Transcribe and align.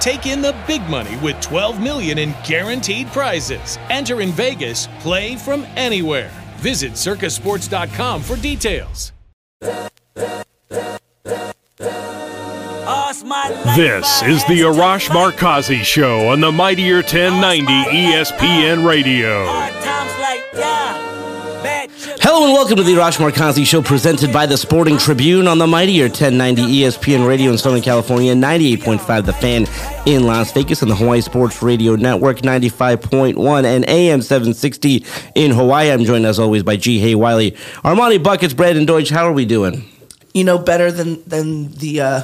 Take 0.00 0.26
in 0.26 0.40
the 0.42 0.54
big 0.66 0.82
money 0.88 1.16
with 1.16 1.40
12 1.40 1.80
million 1.80 2.18
in 2.18 2.34
guaranteed 2.46 3.08
prizes. 3.08 3.78
Enter 3.90 4.20
in 4.20 4.30
Vegas, 4.32 4.88
play 5.00 5.36
from 5.36 5.66
anywhere. 5.76 6.30
Visit 6.56 6.92
circasports.com 6.92 8.22
for 8.22 8.36
details. 8.36 9.12
This 13.76 14.22
is 14.22 14.44
the 14.44 14.60
Arash 14.60 15.08
Markazi 15.08 15.82
Show 15.82 16.28
on 16.28 16.40
the 16.40 16.52
Mightier 16.52 16.96
1090 16.96 17.64
ESPN 17.64 18.86
Radio. 18.86 19.44
Hello 22.26 22.46
and 22.46 22.54
welcome 22.54 22.78
to 22.78 22.82
the 22.82 22.94
Arash 22.94 23.18
Markazi 23.18 23.66
Show 23.66 23.82
presented 23.82 24.32
by 24.32 24.46
the 24.46 24.56
Sporting 24.56 24.96
Tribune 24.96 25.46
on 25.46 25.58
the 25.58 25.66
Mightier 25.66 26.04
1090 26.04 26.62
ESPN 26.62 27.28
Radio 27.28 27.50
in 27.52 27.58
Southern 27.58 27.82
California, 27.82 28.32
98.5 28.32 29.26
The 29.26 29.32
Fan 29.34 29.66
in 30.06 30.24
Las 30.24 30.50
Vegas, 30.52 30.80
and 30.80 30.90
the 30.90 30.94
Hawaii 30.94 31.20
Sports 31.20 31.62
Radio 31.62 31.96
Network, 31.96 32.38
95.1 32.38 33.64
and 33.64 33.86
AM 33.86 34.22
760 34.22 35.04
in 35.34 35.50
Hawaii. 35.50 35.90
I'm 35.92 36.04
joined 36.04 36.24
as 36.24 36.38
always 36.38 36.62
by 36.62 36.76
Ji 36.76 36.98
Hae 36.98 37.14
Wiley, 37.14 37.50
Armani 37.84 38.22
Buckets, 38.22 38.54
Brandon 38.54 38.86
Deutsch. 38.86 39.10
How 39.10 39.26
are 39.26 39.32
we 39.34 39.44
doing? 39.44 39.84
You 40.34 40.44
know, 40.44 40.58
better 40.58 40.90
than 40.92 41.22
than 41.28 41.70
the 41.74 42.00
uh, 42.00 42.22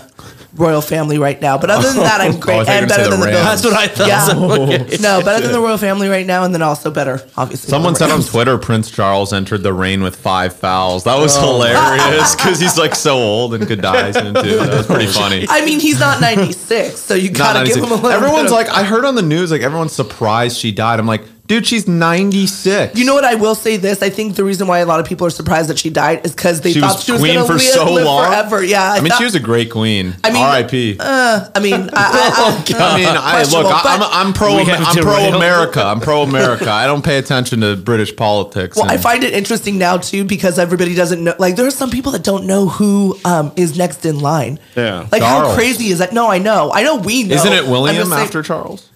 royal 0.55 0.81
family 0.83 1.17
right 1.19 1.41
now. 1.41 1.57
But 1.57 1.71
other 1.71 1.89
than 1.93 2.03
that, 2.03 2.21
I'm 2.21 2.41
great 2.41 2.57
Oh, 2.59 2.61
I 2.61 2.65
thought 2.65 2.73
you 2.73 2.79
and 2.81 2.89
better 2.89 3.03
than 3.05 3.13
say 3.13 3.17
the 3.19 3.25
the 3.27 3.31
Bills. 3.31 3.45
That's 3.45 3.65
what 3.65 3.73
I 3.75 3.87
thought. 3.87 4.09
Yeah. 4.09 4.25
So, 4.27 4.53
okay. 4.65 4.97
No, 5.01 5.23
better 5.25 5.43
than 5.43 5.53
the 5.53 5.61
royal 5.61 5.79
family 5.79 6.09
right 6.09 6.27
now, 6.27 6.43
and 6.45 6.53
then 6.53 6.61
also 6.61 6.91
better, 6.91 7.21
obviously. 7.37 7.71
Someone 7.71 7.95
said 7.95 8.11
on 8.11 8.23
Twitter 8.23 8.59
Prince 8.59 8.91
Charles 8.91 9.33
entered 9.33 9.63
the 9.63 9.73
reign 9.73 10.03
with 10.03 10.17
five 10.17 10.55
fouls. 10.55 11.05
That 11.05 11.17
Oh. 11.17 11.23
was 11.23 11.37
hilarious 11.37 12.35
because 12.35 12.59
he's 12.61 12.77
like 12.77 12.95
so 12.95 13.17
old 13.17 13.55
and 13.55 13.67
could 13.67 13.81
die 13.81 14.11
soon 14.11 14.35
too. 14.35 14.57
That 14.59 14.75
was 14.77 14.87
pretty 14.87 15.07
funny. 15.07 15.47
I 15.49 15.65
mean, 15.65 15.79
he's 15.81 16.01
not 16.01 16.21
96, 16.21 16.99
so 16.99 17.15
you 17.15 17.31
gotta 17.31 17.65
give 17.65 17.77
him 17.77 17.85
a 17.85 17.95
little. 17.95 18.11
Everyone's 18.11 18.51
bit 18.51 18.61
of- 18.61 18.69
like, 18.69 18.69
I 18.71 18.83
heard 18.83 19.05
on 19.05 19.15
the 19.15 19.23
news, 19.23 19.51
like 19.53 19.63
everyone's 19.63 19.93
surprised 19.93 20.59
she 20.59 20.73
died. 20.73 20.99
I'm 20.99 21.07
like, 21.07 21.23
dude, 21.51 21.67
she's 21.67 21.89
96. 21.89 22.97
You 22.97 23.05
know 23.05 23.15
what? 23.15 23.25
I 23.25 23.35
will 23.35 23.57
say 23.57 23.77
this. 23.77 24.03
I 24.03 24.09
think 24.09 24.37
the 24.37 24.45
reason 24.45 24.69
why 24.69 24.79
a 24.79 24.87
lot 24.87 25.01
of 25.01 25.07
people 25.07 25.27
are 25.27 25.31
surprised 25.31 25.69
that 25.69 25.81
she 25.81 25.91
died 25.91 26.25
is 26.25 26.33
because 26.33 26.61
they 26.61 26.73
she 26.73 26.81
thought 26.81 26.95
was 26.95 27.05
she 27.05 27.11
was 27.11 27.21
queen 27.21 27.35
going 27.35 27.47
to 27.47 27.53
for 27.53 27.59
live, 27.59 27.63
so 27.63 27.93
live 27.93 28.05
long, 28.05 28.25
forever. 28.25 28.63
Yeah, 28.63 28.93
I, 28.93 29.01
mean, 29.01 29.09
thought- 29.11 29.19
she 29.19 29.25
was 29.25 29.35
a 29.35 29.41
great 29.41 29.69
queen. 29.69 30.15
I 30.23 30.31
mean, 30.31 30.43
R.I.P. 30.43 30.97
I 31.01 31.51
mean, 31.61 31.73
I, 31.93 31.93
I, 31.93 32.75
I, 32.79 32.93
I 32.93 32.97
mean, 32.97 33.07
I, 33.09 33.43
look, 33.51 33.67
I, 33.67 33.83
I'm, 33.85 34.29
I'm 34.29 34.33
pro. 34.33 34.57
We 34.57 34.65
have 34.67 34.87
I'm 34.87 34.95
to 34.95 35.03
pro 35.03 35.17
rail. 35.17 35.35
America. 35.35 35.83
I'm 35.83 35.99
pro 35.99 36.23
America. 36.23 36.71
I 36.71 36.87
don't 36.87 37.05
pay 37.05 37.19
attention 37.19 37.63
to 37.63 37.75
British 37.77 38.15
politics. 38.15 38.77
Well, 38.77 38.89
I 38.89 38.95
and- 38.95 39.03
find 39.03 39.25
it 39.25 39.35
interesting 39.35 39.77
now 39.77 39.97
too 39.97 40.25
because 40.25 40.57
everybody 40.57 40.95
doesn't 40.95 41.23
know. 41.25 41.35
Like, 41.41 41.57
there 41.57 41.67
are 41.67 41.73
some 41.73 41.91
people 41.91 42.13
that 42.13 42.23
don't 42.23 42.47
know 42.47 42.69
who 42.69 43.19
um, 43.25 43.51
is 43.57 43.77
next 43.77 44.07
in 44.07 44.21
line. 44.21 44.61
Yeah. 44.77 45.09
Like, 45.11 45.23
how 45.23 45.41
Charles. 45.41 45.57
crazy 45.57 45.87
is 45.89 45.99
that? 45.99 46.13
No, 46.13 46.29
I 46.29 46.39
know. 46.39 46.71
I 46.73 46.85
know 46.85 46.97
we 46.97 47.25
know. 47.25 47.35
Isn't 47.35 47.53
it 47.53 47.57
I'm 47.57 47.63
just 47.63 47.71
William 47.73 48.07
saying- 48.07 48.23
after 48.23 48.43
Charles? 48.45 48.90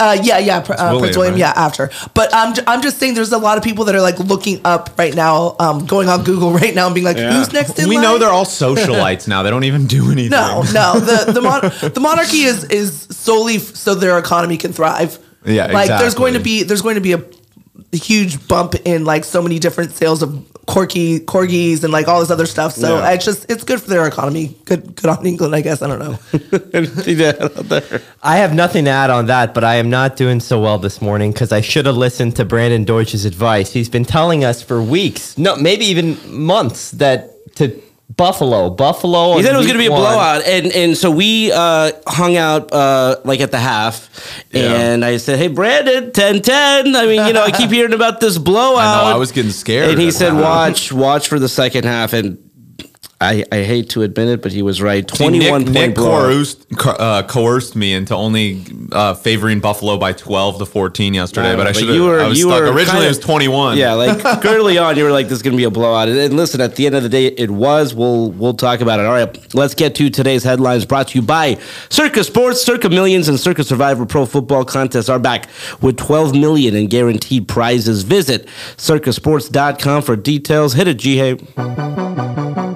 Uh, 0.00 0.16
yeah, 0.22 0.38
yeah, 0.38 0.60
pr- 0.60 0.74
uh, 0.74 0.76
William, 0.92 1.00
Prince 1.00 1.16
William. 1.16 1.34
right? 1.34 1.40
Yeah, 1.40 1.52
after. 1.56 1.90
But 2.14 2.32
I'm, 2.32 2.54
j- 2.54 2.62
I'm 2.68 2.80
just 2.82 2.98
saying, 2.98 3.14
there's 3.14 3.32
a 3.32 3.38
lot 3.38 3.58
of 3.58 3.64
people 3.64 3.84
that 3.86 3.96
are 3.96 4.00
like 4.00 4.18
looking 4.20 4.60
up 4.64 4.90
right 4.96 5.12
now, 5.12 5.56
um, 5.58 5.86
going 5.86 6.08
on 6.08 6.22
Google 6.22 6.52
right 6.62 6.72
now 6.72 6.86
and 6.86 6.94
being 6.94 7.04
like, 7.04 7.16
"Who's 7.16 7.52
next 7.52 7.80
in 7.80 7.88
We 7.88 7.96
line?" 7.96 8.04
know 8.04 8.18
they're 8.18 8.30
all 8.30 8.44
socialites 8.44 9.26
now. 9.32 9.42
They 9.42 9.50
don't 9.50 9.64
even 9.64 9.88
do 9.88 10.12
anything. 10.12 10.30
No, 10.30 10.62
no. 10.72 11.00
The 11.00 11.32
the, 11.32 11.40
mon- 11.40 11.92
the 11.94 12.00
monarchy 12.00 12.42
is 12.42 12.62
is 12.64 13.08
solely 13.10 13.56
f- 13.56 13.74
so 13.74 13.96
their 13.96 14.18
economy 14.18 14.56
can 14.56 14.72
thrive. 14.72 15.18
Yeah, 15.44 15.66
like 15.66 15.88
there's 15.88 16.14
going 16.14 16.34
to 16.34 16.40
be 16.40 16.62
there's 16.62 16.82
going 16.82 16.94
to 16.94 17.00
be 17.00 17.12
a, 17.14 17.18
a 17.18 17.22
huge 17.96 18.46
bump 18.48 18.74
in 18.84 19.04
like 19.04 19.24
so 19.24 19.40
many 19.42 19.58
different 19.58 19.92
sales 19.92 20.22
of 20.22 20.30
corgi 20.66 21.20
corgis 21.24 21.82
and 21.82 21.90
like 21.92 22.06
all 22.08 22.20
this 22.20 22.30
other 22.30 22.44
stuff. 22.44 22.74
So 22.74 22.98
Yeah. 22.98 23.10
it's 23.12 23.24
just 23.24 23.50
it's 23.50 23.64
good 23.64 23.80
for 23.80 23.88
their 23.88 24.06
economy. 24.06 24.54
Good 24.66 24.94
good 24.96 25.06
on 25.06 25.24
England, 25.26 25.54
I 25.54 25.62
guess. 25.62 25.80
I 25.80 25.86
don't 25.86 25.98
know. 25.98 26.18
I 28.22 28.36
have 28.36 28.54
nothing 28.54 28.84
to 28.84 28.90
add 28.90 29.10
on 29.10 29.26
that, 29.26 29.54
but 29.54 29.64
I 29.64 29.76
am 29.76 29.88
not 29.90 30.16
doing 30.16 30.40
so 30.40 30.60
well 30.60 30.78
this 30.78 31.00
morning 31.00 31.32
because 31.32 31.52
I 31.52 31.60
should 31.62 31.86
have 31.86 31.96
listened 31.96 32.36
to 32.36 32.44
Brandon 32.44 32.84
Deutsch's 32.84 33.24
advice. 33.24 33.72
He's 33.72 33.88
been 33.88 34.04
telling 34.04 34.44
us 34.44 34.62
for 34.62 34.82
weeks, 34.82 35.38
no, 35.38 35.56
maybe 35.56 35.86
even 35.86 36.18
months, 36.30 36.90
that 36.92 37.30
to 37.56 37.80
Buffalo, 38.16 38.70
Buffalo. 38.70 39.36
He 39.36 39.42
said 39.42 39.54
it 39.54 39.58
was 39.58 39.66
going 39.66 39.78
to 39.78 39.82
be 39.82 39.86
a 39.86 39.90
one. 39.90 40.00
blowout, 40.00 40.42
and 40.44 40.72
and 40.72 40.96
so 40.96 41.10
we 41.10 41.52
uh, 41.52 41.92
hung 42.06 42.36
out 42.36 42.72
uh, 42.72 43.16
like 43.24 43.40
at 43.40 43.50
the 43.50 43.58
half, 43.58 44.08
and 44.52 45.04
I 45.04 45.18
said, 45.18 45.38
"Hey, 45.38 45.48
Brandon, 45.48 46.10
10-10. 46.10 46.96
I 46.96 47.06
mean, 47.06 47.26
you 47.26 47.32
know, 47.32 47.42
I 47.42 47.50
keep 47.50 47.70
hearing 47.78 47.92
about 47.92 48.20
this 48.20 48.38
blowout. 48.38 48.78
I 48.78 49.10
know, 49.10 49.16
I 49.16 49.18
was 49.18 49.30
getting 49.30 49.52
scared 49.52 49.90
And 49.90 50.00
he 50.00 50.10
said, 50.10 50.32
half. 50.32 50.42
"Watch, 50.42 50.92
watch 50.92 51.28
for 51.28 51.38
the 51.38 51.48
second 51.48 51.84
half." 51.84 52.12
And 52.14 52.47
I, 53.20 53.44
I 53.50 53.62
hate 53.64 53.90
to 53.90 54.02
admit 54.02 54.28
it, 54.28 54.42
but 54.42 54.52
he 54.52 54.62
was 54.62 54.80
right. 54.80 55.06
Twenty-one 55.06 55.64
point 55.64 55.74
Nick 55.74 55.96
coerced, 55.96 56.64
uh, 56.86 57.24
coerced 57.24 57.74
me 57.74 57.92
into 57.92 58.14
only 58.14 58.64
uh, 58.92 59.14
favoring 59.14 59.58
Buffalo 59.58 59.96
by 59.96 60.12
12 60.12 60.60
to 60.60 60.64
14 60.66 61.14
yesterday, 61.14 61.56
but 61.56 61.66
I 61.66 61.72
should 61.72 61.88
you 61.88 62.04
were- 62.04 62.20
I 62.20 62.28
was 62.28 62.38
you 62.38 62.44
stuck. 62.44 62.60
were 62.60 62.66
Originally, 62.66 62.84
kinda- 62.86 63.04
it 63.06 63.08
was 63.08 63.18
21. 63.18 63.76
Yeah, 63.76 63.94
like 63.94 64.24
early 64.44 64.78
on, 64.78 64.96
you 64.96 65.02
were 65.02 65.10
like, 65.10 65.26
"This 65.26 65.38
is 65.38 65.42
going 65.42 65.50
to 65.50 65.56
be 65.56 65.64
a 65.64 65.70
blowout." 65.70 66.08
And, 66.08 66.36
listen, 66.36 66.60
at 66.60 66.76
the 66.76 66.86
end 66.86 66.94
of 66.94 67.02
the 67.02 67.08
day, 67.08 67.26
it 67.26 67.50
was. 67.50 67.92
We'll 67.92 68.30
we'll 68.30 68.54
talk 68.54 68.80
about 68.82 69.00
it. 69.00 69.06
All 69.06 69.12
right, 69.14 69.52
let's 69.54 69.74
get 69.74 69.96
to 69.96 70.10
today's 70.10 70.44
headlines. 70.44 70.84
Brought 70.84 71.08
to 71.08 71.18
you 71.18 71.22
by 71.22 71.58
Circa 71.88 72.22
Sports, 72.22 72.62
Circa 72.62 72.88
Millions, 72.88 73.28
and 73.28 73.40
Circa 73.40 73.64
Survivor 73.64 74.06
Pro 74.06 74.26
Football 74.26 74.64
contests 74.64 75.08
are 75.08 75.18
back 75.18 75.48
with 75.80 75.96
12 75.96 76.36
million 76.36 76.76
in 76.76 76.86
guaranteed 76.86 77.48
prizes. 77.48 78.04
Visit 78.04 78.46
circasports.com 78.76 80.02
for 80.02 80.14
details. 80.14 80.74
Hit 80.74 80.86
it, 80.86 80.98
Ji 80.98 81.16
Hae. 81.16 82.67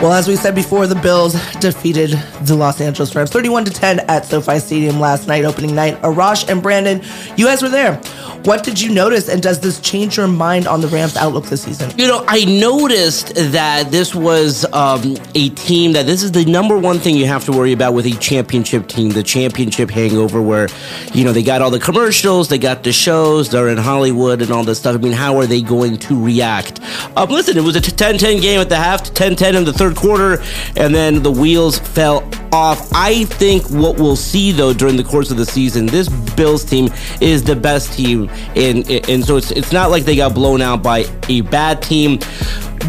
Well, 0.00 0.14
as 0.14 0.26
we 0.26 0.36
said 0.36 0.54
before, 0.54 0.86
the 0.86 0.94
Bills 0.94 1.34
defeated 1.60 2.12
the 2.40 2.54
Los 2.54 2.80
Angeles 2.80 3.14
Rams 3.14 3.30
31 3.30 3.66
to 3.66 3.70
10 3.70 4.00
at 4.08 4.24
SoFi 4.24 4.58
Stadium 4.58 4.98
last 4.98 5.28
night, 5.28 5.44
opening 5.44 5.74
night. 5.74 6.00
Arash 6.00 6.48
and 6.48 6.62
Brandon, 6.62 7.02
you 7.36 7.44
guys 7.44 7.60
were 7.60 7.68
there. 7.68 7.96
What 8.44 8.64
did 8.64 8.80
you 8.80 8.94
notice, 8.94 9.28
and 9.28 9.42
does 9.42 9.60
this 9.60 9.78
change 9.80 10.16
your 10.16 10.26
mind 10.26 10.66
on 10.66 10.80
the 10.80 10.88
Rams' 10.88 11.18
outlook 11.18 11.44
this 11.44 11.64
season? 11.64 11.92
You 11.98 12.06
know, 12.06 12.24
I 12.26 12.46
noticed 12.46 13.34
that 13.52 13.90
this 13.90 14.14
was 14.14 14.64
um, 14.72 15.18
a 15.34 15.50
team 15.50 15.92
that 15.92 16.06
this 16.06 16.22
is 16.22 16.32
the 16.32 16.46
number 16.46 16.78
one 16.78 16.98
thing 16.98 17.14
you 17.14 17.26
have 17.26 17.44
to 17.44 17.52
worry 17.52 17.72
about 17.72 17.92
with 17.92 18.06
a 18.06 18.12
championship 18.12 18.88
team, 18.88 19.10
the 19.10 19.22
championship 19.22 19.90
hangover, 19.90 20.40
where, 20.40 20.68
you 21.12 21.26
know, 21.26 21.32
they 21.32 21.42
got 21.42 21.60
all 21.60 21.70
the 21.70 21.78
commercials, 21.78 22.48
they 22.48 22.56
got 22.56 22.82
the 22.84 22.92
shows, 22.92 23.50
they're 23.50 23.68
in 23.68 23.76
Hollywood 23.76 24.40
and 24.40 24.50
all 24.50 24.64
this 24.64 24.78
stuff. 24.78 24.94
I 24.94 24.98
mean, 24.98 25.12
how 25.12 25.36
are 25.36 25.44
they 25.44 25.60
going 25.60 25.98
to 25.98 26.24
react? 26.24 26.80
Um, 27.18 27.28
listen, 27.28 27.58
it 27.58 27.64
was 27.64 27.76
a 27.76 27.82
10 27.82 28.16
10 28.16 28.40
game 28.40 28.60
at 28.60 28.70
the 28.70 28.76
half, 28.76 29.02
10 29.12 29.36
10 29.36 29.54
in 29.54 29.64
the 29.64 29.72
third 29.74 29.89
quarter, 29.96 30.42
and 30.76 30.94
then 30.94 31.22
the 31.22 31.30
wheels 31.30 31.78
fell 31.78 32.28
off. 32.52 32.90
I 32.92 33.24
think 33.24 33.68
what 33.70 33.96
we'll 33.96 34.16
see, 34.16 34.52
though, 34.52 34.72
during 34.72 34.96
the 34.96 35.04
course 35.04 35.30
of 35.30 35.36
the 35.36 35.46
season, 35.46 35.86
this 35.86 36.08
Bills 36.08 36.64
team 36.64 36.88
is 37.20 37.42
the 37.42 37.56
best 37.56 37.92
team. 37.92 38.28
And, 38.56 38.90
and 39.08 39.24
so 39.24 39.36
it's, 39.36 39.50
it's 39.50 39.72
not 39.72 39.90
like 39.90 40.04
they 40.04 40.16
got 40.16 40.34
blown 40.34 40.62
out 40.62 40.82
by 40.82 41.06
a 41.28 41.40
bad 41.42 41.82
team. 41.82 42.18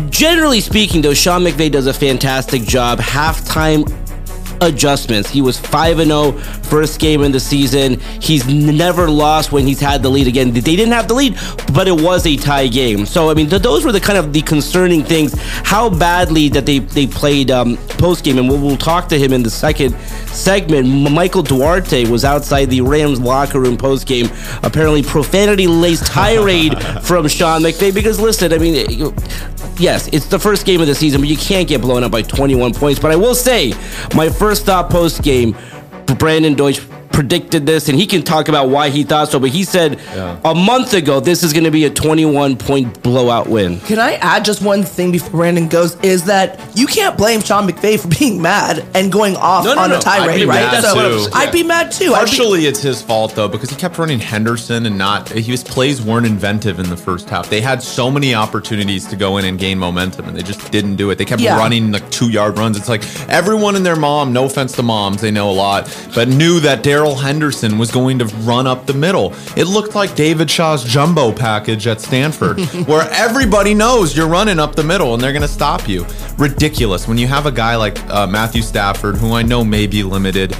Generally 0.09 0.61
speaking, 0.61 1.01
though, 1.01 1.13
Sean 1.13 1.41
McVay 1.43 1.71
does 1.71 1.87
a 1.87 1.93
fantastic 1.93 2.63
job. 2.63 2.99
Halftime 2.99 3.85
adjustments. 4.61 5.29
He 5.29 5.41
was 5.41 5.57
5 5.59 5.97
0 5.97 6.31
first 6.31 6.99
game 6.99 7.23
in 7.23 7.31
the 7.31 7.39
season. 7.39 7.99
He's 8.21 8.47
never 8.47 9.09
lost 9.09 9.51
when 9.51 9.65
he's 9.67 9.79
had 9.79 10.03
the 10.03 10.09
lead 10.09 10.27
again. 10.27 10.51
They 10.51 10.61
didn't 10.61 10.91
have 10.91 11.07
the 11.07 11.13
lead, 11.15 11.37
but 11.73 11.87
it 11.87 11.99
was 11.99 12.25
a 12.25 12.37
tie 12.37 12.67
game. 12.67 13.05
So, 13.05 13.29
I 13.29 13.33
mean, 13.33 13.49
th- 13.49 13.61
those 13.61 13.83
were 13.83 13.91
the 13.91 13.99
kind 13.99 14.17
of 14.17 14.31
the 14.33 14.41
concerning 14.41 15.03
things. 15.03 15.33
How 15.39 15.89
badly 15.89 16.49
that 16.49 16.65
they, 16.65 16.79
they 16.79 17.07
played 17.07 17.51
um, 17.51 17.77
post 17.97 18.23
game. 18.23 18.37
And 18.37 18.47
we'll, 18.47 18.59
we'll 18.61 18.77
talk 18.77 19.07
to 19.09 19.17
him 19.19 19.33
in 19.33 19.43
the 19.43 19.49
second 19.49 19.95
segment. 20.27 20.87
Michael 21.11 21.43
Duarte 21.43 22.05
was 22.09 22.23
outside 22.23 22.65
the 22.65 22.81
Rams 22.81 23.19
locker 23.19 23.59
room 23.59 23.77
post 23.77 24.07
game, 24.07 24.27
apparently 24.63 25.01
profanity 25.03 25.67
laced 25.67 26.05
tirade 26.05 26.81
from 27.01 27.27
Sean 27.27 27.61
McVay. 27.61 27.93
Because, 27.93 28.19
listen, 28.19 28.53
I 28.53 28.57
mean, 28.59 28.75
it- 28.75 29.79
yes, 29.79 30.07
it's 30.13 30.27
the 30.27 30.39
first 30.39 30.65
game 30.65 30.81
of 30.81 30.87
the 30.87 30.95
season, 30.95 31.21
but 31.21 31.29
you 31.29 31.37
can't 31.37 31.67
get 31.67 31.81
blown 31.81 32.03
up 32.03 32.11
by 32.11 32.21
21 32.21 32.73
points. 32.73 32.99
But 32.99 33.11
I 33.11 33.15
will 33.15 33.35
say, 33.35 33.73
my 34.13 34.29
first 34.29 34.50
thought 34.59 34.89
post 34.89 35.23
game, 35.23 35.55
Brandon 36.19 36.53
Deutsch, 36.53 36.81
predicted 37.11 37.65
this, 37.65 37.89
and 37.89 37.97
he 37.97 38.05
can 38.07 38.21
talk 38.23 38.47
about 38.47 38.69
why 38.69 38.89
he 38.89 39.03
thought 39.03 39.29
so. 39.29 39.39
But 39.39 39.49
he 39.49 39.63
said 39.63 39.99
a 40.43 40.53
month 40.55 40.93
ago 40.93 41.19
this 41.19 41.43
is 41.43 41.53
going 41.53 41.63
to 41.65 41.71
be 41.71 41.85
a 41.85 41.89
21 41.89 42.57
point 42.57 43.01
blowout 43.03 43.47
win. 43.47 43.79
Can 43.81 43.99
I 43.99 44.13
add 44.15 44.45
just 44.45 44.61
one 44.61 44.83
thing 44.83 45.11
before 45.11 45.31
Brandon 45.31 45.67
goes? 45.67 45.95
Is 46.01 46.25
that 46.25 46.59
you 46.75 46.87
can't 46.87 47.17
blame 47.17 47.41
Sean 47.41 47.67
McVay 47.67 47.99
for 47.99 48.07
being 48.19 48.41
mad 48.41 48.85
and 48.95 49.11
going 49.11 49.35
off 49.35 49.65
No, 49.65 49.73
no, 49.73 49.81
on 49.81 49.89
no. 49.89 49.97
a 49.97 50.01
tirade, 50.01 50.41
I'd 50.41 50.47
right? 50.47 50.83
so. 50.83 51.27
I'd 51.33 51.51
be 51.51 51.63
mad 51.63 51.91
too. 51.91 52.13
I'd 52.13 52.25
be- 52.25 52.31
Partially, 52.31 52.65
it's 52.65 52.81
his 52.81 53.01
fault 53.01 53.35
though 53.35 53.47
because 53.47 53.69
he 53.69 53.75
kept 53.75 53.97
running 53.97 54.19
Henderson 54.19 54.85
and 54.85 54.97
not. 54.97 55.29
His 55.29 55.63
plays 55.63 56.01
weren't 56.01 56.25
inventive 56.25 56.79
in 56.79 56.89
the 56.89 56.97
first 56.97 57.29
half. 57.29 57.49
They 57.49 57.61
had 57.61 57.81
so 57.83 58.09
many 58.09 58.33
opportunities 58.35 59.05
to 59.07 59.15
go 59.15 59.37
in 59.37 59.45
and 59.45 59.59
gain 59.59 59.77
momentum, 59.77 60.27
and 60.27 60.37
they 60.37 60.43
just 60.43 60.71
didn't 60.71 60.95
do 60.95 61.09
it. 61.09 61.17
They 61.17 61.25
kept 61.25 61.41
Yeah. 61.41 61.57
running 61.57 61.91
like 61.91 62.09
two 62.09 62.29
yard 62.29 62.57
runs. 62.57 62.77
It's 62.77 62.89
like 62.89 63.03
everyone 63.29 63.75
and 63.75 63.85
their 63.85 63.95
mom. 63.95 64.33
No 64.33 64.45
offense 64.45 64.71
to 64.73 64.83
moms, 64.83 65.21
they 65.21 65.31
know 65.31 65.49
a 65.49 65.51
lot, 65.53 65.87
but 66.15 66.27
knew 66.27 66.59
that 66.61 66.83
Darrell 67.01 67.15
Henderson 67.15 67.79
was 67.79 67.89
going 67.89 68.19
to 68.19 68.25
run 68.45 68.67
up 68.67 68.85
the 68.85 68.93
middle. 68.93 69.33
It 69.57 69.63
looked 69.63 69.95
like 69.95 70.13
David 70.13 70.51
Shaw's 70.51 70.83
jumbo 70.83 71.31
package 71.31 71.87
at 71.87 71.99
Stanford, 71.99 72.59
where 72.87 73.09
everybody 73.09 73.73
knows 73.73 74.15
you're 74.15 74.27
running 74.27 74.59
up 74.59 74.75
the 74.75 74.83
middle 74.83 75.15
and 75.15 75.23
they're 75.23 75.31
going 75.31 75.41
to 75.41 75.47
stop 75.47 75.89
you. 75.89 76.05
Ridiculous. 76.37 77.07
When 77.07 77.17
you 77.17 77.25
have 77.25 77.47
a 77.47 77.51
guy 77.51 77.75
like 77.75 77.99
uh, 78.07 78.27
Matthew 78.27 78.61
Stafford, 78.61 79.15
who 79.15 79.33
I 79.33 79.41
know 79.41 79.63
may 79.63 79.87
be 79.87 80.03
limited, 80.03 80.55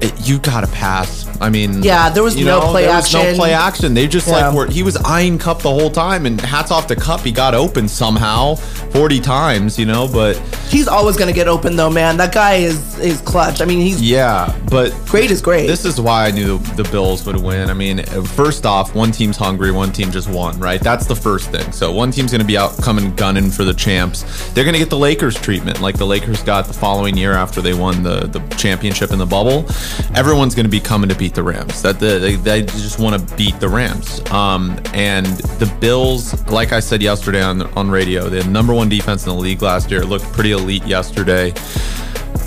it, 0.00 0.12
you 0.28 0.40
got 0.40 0.62
to 0.62 0.72
pass. 0.72 1.28
I 1.40 1.50
mean, 1.50 1.82
Yeah, 1.82 2.10
there 2.10 2.22
was 2.22 2.36
no 2.36 2.60
play 2.60 2.84
there 2.86 2.96
was 2.96 3.12
no 3.12 3.34
play 3.34 3.52
action. 3.52 3.94
They 3.94 4.06
just 4.06 4.26
Yeah. 4.28 4.48
like 4.48 4.54
were 4.54 4.66
he 4.66 4.82
was 4.82 4.96
eyeing 4.96 5.38
Kupp 5.38 5.62
the 5.62 5.70
whole 5.70 5.90
time, 5.90 6.26
and 6.26 6.40
hats 6.40 6.70
off 6.70 6.86
to 6.88 6.96
Kupp. 6.96 7.20
He 7.20 7.32
got 7.32 7.54
open 7.54 7.88
somehow, 7.88 8.54
forty 8.54 9.20
times, 9.20 9.78
you 9.78 9.86
know. 9.86 10.08
But 10.08 10.36
he's 10.68 10.88
always 10.88 11.16
going 11.16 11.28
to 11.28 11.34
get 11.34 11.48
open 11.48 11.76
though, 11.76 11.90
man. 11.90 12.16
That 12.16 12.32
guy 12.32 12.54
is 12.54 12.98
is 12.98 13.20
clutch. 13.22 13.60
I 13.60 13.64
mean, 13.64 13.80
he's 13.80 14.00
yeah, 14.00 14.54
but 14.70 14.92
great 15.06 15.30
is 15.30 15.40
great. 15.40 15.66
this 15.66 15.84
is 15.84 16.00
why 16.00 16.26
I 16.26 16.30
knew 16.30 16.58
the 16.76 16.84
Bills 16.84 17.24
would 17.26 17.36
win. 17.36 17.70
I 17.70 17.74
mean, 17.74 18.02
first 18.36 18.66
off, 18.66 18.94
one 18.94 19.10
team's 19.12 19.36
hungry, 19.36 19.70
one 19.72 19.92
team 19.92 20.10
just 20.10 20.28
won, 20.28 20.58
right? 20.58 20.80
That's 20.80 21.06
the 21.06 21.16
first 21.16 21.50
thing. 21.50 21.70
So 21.72 21.92
one 21.92 22.10
team's 22.10 22.30
going 22.30 22.40
to 22.40 22.46
be 22.46 22.56
out 22.56 22.76
coming 22.82 23.14
gunning 23.16 23.50
for 23.50 23.64
the 23.64 23.74
champs. 23.74 24.22
They're 24.52 24.64
going 24.64 24.74
to 24.74 24.78
get 24.78 24.90
the 24.90 24.98
Lakers 24.98 25.34
treatment, 25.40 25.80
like 25.80 25.96
the 25.98 26.06
Lakers 26.06 26.42
got 26.42 26.66
the 26.66 26.72
following 26.74 27.16
year 27.16 27.32
after 27.32 27.60
they 27.60 27.74
won 27.74 28.02
the, 28.02 28.26
the 28.26 28.40
championship 28.56 29.10
in 29.12 29.18
the 29.18 29.26
bubble. 29.26 29.66
Everyone's 30.14 30.54
going 30.54 30.64
to 30.66 30.70
be 30.70 30.80
coming 30.80 31.08
to 31.08 31.14
beat 31.24 31.34
the 31.34 31.42
Rams. 31.42 31.80
That 31.80 31.98
the, 31.98 32.18
they, 32.18 32.36
they 32.36 32.62
just 32.62 33.00
want 33.00 33.18
to 33.18 33.36
beat 33.36 33.58
the 33.58 33.68
Rams. 33.68 34.20
Um, 34.30 34.78
and 34.92 35.24
the 35.58 35.74
Bills, 35.80 36.46
like 36.48 36.72
I 36.72 36.80
said 36.80 37.00
yesterday 37.00 37.42
on 37.42 37.62
on 37.78 37.90
radio, 37.90 38.28
the 38.28 38.44
number 38.44 38.74
one 38.74 38.90
defense 38.90 39.24
in 39.24 39.30
the 39.30 39.38
league 39.40 39.62
last 39.62 39.90
year, 39.90 40.04
looked 40.04 40.26
pretty 40.34 40.52
elite 40.52 40.86
yesterday 40.86 41.54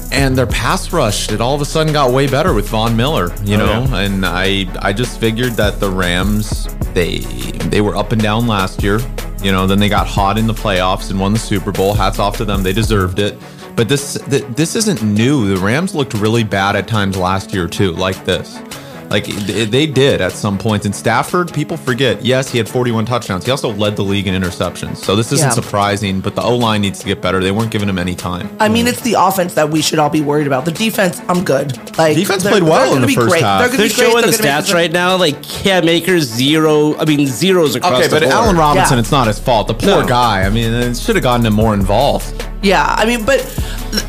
and 0.10 0.38
their 0.38 0.48
pass 0.48 0.94
rush 0.94 1.30
it 1.32 1.42
all 1.42 1.54
of 1.54 1.60
a 1.60 1.66
sudden 1.66 1.92
got 1.92 2.14
way 2.14 2.28
better 2.28 2.54
with 2.54 2.70
Von 2.70 2.96
Miller, 2.96 3.36
you 3.44 3.58
know. 3.58 3.86
And 3.92 4.26
I 4.26 4.68
I 4.80 4.94
just 4.94 5.20
figured 5.20 5.54
that 5.54 5.80
the 5.80 5.90
Rams 5.90 6.68
they 6.94 7.20
they 7.72 7.82
were 7.82 7.96
up 7.96 8.12
and 8.12 8.22
down 8.22 8.48
last 8.48 8.84
year, 8.84 9.00
you 9.42 9.52
know. 9.52 9.68
Then 9.68 9.80
they 9.80 9.90
got 9.90 10.08
hot 10.08 10.38
in 10.38 10.48
the 10.48 10.54
playoffs 10.54 11.10
and 11.10 11.20
won 11.20 11.34
the 11.34 11.40
Super 11.40 11.72
Bowl. 11.72 11.94
Hats 11.94 12.20
off 12.20 12.38
to 12.38 12.46
them, 12.46 12.64
they 12.64 12.74
deserved 12.74 13.20
it. 13.20 13.38
But 13.78 13.88
this 13.88 14.16
this 14.26 14.76
isn't 14.76 15.02
new. 15.04 15.48
The 15.56 15.58
Rams 15.64 15.94
looked 15.96 16.16
really 16.16 16.44
bad 16.44 16.76
at 16.76 16.88
times 16.88 17.16
last 17.16 17.54
year 17.54 17.68
too, 17.68 17.92
like 17.94 18.26
this. 18.26 18.60
Like 19.10 19.24
they 19.26 19.88
did 19.88 20.20
at 20.20 20.34
some 20.34 20.58
points. 20.58 20.86
And 20.86 20.94
Stafford, 20.94 21.54
people 21.54 21.78
forget. 21.78 22.26
Yes, 22.26 22.52
he 22.52 22.58
had 22.58 22.68
41 22.68 23.06
touchdowns. 23.06 23.46
He 23.46 23.52
also 23.52 23.72
led 23.72 23.96
the 23.96 24.04
league 24.04 24.28
in 24.28 24.34
interceptions. 24.34 24.98
So 24.98 25.16
this 25.16 25.32
isn't 25.32 25.48
Yeah. 25.48 25.52
surprising. 25.54 26.20
But 26.20 26.36
the 26.36 26.42
O 26.42 26.58
line 26.58 26.82
needs 26.82 27.00
to 27.00 27.06
get 27.06 27.22
better. 27.22 27.40
They 27.42 27.52
weren't 27.52 27.72
giving 27.72 27.88
him 27.88 27.98
any 28.00 28.16
time. 28.16 28.50
I 28.60 28.68
mean, 28.68 28.86
it's 28.86 29.00
the 29.02 29.14
offense 29.18 29.54
that 29.54 29.70
we 29.70 29.82
should 29.82 29.98
all 30.00 30.10
be 30.10 30.20
worried 30.20 30.46
about. 30.48 30.66
The 30.66 30.74
defense, 30.74 31.22
I'm 31.30 31.46
good. 31.46 31.78
Like 31.98 32.18
Defense 32.18 32.44
played 32.44 32.64
well 32.64 32.88
they're 32.88 32.96
in 32.98 33.02
the 33.08 33.14
first 33.14 33.30
great. 33.30 33.44
half. 33.44 33.60
They're, 33.62 33.68
gonna 33.70 33.78
They're 33.78 33.88
be 33.90 33.96
great. 33.96 34.12
showing 34.12 34.26
the 34.26 34.32
They're 34.32 34.52
gonna 34.52 34.62
stats 34.64 34.74
right 34.74 34.92
now. 34.92 35.16
Like 35.16 35.42
Cam 35.42 35.88
Akers 35.88 36.24
zero. 36.26 36.98
I 36.98 37.06
mean 37.06 37.28
zeros 37.28 37.76
across 37.76 37.94
Okay, 37.94 38.08
the 38.08 38.16
but 38.16 38.24
board. 38.24 38.34
Allen 38.34 38.58
Robinson, 38.58 38.98
Yeah. 38.98 39.02
it's 39.02 39.12
not 39.12 39.28
his 39.28 39.40
fault. 39.40 39.68
The 39.68 39.74
poor 39.76 40.02
No. 40.02 40.06
guy. 40.06 40.42
I 40.44 40.50
mean, 40.50 40.74
it 40.74 40.98
should 40.98 41.16
have 41.16 41.24
gotten 41.24 41.46
him 41.46 41.54
more 41.54 41.74
involved. 41.74 42.44
Yeah, 42.62 42.96
I 42.98 43.06
mean, 43.06 43.24
but 43.26 43.40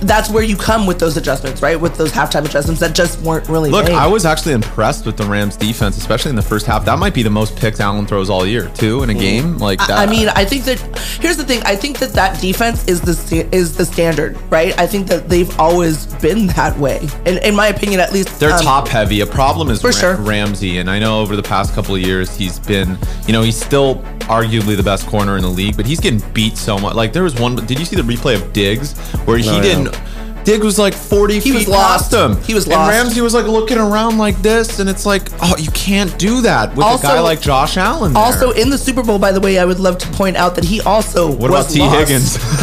that's 0.01 0.31
where 0.31 0.43
you 0.43 0.57
come 0.57 0.87
with 0.87 0.99
those 0.99 1.17
adjustments, 1.17 1.63
right? 1.63 1.81
With 1.81 1.97
those 1.97 2.13
halftime 2.13 2.45
adjustments 2.45 2.81
that 2.81 2.95
just 2.95 3.21
weren't 3.21 3.49
really 3.49 3.71
Look, 3.71 3.87
made. 3.87 3.95
I 3.95 4.07
was 4.07 4.25
actually 4.25 4.55
impressed 4.55 5.07
with 5.07 5.17
the 5.17 5.25
Rams 5.25 5.57
defense, 5.57 5.97
especially 5.97 6.31
in 6.31 6.37
the 6.37 6.43
first 6.43 6.67
half. 6.67 6.85
That 6.85 6.99
might 6.99 7.15
be 7.15 7.23
the 7.23 7.31
most 7.31 7.57
picks 7.57 7.81
Allen 7.81 8.07
throws 8.07 8.31
all 8.31 8.47
year, 8.47 8.69
too, 8.75 9.03
in 9.03 9.11
a 9.11 9.15
game 9.15 9.59
like 9.59 9.79
that. 9.81 9.91
I 9.91 10.07
mean, 10.07 10.29
I 10.29 10.45
think 10.45 10.65
that 10.65 10.81
here's 11.21 11.37
the 11.37 11.45
thing. 11.45 11.63
I 11.65 11.77
think 11.77 11.99
that 11.99 12.13
that 12.13 12.41
defense 12.41 12.87
is 12.89 13.01
the 13.01 13.49
is 13.55 13.77
the 13.77 13.85
standard, 13.85 14.37
right? 14.51 14.79
I 14.79 14.87
think 14.87 15.07
that 15.09 15.29
they've 15.29 15.59
always 15.59 16.07
been 16.17 16.49
that 16.49 16.77
way, 16.79 17.09
in, 17.27 17.39
in 17.39 17.55
my 17.55 17.69
opinion, 17.69 18.01
at 18.01 18.13
least. 18.13 18.41
they're 18.41 18.53
um, 18.53 18.63
top 18.63 18.89
heavy. 18.89 19.21
A 19.21 19.27
problem 19.27 19.69
is 19.69 19.81
for 19.81 19.89
Ra- 19.89 19.93
sure. 19.93 20.17
Ramsey, 20.17 20.79
and 20.79 20.91
I 20.91 20.99
know 20.99 21.21
over 21.21 21.37
the 21.37 21.43
past 21.43 21.75
couple 21.75 21.95
of 21.95 22.01
years 22.01 22.37
he's 22.37 22.59
been, 22.59 22.99
you 23.27 23.33
know, 23.33 23.43
he's 23.43 23.61
still 23.61 23.97
arguably 24.29 24.77
the 24.77 24.83
best 24.83 25.07
corner 25.07 25.37
in 25.37 25.43
the 25.43 25.49
league, 25.49 25.77
but 25.77 25.87
he's 25.87 26.01
getting 26.01 26.23
beat 26.33 26.57
so 26.57 26.79
much. 26.79 26.95
Like 26.95 27.13
there 27.13 27.23
was 27.23 27.35
one. 27.39 27.57
Did 27.57 27.79
you 27.79 27.85
see 27.85 27.97
the 27.97 28.03
replay 28.03 28.35
of 28.35 28.53
Diggs 28.53 28.97
where 29.25 29.39
he 29.39 29.45
yeah. 29.45 29.68
Didn't? 29.75 30.01
Diggs 30.45 30.65
was 30.65 30.79
like 30.79 30.95
40 30.95 31.41
He 31.41 31.53
was 31.53 31.69
lost. 31.69 32.11
past 32.11 32.15
him. 32.15 32.43
He 32.45 32.55
was 32.55 32.67
lost. 32.67 32.81
And. 32.81 32.89
Ramsey 33.05 33.21
was 33.21 33.35
like 33.35 33.45
looking 33.47 33.77
around 33.77 34.17
like 34.17 34.41
this, 34.41 34.79
and 34.79 34.89
it's 34.89 35.05
like, 35.05 35.29
oh, 35.43 35.55
you 35.59 35.71
can't 35.73 36.17
do 36.19 36.41
that 36.41 36.71
with 36.75 36.87
Also- 36.87 37.07
a 37.07 37.11
guy 37.11 37.21
like 37.21 37.43
Josh 37.43 37.77
Allen. 37.77 38.15
there. 38.15 38.23
Also, 38.23 38.53
in 38.53 38.71
the 38.71 38.79
Super 38.79 39.03
Bowl, 39.03 39.19
by 39.19 39.31
the 39.31 39.41
way, 39.41 39.59
I 39.59 39.67
would 39.67 39.79
love 39.79 39.99
to 39.99 40.07
point 40.13 40.37
out 40.39 40.55
that 40.55 40.65
he 40.65 40.81
also 40.81 41.27
What 41.31 41.51
was 41.51 41.67
about 41.67 41.71
T. 41.75 41.81
lost. 41.81 41.99
Higgins? 41.99 42.37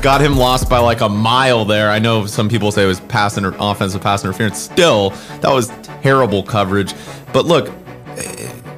Got 0.00 0.20
him 0.20 0.36
lost 0.36 0.68
by 0.68 0.78
like 0.80 1.00
a 1.00 1.08
mile 1.08 1.64
there. 1.64 1.90
I 1.90 1.98
know 1.98 2.26
some 2.26 2.48
people 2.50 2.70
say 2.72 2.84
it 2.84 2.88
was 2.88 3.00
pass 3.00 3.38
inter- 3.38 3.56
offensive 3.58 4.02
pass 4.02 4.22
interference. 4.24 4.58
Still, 4.58 5.10
that 5.40 5.50
was 5.50 5.72
terrible 6.02 6.42
coverage. 6.42 6.92
But 7.32 7.46
look, 7.46 7.72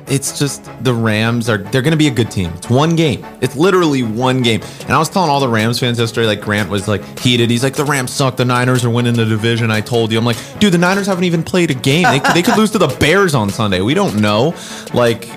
it's 0.08 0.38
just 0.38 0.64
the 0.84 0.94
Rams 0.94 1.48
are 1.48 1.58
they're 1.58 1.82
going 1.82 1.92
to 1.92 1.96
be 1.96 2.06
a 2.06 2.12
good 2.12 2.30
team. 2.30 2.50
It's 2.54 2.70
one 2.70 2.94
game. 2.96 3.26
It's 3.40 3.56
literally 3.56 4.02
one 4.02 4.42
game. 4.42 4.60
And 4.82 4.92
I 4.92 4.98
was 4.98 5.08
telling 5.08 5.30
all 5.30 5.40
the 5.40 5.48
Rams 5.48 5.80
fans 5.80 5.98
yesterday 5.98 6.26
like 6.26 6.40
Grant 6.40 6.70
was 6.70 6.86
like 6.86 7.18
heated. 7.18 7.50
He's 7.50 7.62
like 7.62 7.74
the 7.74 7.84
Rams 7.84 8.12
suck. 8.12 8.36
The 8.36 8.44
Niners 8.44 8.84
are 8.84 8.90
winning 8.90 9.14
the 9.14 9.24
division. 9.24 9.70
I 9.70 9.80
told 9.80 10.12
you. 10.12 10.18
I'm 10.18 10.24
like, 10.24 10.36
dude, 10.58 10.72
the 10.72 10.78
Niners 10.78 11.06
haven't 11.06 11.24
even 11.24 11.42
played 11.42 11.70
a 11.70 11.74
game. 11.74 12.04
They, 12.04 12.20
they 12.34 12.42
could 12.42 12.56
lose 12.56 12.70
to 12.72 12.78
the 12.78 12.88
Bears 13.00 13.34
on 13.34 13.50
Sunday. 13.50 13.80
We 13.80 13.94
don't 13.94 14.20
know. 14.20 14.54
Like 14.94 15.28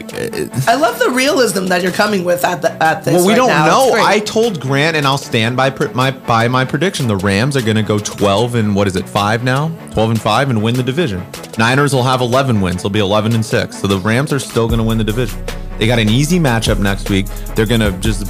I 0.68 0.76
love 0.76 1.00
the 1.00 1.12
realism 1.12 1.66
that 1.68 1.82
you're 1.82 1.92
coming 1.92 2.24
with 2.24 2.46
at 2.46 2.62
the 2.62 2.72
at 2.84 3.04
this. 3.04 3.14
well, 3.16 3.26
we 3.26 3.34
right 3.34 3.38
don't 3.38 3.48
now. 3.50 3.66
know. 3.68 3.94
I 3.94 4.20
told 4.20 4.60
Grant, 4.60 4.96
and 4.96 5.06
I'll 5.06 5.18
stand 5.18 5.58
by 5.58 5.70
pr- 5.70 5.90
my 5.90 6.12
by 6.12 6.48
my 6.48 6.66
prediction. 6.66 7.08
The 7.08 7.18
Rams 7.18 7.58
are 7.58 7.62
going 7.62 7.76
to 7.78 7.84
go 7.84 7.98
12 7.98 8.56
and 8.56 8.76
what 8.76 8.88
is 8.88 8.96
it, 8.96 9.08
five 9.08 9.44
now? 9.44 9.70
12 9.94 10.12
and 10.12 10.22
five 10.22 10.50
and 10.50 10.62
win 10.62 10.76
the 10.76 10.84
division. 10.84 11.26
Niners 11.58 11.94
will 11.94 12.04
have 12.04 12.22
11 12.22 12.62
wins. 12.62 12.84
They'll 12.84 12.90
be 12.92 13.00
11 13.00 13.34
and 13.34 13.46
six. 13.46 13.80
So 13.80 13.88
the 13.88 13.98
Rams 14.00 14.32
are 14.32 14.40
still 14.40 14.59
going 14.68 14.80
to 14.80 14.84
win 14.84 14.98
the 14.98 15.04
division. 15.04 15.44
They 15.78 15.88
got 15.88 16.00
an 16.00 16.10
easy 16.10 16.40
matchup 16.40 16.80
next 16.80 17.10
week. 17.10 17.28
They're 17.56 17.66
going 17.66 17.82
to 17.82 17.92
just 18.00 18.28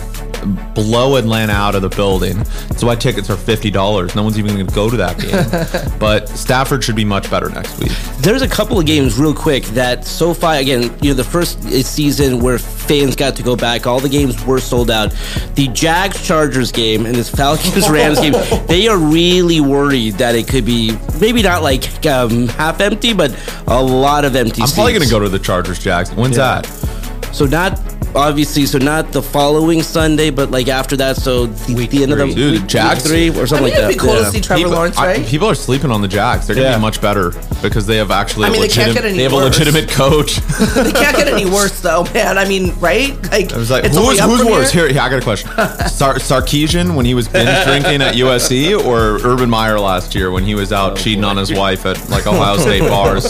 blow 0.73 1.15
Atlanta 1.15 1.53
out 1.53 1.75
of 1.75 1.81
the 1.81 1.89
building. 1.89 2.37
That's 2.37 2.83
why 2.83 2.95
tickets 2.95 3.29
are 3.29 3.37
fifty 3.37 3.69
dollars. 3.71 4.15
No 4.15 4.23
one's 4.23 4.37
even 4.39 4.53
going 4.55 4.67
to 4.67 4.73
go 4.75 4.89
to 4.89 4.97
that 4.97 5.17
game. 5.19 5.97
but 5.99 6.27
Stafford 6.29 6.83
should 6.83 6.95
be 6.95 7.05
much 7.05 7.29
better 7.29 7.49
next 7.49 7.79
week. 7.79 7.91
There's 8.19 8.41
a 8.41 8.47
couple 8.47 8.79
of 8.79 8.85
games 8.85 9.17
real 9.17 9.33
quick 9.33 9.63
that 9.65 10.05
SoFi 10.05 10.57
again, 10.61 10.83
you 11.01 11.09
know, 11.09 11.13
the 11.13 11.23
first 11.23 11.61
season 11.83 12.39
where 12.39 12.57
fans 12.59 13.15
got 13.15 13.35
to 13.37 13.43
go 13.43 13.55
back, 13.55 13.87
all 13.87 13.99
the 13.99 14.09
games 14.09 14.43
were 14.45 14.59
sold 14.59 14.89
out. 14.91 15.11
The 15.55 15.67
Jags 15.69 16.25
Chargers 16.25 16.71
game 16.71 17.05
and 17.05 17.15
this 17.15 17.29
Falcons 17.29 17.89
Rams 17.91 18.19
game, 18.19 18.33
they 18.67 18.87
are 18.87 18.97
really 18.97 19.61
worried 19.61 20.15
that 20.15 20.35
it 20.35 20.47
could 20.47 20.65
be 20.65 20.97
maybe 21.19 21.41
not 21.41 21.63
like 21.63 22.05
um, 22.05 22.47
half 22.49 22.79
empty, 22.81 23.13
but 23.13 23.31
a 23.67 23.81
lot 23.81 24.25
of 24.25 24.35
empty. 24.35 24.61
I'm 24.61 24.69
probably 24.69 24.93
going 24.93 25.03
to 25.03 25.09
go 25.09 25.19
to 25.19 25.29
the 25.29 25.39
Chargers 25.39 25.79
Jags. 25.79 26.11
When's 26.13 26.37
Yeah. 26.37 26.61
that? 26.61 27.35
So 27.35 27.45
not 27.45 27.79
obviously, 28.15 28.65
so 28.65 28.77
not 28.77 29.11
the 29.11 29.21
following 29.21 29.81
Sunday, 29.81 30.29
but 30.29 30.51
like 30.51 30.67
after 30.67 30.95
that. 30.97 31.17
So 31.17 31.45
the, 31.47 31.87
the 31.87 32.03
end 32.03 32.11
of 32.13 32.17
the 32.19 32.25
three. 32.25 32.33
Dude, 32.35 32.61
week, 32.61 32.67
Jags- 32.69 33.03
week 33.09 33.31
three 33.31 33.39
or 33.39 33.43
I 33.43 33.45
something 33.45 33.65
mean, 33.65 33.73
like 33.73 33.73
it'd 33.73 33.83
that. 33.85 33.93
be 33.93 33.99
cool 33.99 34.13
Yeah. 34.15 34.25
to 34.25 34.31
see 34.31 34.41
Trevor 34.41 34.57
People, 34.59 34.71
Lawrence, 34.73 34.97
I- 34.97 35.05
right? 35.07 35.25
people 35.25 35.47
are 35.47 35.55
sleeping 35.55 35.91
on 35.91 36.01
the 36.01 36.07
Jags. 36.07 36.47
They're 36.47 36.55
going 36.55 36.65
to 36.65 36.71
Yeah. 36.71 36.77
be 36.77 36.81
much 36.81 37.01
better 37.01 37.31
because 37.61 37.85
they 37.85 37.97
have 37.97 38.11
actually. 38.11 38.45
I 38.45 38.49
mean, 38.49 38.59
a 38.63 38.67
they 38.67 38.73
can't 38.73 38.93
get 38.93 39.05
any 39.05 39.17
They 39.17 39.23
have 39.23 39.33
a 39.33 39.35
legitimate 39.37 39.89
coach. 39.89 40.35
they 40.75 40.91
can't 40.91 41.15
get 41.17 41.27
any 41.27 41.45
worse, 41.49 41.79
though, 41.81 42.03
man. 42.13 42.37
I 42.37 42.45
mean, 42.45 42.73
right? 42.79 43.15
Like, 43.31 43.53
I 43.53 43.57
was 43.57 43.69
like, 43.71 43.83
it's 43.85 43.95
who 43.95 44.01
only 44.03 44.15
is, 44.15 44.21
up 44.21 44.29
who's 44.29 44.43
worse? 44.45 44.71
here. 44.71 44.85
Here, 44.85 44.93
here, 44.93 45.01
I 45.01 45.09
got 45.09 45.19
a 45.19 45.21
question. 45.21 45.49
Sar- 45.89 46.15
Sarkisian 46.15 46.95
when 46.95 47.05
he 47.05 47.13
was 47.13 47.27
binge 47.27 47.63
drinking 47.65 48.01
at 48.01 48.15
USC, 48.15 48.73
or 48.85 49.17
Urban 49.27 49.49
Meyer 49.49 49.79
last 49.79 50.15
year 50.15 50.31
when 50.31 50.43
he 50.43 50.55
was 50.55 50.71
out 50.71 50.97
cheating 50.97 51.23
on 51.23 51.37
his 51.37 51.51
wife 51.53 51.85
at 51.85 52.09
like 52.09 52.27
Ohio 52.27 52.57
State 52.57 52.81
bars? 52.87 53.27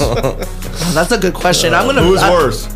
That's 0.93 1.11
a 1.11 1.17
good 1.17 1.33
question. 1.33 1.73
I'm 1.73 1.85
gonna. 1.87 2.01
Who's 2.03 2.21
I- 2.21 2.31
worse? 2.31 2.67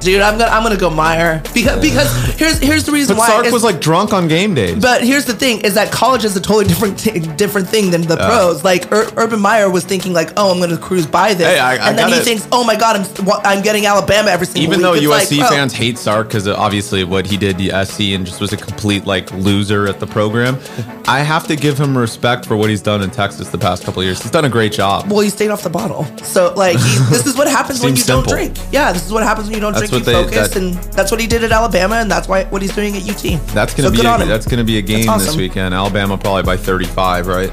Dude, 0.00 0.20
I'm 0.22 0.38
gonna 0.38 0.50
I'm 0.50 0.62
gonna 0.62 0.76
go 0.76 0.90
Meyer 0.90 1.42
because 1.54 1.80
because 1.80 2.12
here's 2.38 2.58
here's 2.58 2.84
the 2.84 2.92
reason 2.92 3.16
But 3.16 3.20
why. 3.20 3.26
Sark 3.28 3.46
is- 3.46 3.52
was 3.52 3.64
like 3.64 3.80
drunk 3.80 4.12
on 4.12 4.28
game 4.28 4.54
days. 4.54 4.80
but 4.80 5.02
here's 5.02 5.24
the 5.24 5.34
thing: 5.34 5.60
is 5.62 5.74
that 5.74 5.90
college 5.92 6.24
is 6.24 6.36
a 6.36 6.40
totally 6.40 6.66
different 6.66 6.98
t- 6.98 7.18
different 7.36 7.68
thing 7.68 7.90
than 7.90 8.02
the 8.02 8.16
pros. 8.16 8.64
Like 8.64 8.90
Ur- 8.92 9.10
Urban 9.16 9.40
Meyer 9.40 9.68
was 9.70 9.84
thinking, 9.84 10.12
like, 10.12 10.32
"Oh, 10.36 10.50
I'm 10.52 10.58
going 10.58 10.70
to 10.70 10.76
cruise 10.78 11.06
by 11.06 11.34
this," 11.34 11.46
Hey, 11.46 11.58
I- 11.58 11.72
I 11.74 11.88
and 11.90 11.98
then 11.98 12.06
he 12.08 12.12
gotta- 12.14 12.24
thinks, 12.24 12.46
"Oh 12.52 12.64
my 12.64 12.76
God, 12.76 12.96
I'm 12.96 13.24
wa- 13.24 13.40
I'm 13.44 13.62
getting 13.62 13.86
Alabama 13.86 14.30
every 14.30 14.46
single 14.46 14.62
Even 14.62 14.78
week." 14.78 14.82
though 14.82 14.94
It's 14.94 15.06
like, 15.06 15.22
USC 15.28 15.38
bro, 15.40 15.48
fans 15.48 15.72
hate 15.72 15.98
Sark 15.98 16.28
because 16.28 16.46
obviously 16.48 17.04
what 17.04 17.26
he 17.26 17.36
did 17.36 17.58
to 17.58 17.70
SC 17.84 18.14
and 18.14 18.24
just 18.26 18.40
was 18.40 18.52
a 18.52 18.56
complete 18.56 19.06
like 19.06 19.30
loser 19.32 19.86
at 19.88 20.00
the 20.00 20.06
program, 20.06 20.58
I 21.08 21.20
have 21.20 21.46
to 21.48 21.56
give 21.56 21.78
him 21.78 21.96
respect 21.96 22.46
for 22.46 22.56
what 22.56 22.70
he's 22.70 22.82
done 22.82 23.02
in 23.02 23.10
Texas 23.10 23.48
the 23.48 23.58
past 23.58 23.84
couple 23.84 24.00
of 24.02 24.06
years. 24.06 24.22
He's 24.22 24.30
done 24.30 24.44
a 24.44 24.48
great 24.50 24.72
job. 24.72 25.10
Well, 25.10 25.20
he 25.20 25.30
stayed 25.30 25.50
off 25.50 25.62
the 25.62 25.70
bottle. 25.70 26.06
So, 26.22 26.52
like, 26.56 26.76
he, 26.78 26.98
this 27.10 27.26
is 27.26 27.36
what 27.36 27.48
happens 27.48 27.80
when 27.82 27.90
you 27.90 27.96
Seems 27.96 28.06
don't 28.06 28.28
drink. 28.28 28.56
Yeah, 28.70 28.92
this 28.92 29.04
is 29.06 29.12
what 29.12 29.22
happens 29.22 29.46
when 29.46 29.54
you 29.54 29.60
don't 29.60 29.72
That's 29.72 29.87
You 29.90 29.98
what 29.98 30.06
they- 30.06 30.12
focus, 30.12 30.48
that- 30.48 30.56
and 30.56 30.74
that's 30.92 31.10
what 31.10 31.20
he 31.20 31.26
did 31.26 31.44
at 31.44 31.52
Alabama, 31.52 31.96
and 31.96 32.10
that's 32.10 32.28
why 32.28 32.44
what 32.44 32.62
he's 32.62 32.74
doing 32.74 32.96
at 32.96 33.02
UT. 33.08 33.38
That's 33.54 33.74
gonna 33.74 33.88
So 33.88 33.94
be 33.94 34.00
a, 34.06 34.26
that's 34.26 34.46
gonna 34.46 34.64
be 34.64 34.78
a 34.78 34.82
game 34.82 35.06
That's 35.06 35.26
this 35.26 35.36
weekend. 35.36 35.74
Alabama 35.74 36.16
probably 36.18 36.42
by 36.44 36.56
35, 36.56 37.26
right? 37.26 37.50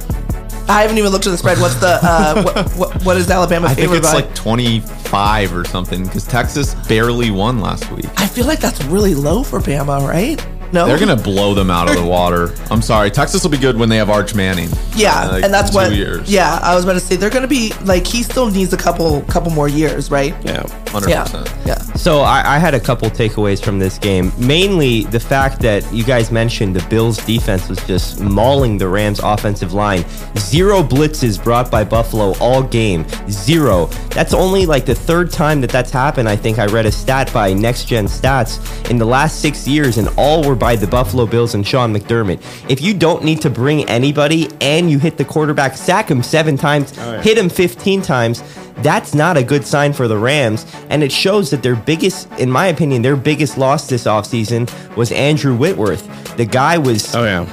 I 0.67 0.81
haven't 0.81 0.97
even 0.97 1.11
looked 1.11 1.27
at 1.27 1.29
the 1.29 1.37
spread. 1.37 1.59
What's 1.59 1.75
the 1.75 1.99
uh, 2.01 2.41
what, 2.55 2.69
what, 2.71 3.05
what 3.05 3.17
is 3.17 3.29
Alabama 3.29 3.67
I 3.67 3.75
think 3.75 3.91
it's 3.91 4.07
by? 4.07 4.13
like 4.13 4.33
25 4.33 5.55
or 5.55 5.63
something 5.65 6.03
because 6.05 6.25
Texas 6.25 6.73
barely 6.87 7.29
won 7.31 7.59
last 7.61 7.91
week. 7.91 8.07
I 8.17 8.25
feel 8.25 8.45
like 8.47 8.59
that's 8.59 8.83
really 8.85 9.13
low 9.13 9.43
for 9.43 9.59
Bama, 9.59 10.07
right? 10.07 10.43
No, 10.75 10.85
They're 10.87 10.99
gonna 10.99 11.15
blow 11.15 11.53
them 11.53 11.71
out 11.71 11.89
of 11.89 11.95
the 11.95 12.03
water. 12.05 12.53
I'm 12.69 12.81
sorry. 12.81 13.09
Texas 13.09 13.41
will 13.43 13.49
be 13.49 13.57
good 13.57 13.77
when 13.77 13.87
they 13.87 13.95
have 13.95 14.09
Arch 14.09 14.35
Manning. 14.35 14.67
Yeah, 14.95 15.21
Uh, 15.21 15.31
like, 15.31 15.43
and 15.45 15.53
that's 15.53 15.69
two 15.71 15.75
what. 15.77 15.91
years. 15.93 16.29
Yeah, 16.29 16.59
I 16.61 16.75
was 16.75 16.83
about 16.83 16.93
to 16.93 16.99
say 16.99 17.15
they're 17.15 17.29
gonna 17.29 17.47
be 17.47 17.71
like 17.85 18.05
he 18.05 18.23
still 18.23 18.49
needs 18.51 18.73
a 18.73 18.77
couple 18.77 19.21
couple 19.23 19.51
more 19.51 19.67
years, 19.69 20.11
right? 20.11 20.35
Yeah. 20.43 20.63
100. 20.91 21.09
Yeah, 21.09 21.23
percent 21.23 21.53
yeah. 21.65 21.77
So 21.95 22.19
I, 22.21 22.55
I 22.55 22.57
had 22.59 22.73
a 22.73 22.79
couple 22.79 23.09
takeaways 23.09 23.63
from 23.63 23.79
this 23.79 23.97
game. 23.97 24.31
Mainly 24.37 25.03
the 25.05 25.19
fact 25.19 25.59
that 25.61 25.89
you 25.93 26.03
guys 26.03 26.31
mentioned 26.31 26.75
the 26.75 26.85
Bills 26.89 27.17
defense 27.25 27.67
was 27.69 27.79
just 27.87 28.19
mauling 28.21 28.77
the 28.77 28.87
Rams 28.87 29.19
offensive 29.23 29.73
line. 29.73 30.03
Zero 30.37 30.83
blitzes 30.83 31.41
brought 31.41 31.71
by 31.71 31.83
Buffalo 31.83 32.33
all 32.39 32.61
game. 32.63 33.05
Zero. 33.29 33.87
That's 34.11 34.33
only 34.33 34.65
like 34.65 34.85
the 34.85 34.95
third 34.95 35.31
time 35.31 35.61
that 35.61 35.69
that's 35.69 35.91
happened. 35.91 36.29
I 36.29 36.35
think 36.35 36.59
I 36.59 36.65
read 36.65 36.85
a 36.85 36.91
stat 36.91 37.31
by 37.33 37.53
Next 37.53 37.85
Gen 37.85 38.05
Stats 38.07 38.59
in 38.89 38.97
the 38.97 39.05
last 39.05 39.41
six 39.41 39.67
years, 39.67 39.97
and 39.97 40.07
all 40.17 40.43
were 40.43 40.55
by 40.65 40.75
the 40.75 40.87
Buffalo 40.87 41.27
Bills 41.27 41.53
and 41.53 41.63
Sean 41.67 41.93
McDermott. 41.93 42.41
If 42.67 42.81
you 42.81 42.95
don't 42.95 43.23
need 43.23 43.39
to 43.41 43.51
bring 43.51 43.87
anybody 43.87 44.49
and 44.61 44.89
you 44.89 44.97
hit 44.97 45.15
the 45.15 45.23
quarterback, 45.23 45.77
sack 45.77 46.09
him 46.09 46.23
seven 46.23 46.57
times, 46.57 46.91
oh, 46.97 47.19
hit 47.19 47.37
him 47.37 47.49
15 47.49 48.01
times, 48.01 48.41
that's 48.77 49.13
not 49.13 49.37
a 49.37 49.43
good 49.43 49.63
sign 49.63 49.93
for 49.93 50.07
the 50.07 50.17
Rams. 50.17 50.65
And 50.89 51.03
it 51.03 51.11
shows 51.11 51.51
that 51.51 51.61
their 51.61 51.75
biggest, 51.75 52.31
in 52.39 52.49
my 52.49 52.65
opinion, 52.65 53.03
their 53.03 53.15
biggest 53.15 53.59
loss 53.59 53.87
this 53.87 54.05
offseason 54.05 54.67
was 54.95 55.11
Andrew 55.11 55.55
Whitworth. 55.55 56.35
The 56.35 56.45
guy 56.45 56.79
was 56.79 57.13
Oh 57.13 57.25
yeah. 57.25 57.45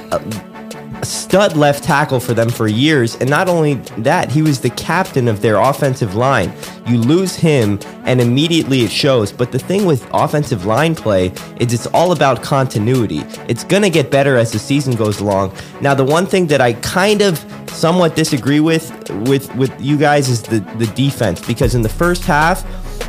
a 0.99 1.05
stud 1.05 1.55
left 1.55 1.83
tackle 1.83 2.19
for 2.19 2.33
them 2.33 2.49
for 2.49 2.67
years. 2.67 3.15
And 3.17 3.29
not 3.29 3.47
only 3.47 3.75
that, 3.99 4.31
he 4.31 4.41
was 4.41 4.61
the 4.61 4.71
captain 4.71 5.27
of 5.27 5.43
their 5.43 5.57
offensive 5.57 6.15
line. 6.15 6.51
You 6.87 6.97
lose 6.97 7.35
him, 7.35 7.79
and 8.03 8.19
immediately 8.19 8.81
it 8.81 8.91
shows. 8.91 9.31
But 9.31 9.51
the 9.51 9.59
thing 9.59 9.85
with 9.85 10.07
offensive 10.13 10.65
line 10.65 10.95
play 10.95 11.27
is 11.59 11.73
it's 11.73 11.87
all 11.87 12.11
about 12.11 12.43
continuity. 12.43 13.23
It's 13.47 13.63
going 13.63 13.83
to 13.83 13.89
get 13.89 14.11
better 14.11 14.37
as 14.37 14.51
the 14.51 14.59
season 14.59 14.95
goes 14.95 15.19
along. 15.19 15.55
Now, 15.81 15.93
the 15.93 16.03
one 16.03 16.25
thing 16.25 16.47
that 16.47 16.61
I 16.61 16.73
kind 16.73 17.21
of 17.21 17.39
somewhat 17.69 18.15
disagree 18.15 18.59
with 18.59 18.91
with 19.27 19.53
with 19.55 19.73
you 19.81 19.97
guys 19.97 20.29
is 20.29 20.41
the 20.43 20.59
the 20.77 20.87
defense 20.87 21.45
because 21.45 21.75
in 21.75 21.81
the 21.81 21.89
first 21.89 22.23
half 22.23 22.63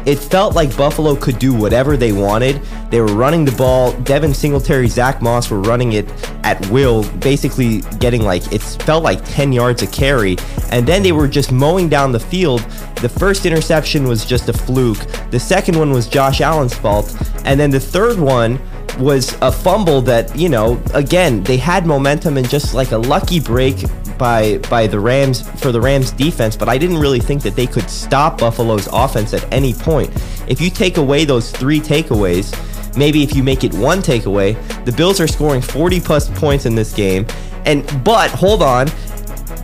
it 0.06 0.16
felt 0.16 0.54
like 0.54 0.76
Buffalo 0.76 1.16
could 1.16 1.38
do 1.38 1.54
whatever 1.54 1.96
they 1.96 2.12
wanted. 2.12 2.60
They 2.90 3.00
were 3.00 3.14
running 3.14 3.44
the 3.44 3.52
ball. 3.52 3.92
Devin 4.02 4.34
Singletary, 4.34 4.88
Zach 4.88 5.22
Moss 5.22 5.50
were 5.50 5.60
running 5.60 5.92
it 5.92 6.08
at 6.44 6.64
will, 6.70 7.08
basically 7.18 7.80
getting 7.98 8.22
like 8.22 8.52
it 8.52 8.62
felt 8.62 9.02
like 9.02 9.24
10 9.24 9.52
yards 9.52 9.82
a 9.82 9.86
carry. 9.86 10.36
And 10.70 10.86
then 10.86 11.02
they 11.02 11.12
were 11.12 11.28
just 11.28 11.52
mowing 11.52 11.88
down 11.88 12.12
the 12.12 12.20
field. 12.20 12.60
The 12.96 13.08
first 13.08 13.46
interception 13.46 14.06
was 14.06 14.24
just 14.24 14.48
a 14.48 14.52
fluke. 14.52 15.06
The 15.30 15.40
second 15.40 15.78
one 15.78 15.90
was 15.90 16.06
Josh 16.06 16.40
Allen's 16.40 16.74
fault. 16.74 17.16
And 17.44 17.58
then 17.58 17.70
the 17.70 17.80
third 17.80 18.18
one 18.18 18.60
was 18.98 19.36
a 19.40 19.50
fumble 19.50 20.00
that, 20.02 20.36
you 20.36 20.48
know, 20.48 20.80
again, 20.92 21.42
they 21.42 21.56
had 21.56 21.86
momentum 21.86 22.36
and 22.36 22.48
just 22.48 22.74
like 22.74 22.92
a 22.92 22.98
lucky 22.98 23.40
break 23.40 23.76
by 24.18 24.58
by 24.70 24.86
the 24.86 24.98
Rams 24.98 25.48
for 25.60 25.72
the 25.72 25.80
Rams 25.80 26.10
defense, 26.10 26.56
but 26.56 26.68
I 26.68 26.78
didn't 26.78 26.98
really 26.98 27.20
think 27.20 27.42
that 27.42 27.56
they 27.56 27.66
could 27.66 27.88
stop 27.90 28.38
Buffalo's 28.38 28.88
offense 28.92 29.34
at 29.34 29.50
any 29.52 29.72
point. 29.72 30.10
If 30.46 30.60
you 30.60 30.70
take 30.70 30.96
away 30.96 31.24
those 31.24 31.50
three 31.50 31.80
takeaways, 31.80 32.52
maybe 32.96 33.22
if 33.22 33.34
you 33.34 33.42
make 33.42 33.64
it 33.64 33.74
one 33.74 33.98
takeaway, 34.00 34.54
the 34.84 34.92
Bills 34.92 35.20
are 35.20 35.26
scoring 35.26 35.62
40 35.62 36.00
plus 36.00 36.28
points 36.38 36.66
in 36.66 36.74
this 36.74 36.92
game. 36.92 37.26
And 37.66 37.84
but 38.04 38.30
hold 38.30 38.62
on, 38.62 38.88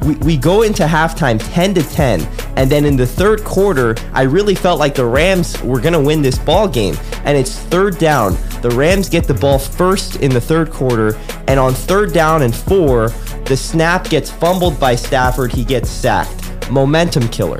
we, 0.02 0.14
we 0.16 0.36
go 0.36 0.62
into 0.62 0.84
halftime 0.84 1.38
10 1.52 1.74
to 1.74 1.82
10 1.82 2.20
and 2.56 2.70
then 2.70 2.84
in 2.84 2.96
the 2.96 3.06
third 3.06 3.44
quarter 3.44 3.94
i 4.12 4.22
really 4.22 4.54
felt 4.54 4.78
like 4.78 4.94
the 4.94 5.04
rams 5.04 5.60
were 5.62 5.80
going 5.80 5.92
to 5.92 6.00
win 6.00 6.22
this 6.22 6.38
ball 6.38 6.68
game. 6.68 6.96
And 7.24 7.36
it's 7.36 7.58
third 7.58 7.98
down. 7.98 8.32
The 8.62 8.70
rams 8.70 9.08
get 9.08 9.24
the 9.24 9.34
ball 9.34 9.58
first 9.58 10.16
in 10.16 10.32
the 10.32 10.40
third 10.40 10.70
quarter 10.70 11.16
and 11.48 11.60
on 11.60 11.74
third 11.74 12.12
down 12.12 12.42
and 12.42 12.54
four 12.54 13.10
the 13.50 13.56
snap 13.56 14.08
gets 14.08 14.30
fumbled 14.30 14.78
by 14.78 14.94
stafford. 14.94 15.52
He 15.52 15.64
gets 15.64 15.90
sacked. 15.90 16.70
Momentum 16.70 17.28
killer. 17.30 17.58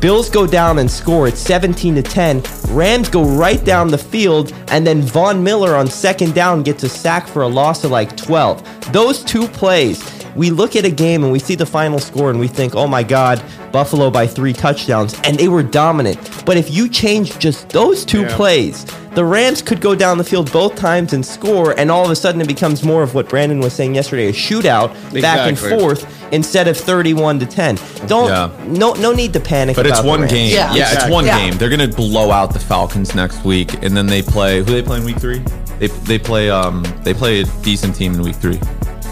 Bills 0.00 0.30
go 0.30 0.46
down 0.46 0.78
and 0.78 0.88
score. 0.88 1.26
At 1.26 1.36
17 1.36 1.96
to 1.96 2.02
10. 2.02 2.42
Rams 2.68 3.08
go 3.08 3.24
right 3.24 3.64
down 3.64 3.88
the 3.88 3.98
field, 3.98 4.52
and 4.68 4.86
then 4.86 5.02
Von 5.02 5.42
Miller 5.42 5.74
on 5.74 5.88
second 5.88 6.36
down 6.36 6.62
gets 6.62 6.84
a 6.84 6.88
sack 6.88 7.26
for 7.26 7.42
a 7.42 7.48
loss 7.48 7.82
of 7.82 7.90
like 7.90 8.16
12. 8.16 8.92
Those 8.92 9.24
two 9.24 9.48
plays, 9.48 10.17
we 10.38 10.50
look 10.50 10.76
at 10.76 10.84
a 10.84 10.90
game 10.90 11.24
and 11.24 11.32
we 11.32 11.38
see 11.40 11.56
the 11.56 11.66
final 11.66 11.98
score 11.98 12.30
and 12.30 12.38
we 12.38 12.46
think, 12.48 12.74
oh 12.76 12.86
my 12.86 13.02
God, 13.02 13.42
Buffalo 13.72 14.08
by 14.10 14.26
three 14.26 14.52
touchdowns, 14.52 15.14
and 15.24 15.36
they 15.36 15.48
were 15.48 15.62
dominant. 15.64 16.18
But 16.46 16.56
if 16.56 16.70
you 16.70 16.88
change 16.88 17.38
just 17.38 17.68
those 17.70 18.04
two 18.04 18.24
plays, 18.26 18.86
the 19.14 19.24
Rams 19.24 19.60
could 19.62 19.80
go 19.80 19.94
down 19.96 20.16
the 20.16 20.22
field 20.24 20.50
both 20.52 20.76
times 20.76 21.12
and 21.12 21.26
score, 21.26 21.74
and 21.78 21.90
all 21.90 22.04
of 22.04 22.10
a 22.10 22.16
sudden 22.16 22.40
it 22.40 22.46
becomes 22.46 22.84
more 22.84 23.02
of 23.02 23.14
what 23.14 23.28
Brandon 23.28 23.58
was 23.58 23.72
saying 23.72 23.96
yesterday 23.96 24.28
a 24.28 24.32
shootout 24.32 24.90
back 25.20 25.40
and 25.48 25.58
forth 25.58 26.06
instead 26.32 26.68
of 26.68 26.76
31 26.76 27.40
to 27.40 27.46
10. 27.46 27.78
Don't, 28.06 28.28
Yeah. 28.28 28.50
no, 28.68 28.92
no 28.94 29.12
need 29.12 29.32
to 29.32 29.40
panic. 29.40 29.74
But 29.74 29.86
it's 29.86 29.94
about 29.98 30.02
the 30.02 30.08
one 30.08 30.20
Rams. 30.20 30.32
game. 30.32 30.54
Yeah. 30.54 30.72
Yeah, 30.74 30.92
it's 30.92 31.08
one 31.10 31.26
Yeah. 31.26 31.38
game. 31.38 31.58
They're 31.58 31.70
gonna 31.70 31.88
blow 31.88 32.30
out 32.30 32.52
the 32.52 32.60
Falcons 32.60 33.14
next 33.14 33.44
week, 33.44 33.82
and 33.82 33.96
then 33.96 34.06
they 34.06 34.22
play. 34.22 34.58
Who 34.58 34.64
they 34.66 34.82
play 34.82 34.98
in 34.98 35.04
week 35.04 35.18
three? 35.18 35.42
They 35.80 35.88
they 35.88 36.18
play 36.18 36.48
um 36.50 36.84
they 37.02 37.12
play 37.14 37.40
a 37.40 37.44
decent 37.62 37.96
team 37.96 38.14
in 38.14 38.22
week 38.22 38.36
three. 38.36 38.60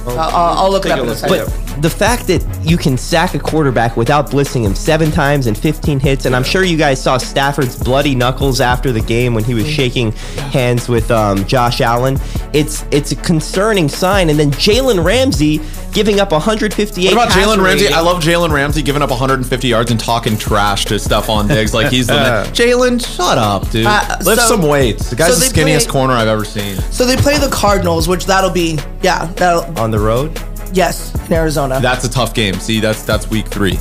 I'll, 0.07 0.19
I'll 0.19 0.59
I'll 0.59 0.71
look 0.71 0.87
it 0.87 0.93
up 0.93 1.01
in 1.01 1.05
a 1.05 1.09
look. 1.09 1.19
second. 1.19 1.47
But 1.47 1.83
the 1.83 1.91
fact 1.91 2.27
that 2.29 2.45
you 2.63 2.77
can 2.77 2.97
sack 2.97 3.35
a 3.35 3.39
quarterback 3.39 3.97
without 3.97 4.31
blitzing 4.31 4.65
him 4.65 4.75
seven 4.75 5.11
times 5.11 5.47
and 5.47 5.57
15 5.57 6.01
hits, 6.01 6.25
and 6.25 6.35
I'm 6.35 6.45
sure 6.45 6.65
you 6.65 6.77
guys 6.77 7.03
saw 7.03 7.19
Stafford's 7.19 7.77
bloody 7.77 8.15
knuckles 8.15 8.61
after 8.61 8.93
the 8.93 9.01
game 9.01 9.35
when 9.35 9.45
he 9.45 9.55
was 9.55 9.69
shaking 9.69 10.13
hands 10.53 10.89
with 10.89 11.11
um, 11.11 11.45
Josh 11.47 11.81
Allen. 11.81 12.19
It's 12.53 12.85
it's 12.91 13.13
a 13.13 13.17
concerning 13.17 13.89
sign. 13.89 14.31
And 14.31 14.39
then 14.39 14.51
Jalen 14.53 15.05
Ramsey 15.05 15.61
giving 15.97 16.21
up 16.21 16.31
158. 16.31 17.07
What 17.07 17.13
about 17.15 17.29
Jalen 17.31 17.65
Ramsey? 17.65 17.89
I 17.89 18.01
love 18.01 18.23
Jalen 18.23 18.51
Ramsey 18.53 18.83
giving 18.83 19.01
up 19.01 19.09
150 19.09 19.67
yards 19.67 19.91
and 19.91 19.99
talking 19.99 20.37
trash 20.37 20.85
to 20.85 20.95
Stefon 20.97 21.49
Diggs 21.49 21.73
like 21.73 21.91
he's 21.91 22.07
the 22.07 22.13
man. 22.17 22.47
Jalen. 22.49 23.05
Shut 23.17 23.39
up, 23.39 23.71
dude. 23.71 23.87
Uh, 23.87 24.19
Lift 24.23 24.43
so- 24.43 24.49
some 24.49 24.63
weights. 24.63 25.09
The 25.09 25.17
guy's 25.17 25.35
so 25.35 25.41
the 25.41 25.47
skinniest 25.61 25.85
play- 25.85 25.93
corner 25.93 26.13
I've 26.13 26.29
ever 26.29 26.45
seen. 26.45 26.77
So 26.93 27.07
they 27.07 27.17
play 27.17 27.39
the 27.39 27.49
Cardinals, 27.49 28.09
which 28.09 28.27
that'll 28.27 28.51
be 28.51 28.79
yeah, 29.01 29.25
that'll 29.37 29.79
on 29.81 29.91
the 29.91 29.99
road. 29.99 30.39
yes 30.75 31.15
in 31.29 31.33
Arizona. 31.33 31.81
That's 31.81 32.05
a 32.05 32.11
tough 32.11 32.35
game. 32.35 32.55
See, 32.61 32.79
that's 32.79 33.03
that's 33.03 33.31
week 33.31 33.47
three. 33.49 33.79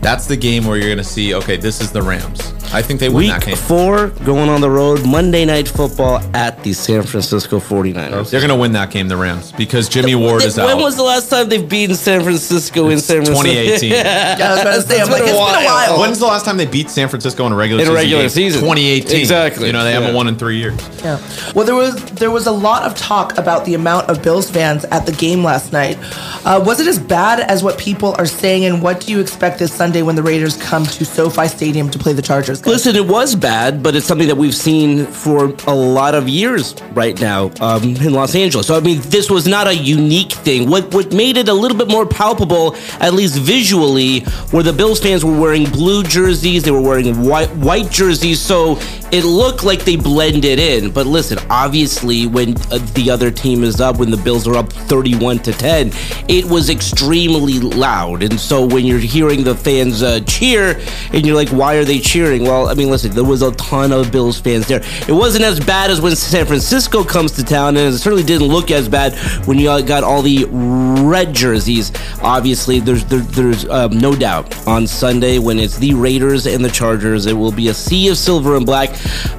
That's 0.00 0.24
the 0.26 0.36
game 0.38 0.64
where 0.64 0.78
you're 0.78 0.88
gonna 0.90 1.04
see. 1.04 1.34
Okay, 1.34 1.58
this 1.58 1.82
is 1.82 1.92
the 1.92 2.00
Rams. 2.00 2.54
I 2.70 2.82
think 2.82 3.00
they 3.00 3.08
win 3.08 3.16
Week 3.18 3.30
that 3.30 3.44
game. 3.44 3.56
four, 3.56 4.08
going 4.24 4.48
on 4.50 4.60
the 4.60 4.68
road, 4.70 5.04
Monday 5.06 5.44
Night 5.46 5.66
Football 5.68 6.18
at 6.34 6.62
the 6.62 6.72
San 6.74 7.02
Francisco 7.02 7.58
49ers. 7.60 8.30
They're 8.30 8.40
gonna 8.42 8.56
win 8.56 8.72
that 8.72 8.90
game, 8.90 9.08
the 9.08 9.16
Rams, 9.16 9.52
because 9.52 9.88
Jimmie 9.88 10.14
Ward 10.14 10.42
is 10.42 10.58
out. 10.58 10.66
when 10.66 10.78
was 10.78 10.96
the 10.96 11.02
last 11.02 11.30
time 11.30 11.48
they've 11.48 11.66
beaten 11.66 11.96
San 11.96 12.22
Francisco 12.22 12.90
in 12.90 12.98
San 13.00 13.24
Francisco? 13.24 13.42
2018. 13.42 13.90
yeah, 13.92 14.36
I 14.40 14.50
was 14.52 14.60
about 14.60 14.74
to 14.74 14.82
say, 14.82 14.96
I'm 14.96 15.02
It's 15.02 15.10
like, 15.10 15.22
been 15.24 15.34
a 15.34 15.38
it's 15.38 15.52
been 15.52 15.62
a 15.62 15.66
while. 15.66 15.90
while. 15.92 16.00
When's 16.00 16.18
the 16.18 16.26
last 16.26 16.44
time 16.44 16.56
they 16.58 16.66
beat 16.66 16.90
San 16.90 17.08
Francisco 17.08 17.46
in 17.46 17.52
a 17.52 17.56
regular 17.56 17.80
season? 17.82 17.92
In 17.94 17.96
a 17.96 18.02
regular 18.02 18.22
game? 18.24 18.28
season. 18.30 18.60
2018. 18.60 19.18
Exactly. 19.20 19.66
You 19.66 19.72
know 19.72 19.84
they 19.84 19.90
Yeah. 19.92 20.00
haven't 20.00 20.14
won 20.14 20.28
in 20.28 20.36
three 20.36 20.58
years. 20.58 20.78
Yeah. 21.02 21.18
Well, 21.54 21.64
there 21.64 21.74
was 21.74 21.94
there 22.04 22.30
was 22.30 22.46
a 22.46 22.52
lot 22.52 22.82
of 22.82 22.94
talk 22.96 23.38
about 23.38 23.64
the 23.64 23.74
amount 23.74 24.08
of 24.10 24.22
Bills 24.22 24.50
fans 24.50 24.84
at 24.86 25.06
the 25.06 25.12
game 25.12 25.42
last 25.42 25.72
night. 25.72 25.96
Uh, 26.44 26.62
was 26.64 26.80
it 26.80 26.86
as 26.86 26.98
bad 26.98 27.40
as 27.40 27.62
what 27.64 27.78
people 27.78 28.14
are 28.18 28.26
saying? 28.26 28.64
And 28.66 28.82
what 28.82 29.00
do 29.00 29.12
you 29.12 29.20
expect 29.20 29.58
this 29.58 29.72
Sunday 29.72 30.02
when 30.02 30.16
the 30.16 30.22
Raiders 30.22 30.56
come 30.58 30.84
to 30.84 31.04
SoFi 31.04 31.48
Stadium 31.48 31.88
to 31.90 31.98
play 31.98 32.12
the 32.12 32.22
Chargers? 32.22 32.57
Guys? 32.60 32.72
Listen, 32.72 32.96
it 32.96 33.06
was 33.06 33.34
bad, 33.34 33.82
but 33.82 33.94
it's 33.94 34.06
something 34.06 34.28
that 34.28 34.36
we've 34.36 34.54
seen 34.54 35.06
for 35.06 35.54
a 35.66 35.74
lot 35.74 36.14
of 36.14 36.28
years 36.28 36.74
right 36.92 37.18
now 37.20 37.50
um, 37.60 37.82
in 37.82 38.12
Los 38.12 38.34
Angeles. 38.34 38.66
So 38.66 38.76
I 38.76 38.80
mean, 38.80 39.00
this 39.02 39.30
was 39.30 39.46
not 39.46 39.66
a 39.66 39.74
unique 39.74 40.32
thing. 40.32 40.68
What 40.68 40.92
what 40.94 41.12
made 41.12 41.36
it 41.36 41.48
a 41.48 41.54
little 41.54 41.76
bit 41.76 41.88
more 41.88 42.06
palpable, 42.06 42.76
at 43.00 43.14
least 43.14 43.38
visually, 43.38 44.24
were 44.52 44.62
the 44.62 44.72
Bills 44.72 45.00
fans 45.00 45.24
were 45.24 45.38
wearing 45.38 45.64
blue 45.64 46.02
jerseys, 46.02 46.62
they 46.62 46.70
were 46.70 46.80
wearing 46.80 47.22
white 47.24 47.50
white 47.56 47.90
jerseys. 47.90 48.40
So 48.40 48.78
it 49.12 49.24
looked 49.24 49.64
like 49.64 49.84
they 49.84 49.96
blended 49.96 50.58
in. 50.58 50.90
But 50.90 51.06
listen, 51.06 51.38
obviously, 51.50 52.26
when 52.26 52.56
uh, 52.70 52.78
the 52.94 53.10
other 53.10 53.30
team 53.30 53.64
is 53.64 53.80
up, 53.80 53.98
when 53.98 54.10
the 54.10 54.16
Bills 54.16 54.46
are 54.46 54.56
up 54.56 54.72
31 54.72 55.40
to 55.40 55.52
10, 55.52 55.92
it 56.28 56.44
was 56.44 56.70
extremely 56.70 57.58
loud. 57.58 58.22
And 58.22 58.38
so 58.38 58.66
when 58.66 58.84
you're 58.84 58.98
hearing 58.98 59.44
the 59.44 59.54
fans 59.54 60.02
uh, 60.02 60.20
cheer, 60.20 60.80
and 61.12 61.26
you're 61.26 61.36
like, 61.36 61.48
why 61.50 61.76
are 61.76 61.84
they 61.84 61.98
cheering? 61.98 62.42
Well, 62.42 62.68
I 62.68 62.74
mean, 62.74 62.90
listen, 62.90 63.12
there 63.12 63.24
was 63.24 63.42
a 63.42 63.52
ton 63.52 63.92
of 63.92 64.12
Bills 64.12 64.40
fans 64.40 64.66
there. 64.66 64.82
It 65.08 65.12
wasn't 65.12 65.44
as 65.44 65.60
bad 65.60 65.90
as 65.90 66.00
when 66.00 66.14
San 66.16 66.46
Francisco 66.46 67.04
comes 67.04 67.32
to 67.32 67.44
town, 67.44 67.76
and 67.76 67.94
it 67.94 67.98
certainly 67.98 68.24
didn't 68.24 68.48
look 68.48 68.70
as 68.70 68.88
bad 68.88 69.14
when 69.46 69.58
you 69.58 69.68
got 69.82 70.04
all 70.04 70.22
the 70.22 70.44
red 70.50 71.34
jerseys. 71.34 71.92
Obviously, 72.22 72.80
there's 72.80 73.04
there, 73.04 73.20
there's 73.20 73.68
um, 73.68 73.98
no 73.98 74.14
doubt 74.14 74.66
on 74.66 74.86
Sunday 74.86 75.38
when 75.38 75.58
it's 75.58 75.78
the 75.78 75.94
Raiders 75.94 76.46
and 76.46 76.64
the 76.64 76.70
Chargers, 76.70 77.26
it 77.26 77.32
will 77.32 77.52
be 77.52 77.68
a 77.68 77.74
sea 77.74 78.08
of 78.08 78.16
silver 78.16 78.56
and 78.56 78.66
black. 78.66 78.90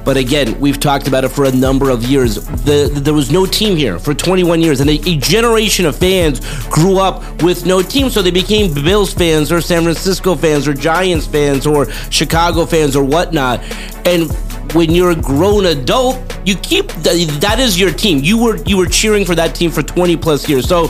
But 0.04 0.16
again, 0.16 0.58
we've 0.60 0.80
talked 0.80 1.08
about 1.08 1.24
it 1.24 1.28
for 1.28 1.44
a 1.44 1.52
number 1.52 1.90
of 1.90 2.02
years. 2.04 2.36
The, 2.36 2.90
the, 2.92 3.00
there 3.00 3.14
was 3.14 3.30
no 3.30 3.46
team 3.46 3.76
here 3.76 3.98
for 3.98 4.14
21 4.14 4.60
years, 4.60 4.80
and 4.80 4.90
a, 4.90 5.00
a 5.08 5.16
generation 5.16 5.86
of 5.86 5.96
fans 5.96 6.40
grew 6.68 6.98
up 6.98 7.42
with 7.42 7.66
no 7.66 7.82
team, 7.82 8.10
so 8.10 8.22
they 8.22 8.30
became 8.30 8.72
Bills 8.72 9.12
fans 9.12 9.52
or 9.52 9.60
San 9.60 9.82
Francisco 9.82 10.34
fans 10.34 10.66
or 10.66 10.74
Giants 10.74 11.26
fans 11.26 11.66
or 11.66 11.90
Chicago 12.10 12.66
fans 12.66 12.96
or 12.96 13.04
whatnot. 13.04 13.60
And 14.06 14.30
when 14.74 14.90
you're 14.90 15.10
a 15.10 15.16
grown 15.16 15.66
adult, 15.66 16.29
you 16.44 16.54
keep 16.56 16.88
that 16.88 17.58
is 17.58 17.78
your 17.78 17.92
team. 17.92 18.20
You 18.22 18.42
were 18.42 18.56
you 18.64 18.76
were 18.76 18.86
cheering 18.86 19.24
for 19.24 19.34
that 19.34 19.54
team 19.54 19.70
for 19.70 19.82
20 19.82 20.16
plus 20.16 20.48
years. 20.48 20.68
So 20.68 20.88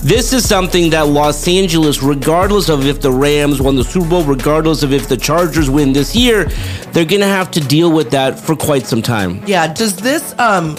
this 0.00 0.32
is 0.32 0.48
something 0.48 0.90
that 0.90 1.08
Los 1.08 1.46
Angeles, 1.48 2.02
regardless 2.02 2.68
of 2.68 2.86
if 2.86 3.00
the 3.00 3.10
Rams 3.10 3.60
won 3.60 3.76
the 3.76 3.84
Super 3.84 4.08
Bowl, 4.08 4.24
regardless 4.24 4.82
of 4.82 4.92
if 4.92 5.08
the 5.08 5.16
Chargers 5.16 5.68
win 5.68 5.92
this 5.92 6.14
year, 6.14 6.44
they're 6.92 7.04
gonna 7.04 7.26
have 7.26 7.50
to 7.52 7.60
deal 7.60 7.92
with 7.92 8.10
that 8.10 8.38
for 8.38 8.54
quite 8.54 8.86
some 8.86 9.02
time. 9.02 9.42
Yeah. 9.46 9.72
Does 9.72 9.96
this 9.96 10.34
um 10.38 10.76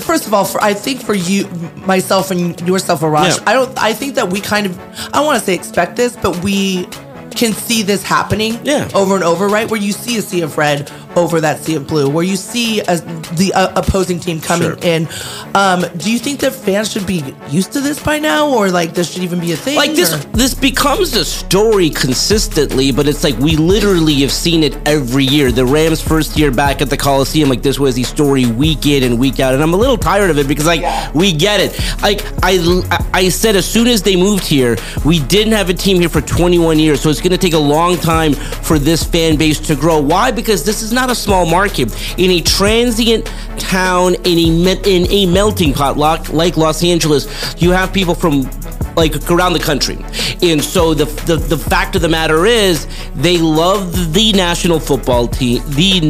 first 0.00 0.26
of 0.26 0.34
all, 0.34 0.44
for 0.44 0.62
I 0.62 0.74
think 0.74 1.00
for 1.00 1.14
you, 1.14 1.46
myself, 1.86 2.30
and 2.30 2.58
yourself, 2.66 3.00
Arash, 3.00 3.38
yeah. 3.38 3.44
I 3.46 3.52
don't. 3.52 3.78
I 3.82 3.92
think 3.92 4.14
that 4.14 4.30
we 4.30 4.40
kind 4.40 4.66
of, 4.66 4.78
I 5.08 5.18
don't 5.18 5.26
want 5.26 5.38
to 5.38 5.44
say 5.44 5.54
expect 5.54 5.96
this, 5.96 6.16
but 6.16 6.42
we 6.42 6.86
can 7.30 7.52
see 7.52 7.82
this 7.82 8.02
happening 8.02 8.58
yeah. 8.64 8.88
over 8.94 9.14
and 9.14 9.24
over, 9.24 9.48
right? 9.48 9.70
Where 9.70 9.80
you 9.80 9.92
see 9.92 10.16
a 10.16 10.22
sea 10.22 10.42
of 10.42 10.58
red 10.58 10.90
over 11.18 11.40
that 11.40 11.60
sea 11.60 11.76
of 11.76 11.86
blue, 11.86 12.08
where 12.08 12.24
you 12.24 12.36
see 12.36 12.80
a, 12.80 12.96
the 13.36 13.52
uh, 13.54 13.72
opposing 13.80 14.20
team 14.20 14.40
coming 14.40 14.70
sure. 14.70 14.78
in. 14.82 15.08
Um, 15.54 15.84
do 15.96 16.12
you 16.12 16.18
think 16.18 16.40
that 16.40 16.52
fans 16.52 16.92
should 16.92 17.06
be 17.06 17.34
used 17.48 17.72
to 17.72 17.80
this 17.80 18.02
by 18.02 18.18
now, 18.18 18.48
or 18.48 18.70
like 18.70 18.94
this 18.94 19.12
should 19.12 19.22
even 19.22 19.40
be 19.40 19.52
a 19.52 19.56
thing? 19.56 19.76
Like 19.76 19.92
this, 19.92 20.14
or? 20.14 20.28
this 20.28 20.54
becomes 20.54 21.14
a 21.14 21.24
story 21.24 21.90
consistently, 21.90 22.92
but 22.92 23.08
it's 23.08 23.24
like 23.24 23.36
we 23.38 23.56
literally 23.56 24.14
have 24.16 24.32
seen 24.32 24.62
it 24.62 24.76
every 24.86 25.24
year. 25.24 25.52
The 25.52 25.66
Rams' 25.66 26.00
first 26.00 26.38
year 26.38 26.50
back 26.50 26.80
at 26.80 26.90
the 26.90 26.96
Coliseum, 26.96 27.48
like 27.48 27.62
this 27.62 27.78
was 27.78 27.94
the 27.94 28.04
story 28.04 28.46
week 28.46 28.86
in 28.86 29.02
and 29.02 29.18
week 29.18 29.40
out, 29.40 29.54
and 29.54 29.62
I'm 29.62 29.74
a 29.74 29.76
little 29.76 29.98
tired 29.98 30.30
of 30.30 30.38
it 30.38 30.48
because 30.48 30.66
like 30.66 30.80
yeah. 30.80 31.10
we 31.12 31.32
get 31.32 31.60
it. 31.60 31.78
Like 32.02 32.24
I, 32.42 33.08
I 33.12 33.28
said, 33.28 33.56
as 33.56 33.70
soon 33.70 33.86
as 33.86 34.02
they 34.02 34.16
moved 34.16 34.44
here, 34.46 34.76
we 35.04 35.20
didn't 35.20 35.52
have 35.52 35.70
a 35.70 35.74
team 35.74 35.98
here 35.98 36.08
for 36.08 36.20
21 36.20 36.78
years, 36.78 37.00
so 37.00 37.10
it's 37.10 37.20
going 37.20 37.32
to 37.32 37.38
take 37.38 37.54
a 37.54 37.58
long 37.58 37.96
time 37.96 38.34
for 38.34 38.78
this 38.78 39.04
fan 39.04 39.36
base 39.36 39.58
to 39.60 39.74
grow. 39.74 40.00
Why? 40.00 40.30
Because 40.30 40.64
this 40.64 40.82
is 40.82 40.92
not 40.92 41.07
a 41.10 41.14
small 41.14 41.46
market. 41.46 41.88
In 42.18 42.30
a 42.30 42.40
transient 42.40 43.26
town, 43.58 44.14
in 44.24 44.66
a, 44.66 44.72
in 44.86 45.10
a 45.10 45.26
melting 45.26 45.72
pot 45.72 45.96
like, 45.96 46.32
like 46.32 46.56
Los 46.56 46.82
Angeles, 46.82 47.54
you 47.60 47.70
have 47.70 47.92
people 47.92 48.14
from 48.14 48.48
like 48.96 49.30
around 49.30 49.52
the 49.52 49.60
country. 49.60 49.96
And 50.42 50.62
so 50.62 50.92
the, 50.92 51.04
the, 51.26 51.36
the 51.36 51.56
fact 51.56 51.94
of 51.94 52.02
the 52.02 52.08
matter 52.08 52.46
is 52.46 52.86
they 53.14 53.38
love 53.38 54.12
the 54.12 54.32
national 54.32 54.80
football 54.80 55.28
team, 55.28 55.62
the 55.70 56.00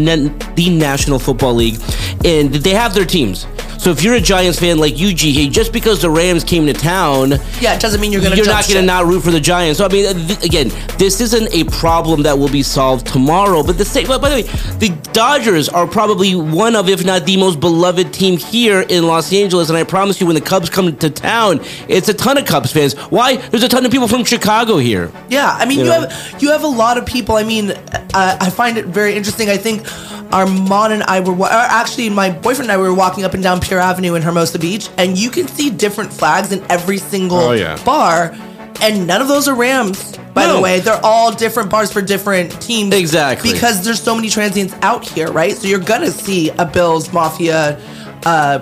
the 0.55 0.71
National 0.71 1.19
Football 1.19 1.55
League, 1.55 1.81
and 2.25 2.52
they 2.52 2.71
have 2.71 2.95
their 2.95 3.05
teams. 3.05 3.47
So 3.88 3.92
if 3.92 4.04
you're 4.04 4.16
a 4.16 4.21
Giants 4.21 4.61
fan 4.61 4.76
like 4.76 4.99
you, 4.99 5.14
G, 5.14 5.49
just 5.49 5.73
because 5.73 6.02
the 6.02 6.11
Rams 6.11 6.45
came 6.45 6.66
to 6.66 6.75
town, 6.75 7.30
yeah, 7.59 7.75
it 7.75 7.80
doesn't 7.80 8.02
mean 8.02 8.12
you're 8.12 8.21
going 8.21 8.33
to. 8.33 8.37
You're 8.37 8.45
not 8.45 8.68
going 8.68 8.78
to 8.78 8.83
not 8.83 9.07
root 9.07 9.23
for 9.23 9.30
the 9.30 9.40
Giants. 9.40 9.78
So 9.78 9.87
I 9.87 9.88
mean, 9.88 10.26
th- 10.26 10.45
again, 10.45 10.68
this 10.99 11.23
isn't 11.23 11.54
a 11.54 11.64
problem 11.71 12.21
that 12.25 12.38
will 12.38 12.50
be 12.50 12.62
solved 12.62 13.07
tomorrow. 13.07 13.62
But 13.62 13.78
the 13.78 13.87
same. 13.87 14.07
But 14.07 14.21
by 14.21 14.28
the 14.28 14.35
way, 14.35 14.42
the 14.78 14.90
Dodgers 15.14 15.71
are 15.71 15.87
probably 15.87 16.35
one 16.35 16.76
of, 16.76 16.90
if 16.90 17.02
not 17.02 17.25
the 17.25 17.38
most 17.38 17.61
beloved 17.61 18.12
team 18.12 18.37
here 18.37 18.83
in 18.83 19.07
Los 19.07 19.33
Angeles. 19.33 19.71
And 19.71 19.78
I 19.78 19.85
promise 19.85 20.21
you, 20.21 20.26
when 20.26 20.35
the 20.35 20.42
Cubs 20.42 20.68
come 20.68 20.95
to 20.95 21.09
town, 21.09 21.64
it's 21.88 22.11
a 22.11 22.14
ton 22.14 22.37
of 22.37 22.45
Cubs 22.45 22.71
fans. 22.71 22.92
Why? 23.09 23.37
There's 23.37 23.62
a 23.62 23.71
ton 23.71 23.87
of 23.87 23.90
people 23.90 24.07
from 24.07 24.23
Chicago 24.23 24.76
here. 24.76 25.11
Yeah, 25.30 25.50
I 25.50 25.64
mean, 25.64 25.78
you, 25.78 25.85
you 25.85 25.90
know? 25.90 26.00
have 26.07 26.42
you 26.42 26.50
have 26.50 26.62
a 26.62 26.68
lot 26.68 26.99
of 26.99 27.07
people. 27.07 27.37
I 27.37 27.42
mean, 27.42 27.71
uh, 27.71 28.04
I 28.14 28.50
find 28.50 28.76
it 28.76 28.85
very 28.85 29.14
interesting. 29.14 29.49
I 29.49 29.57
think 29.57 29.87
our 30.33 30.47
mom 30.47 30.92
and 30.92 31.02
I 31.04 31.21
were 31.21 31.47
actually 31.49 32.11
my 32.11 32.30
boyfriend 32.30 32.71
and 32.71 32.73
I 32.73 32.76
were 32.76 32.92
walking 32.92 33.25
up 33.25 33.35
and 33.35 33.42
down 33.42 33.61
Pier 33.78 33.85
Avenue 33.85 34.14
in 34.14 34.23
Hermosa 34.23 34.58
Beach, 34.58 34.88
and 34.99 35.16
you 35.16 35.30
can 35.30 35.47
see 35.47 35.70
different 35.70 36.12
flags 36.12 36.50
in 36.50 36.64
every 36.68 36.99
single 36.99 37.38
oh, 37.38 37.52
yeah. 37.52 37.80
bar, 37.85 38.35
and 38.80 39.06
none 39.06 39.20
of 39.20 39.28
those 39.28 39.47
are 39.47 39.54
Rams. 39.54 40.16
By 40.34 40.47
no. 40.47 40.56
the 40.56 40.60
way, 40.60 40.80
they're 40.80 41.00
all 41.04 41.32
different 41.32 41.71
bars 41.71 41.93
for 41.93 42.02
different 42.02 42.60
teams. 42.60 42.93
Exactly. 42.93 43.52
Because 43.52 43.84
there's 43.84 44.02
so 44.02 44.17
many 44.17 44.30
transients 44.30 44.75
out 44.82 45.06
here, 45.06 45.30
right? 45.30 45.54
So 45.56 45.69
you're 45.69 45.78
gonna 45.78 46.10
see 46.10 46.50
a 46.50 46.64
Bills 46.64 47.12
Mafia 47.12 47.80
uh, 48.26 48.58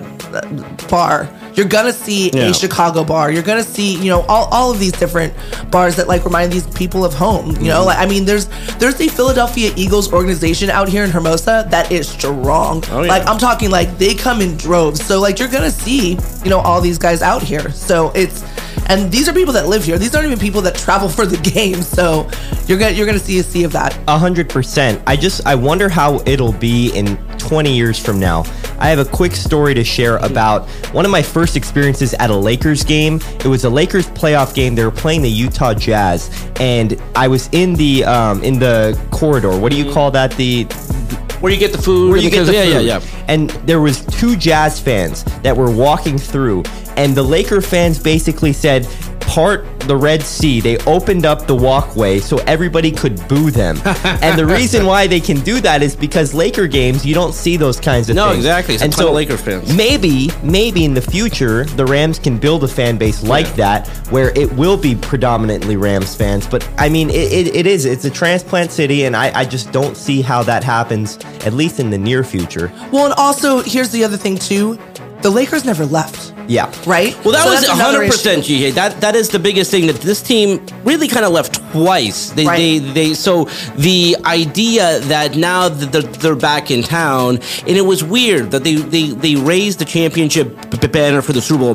bar 0.90 1.30
you're 1.56 1.66
gonna 1.66 1.92
see 1.92 2.30
yeah. 2.30 2.50
a 2.50 2.54
Chicago 2.54 3.02
bar. 3.02 3.30
You're 3.30 3.42
gonna 3.42 3.62
see, 3.62 3.96
you 3.96 4.10
know, 4.10 4.20
all, 4.22 4.46
all 4.52 4.70
of 4.70 4.78
these 4.78 4.92
different 4.92 5.34
bars 5.70 5.96
that 5.96 6.06
like 6.06 6.24
remind 6.24 6.52
these 6.52 6.66
people 6.68 7.04
of 7.04 7.14
home. 7.14 7.46
You 7.46 7.52
mm-hmm. 7.52 7.64
know, 7.66 7.84
like 7.84 7.98
I 7.98 8.06
mean, 8.06 8.26
there's 8.26 8.46
there's 8.78 9.00
a 9.00 9.08
Philadelphia 9.08 9.72
Eagles 9.74 10.12
organization 10.12 10.68
out 10.68 10.88
here 10.88 11.02
in 11.02 11.10
Hermosa 11.10 11.66
that 11.70 11.90
is 11.90 12.08
strong. 12.08 12.84
Oh, 12.90 13.02
yeah. 13.02 13.08
Like 13.08 13.26
I'm 13.26 13.38
talking 13.38 13.70
like 13.70 13.96
they 13.98 14.14
come 14.14 14.40
in 14.42 14.56
droves. 14.56 15.04
So 15.04 15.18
like 15.18 15.38
you're 15.38 15.48
gonna 15.48 15.70
see, 15.70 16.18
you 16.44 16.50
know, 16.50 16.60
all 16.60 16.80
these 16.80 16.98
guys 16.98 17.22
out 17.22 17.42
here. 17.42 17.70
So 17.70 18.12
it's 18.14 18.44
and 18.88 19.10
these 19.10 19.28
are 19.28 19.32
people 19.32 19.52
that 19.54 19.66
live 19.66 19.84
here. 19.84 19.98
These 19.98 20.14
aren't 20.14 20.26
even 20.26 20.38
people 20.38 20.60
that 20.62 20.74
travel 20.76 21.08
for 21.16 21.26
the 21.26 21.38
game. 21.38 21.82
So 21.82 22.28
you're 22.66 22.78
gonna 22.78 22.92
you're 22.92 23.06
gonna 23.06 23.18
see 23.18 23.38
a 23.38 23.42
sea 23.42 23.64
of 23.64 23.72
that. 23.72 23.98
A 24.08 24.18
hundred 24.18 24.48
percent. 24.50 25.02
I 25.06 25.16
just 25.16 25.46
I 25.46 25.54
wonder 25.54 25.88
how 25.88 26.20
it'll 26.26 26.52
be 26.52 26.90
in 26.94 27.16
20 27.38 27.74
years 27.74 27.98
from 27.98 28.18
now. 28.18 28.44
I 28.78 28.88
have 28.88 28.98
a 28.98 29.04
quick 29.04 29.32
story 29.32 29.74
to 29.74 29.84
share 29.84 30.16
about 30.18 30.68
one 30.92 31.04
of 31.04 31.10
my 31.10 31.22
first 31.22 31.56
experiences 31.56 32.14
at 32.14 32.30
a 32.30 32.36
Lakers 32.36 32.84
game. 32.84 33.20
It 33.40 33.46
was 33.46 33.64
a 33.64 33.70
Lakers 33.70 34.06
playoff 34.08 34.54
game. 34.54 34.74
They 34.74 34.84
were 34.84 34.90
playing 34.90 35.22
the 35.22 35.30
Utah 35.30 35.74
Jazz, 35.74 36.50
and 36.60 37.00
I 37.14 37.28
was 37.28 37.48
in 37.52 37.74
the 37.74 38.04
um, 38.04 38.42
in 38.42 38.58
the 38.58 38.98
corridor. 39.10 39.58
What 39.58 39.72
do 39.72 39.78
you 39.78 39.92
call 39.92 40.10
that? 40.12 40.32
The 40.32 40.64
where 41.40 41.52
you 41.52 41.58
get 41.58 41.72
the 41.72 41.78
food. 41.78 42.10
Where 42.10 42.18
you 42.18 42.30
get 42.30 42.44
the 42.44 42.52
yeah, 42.52 42.64
food. 42.64 42.86
Yeah, 42.86 42.98
yeah, 42.98 43.24
And 43.28 43.50
there 43.66 43.80
was 43.80 44.04
two 44.06 44.36
Jazz 44.36 44.80
fans 44.80 45.24
that 45.42 45.56
were 45.56 45.70
walking 45.70 46.18
through, 46.18 46.62
and 46.96 47.14
the 47.14 47.22
Laker 47.22 47.60
fans 47.60 47.98
basically 48.02 48.52
said, 48.52 48.86
part 49.26 49.64
the 49.80 49.96
Red 49.96 50.22
Sea. 50.22 50.60
They 50.60 50.78
opened 50.78 51.26
up 51.26 51.46
the 51.46 51.54
walkway 51.54 52.20
so 52.20 52.38
everybody 52.38 52.90
could 52.90 53.16
boo 53.28 53.50
them. 53.50 53.76
and 54.04 54.38
the 54.38 54.46
reason 54.46 54.86
why 54.86 55.06
they 55.06 55.20
can 55.20 55.40
do 55.40 55.60
that 55.60 55.82
is 55.82 55.94
because 55.94 56.34
Laker 56.34 56.66
games, 56.66 57.04
you 57.04 57.14
don't 57.14 57.34
see 57.34 57.56
those 57.56 57.78
kinds 57.78 58.08
of 58.08 58.16
no, 58.16 58.30
things. 58.30 58.44
No, 58.44 58.50
exactly. 58.50 58.74
It's 58.74 58.82
and 58.82 58.94
so 58.94 59.12
Laker 59.12 59.36
fans. 59.36 59.74
Maybe, 59.76 60.30
maybe 60.42 60.84
in 60.84 60.94
the 60.94 61.00
future, 61.00 61.64
the 61.64 61.86
Rams 61.86 62.18
can 62.18 62.38
build 62.38 62.64
a 62.64 62.68
fan 62.68 62.96
base 62.96 63.22
like 63.22 63.46
yeah. 63.48 63.80
that 63.80 63.88
where 64.10 64.30
it 64.38 64.52
will 64.54 64.76
be 64.76 64.94
predominantly 64.94 65.76
Rams 65.76 66.14
fans. 66.14 66.46
But 66.46 66.68
I 66.78 66.88
mean, 66.88 67.10
it, 67.10 67.32
it, 67.32 67.54
it 67.54 67.66
is. 67.66 67.84
It's 67.84 68.04
a 68.04 68.10
transplant 68.10 68.70
city, 68.70 69.04
and 69.04 69.16
I, 69.16 69.40
I 69.40 69.44
just 69.44 69.72
don't 69.72 69.96
see 69.96 70.22
how 70.22 70.42
that 70.44 70.64
happens, 70.64 71.18
at 71.44 71.52
least 71.52 71.80
in 71.80 71.90
the 71.90 71.98
near 71.98 72.24
future. 72.24 72.72
Well, 72.92 73.06
and 73.06 73.14
also, 73.14 73.60
here's 73.60 73.90
the 73.90 74.04
other 74.04 74.16
thing, 74.16 74.36
too 74.36 74.78
the 75.26 75.30
Lakers 75.30 75.64
never 75.64 75.84
left. 75.84 76.32
Yeah. 76.46 76.72
Right? 76.86 77.12
Well, 77.24 77.32
that 77.32 77.42
so 77.42 77.50
was 77.50 78.08
100% 78.08 78.44
GA. 78.44 78.70
That 78.70 79.00
that 79.00 79.16
is 79.16 79.28
the 79.28 79.40
biggest 79.40 79.72
thing 79.72 79.88
that 79.88 79.96
this 79.96 80.22
team 80.22 80.64
really 80.84 81.08
kind 81.08 81.24
of 81.24 81.32
left 81.32 81.56
twice. 81.72 82.30
They, 82.30 82.46
right. 82.46 82.56
they 82.56 82.78
they 82.78 83.14
so 83.14 83.46
the 83.76 84.16
idea 84.24 85.00
that 85.00 85.36
now 85.36 85.68
that 85.68 85.90
they're, 85.90 86.02
they're, 86.02 86.36
back 86.36 86.70
in 86.70 86.84
town 86.84 87.40
and 87.66 87.76
it 87.76 87.86
was 87.92 88.04
weird 88.04 88.52
that 88.52 88.62
they 88.62 88.76
they 88.76 89.08
they 89.08 89.34
raised 89.34 89.80
the 89.80 89.84
championship 89.84 90.54
banner 90.92 91.22
for 91.22 91.32
the 91.32 91.40
Super 91.40 91.74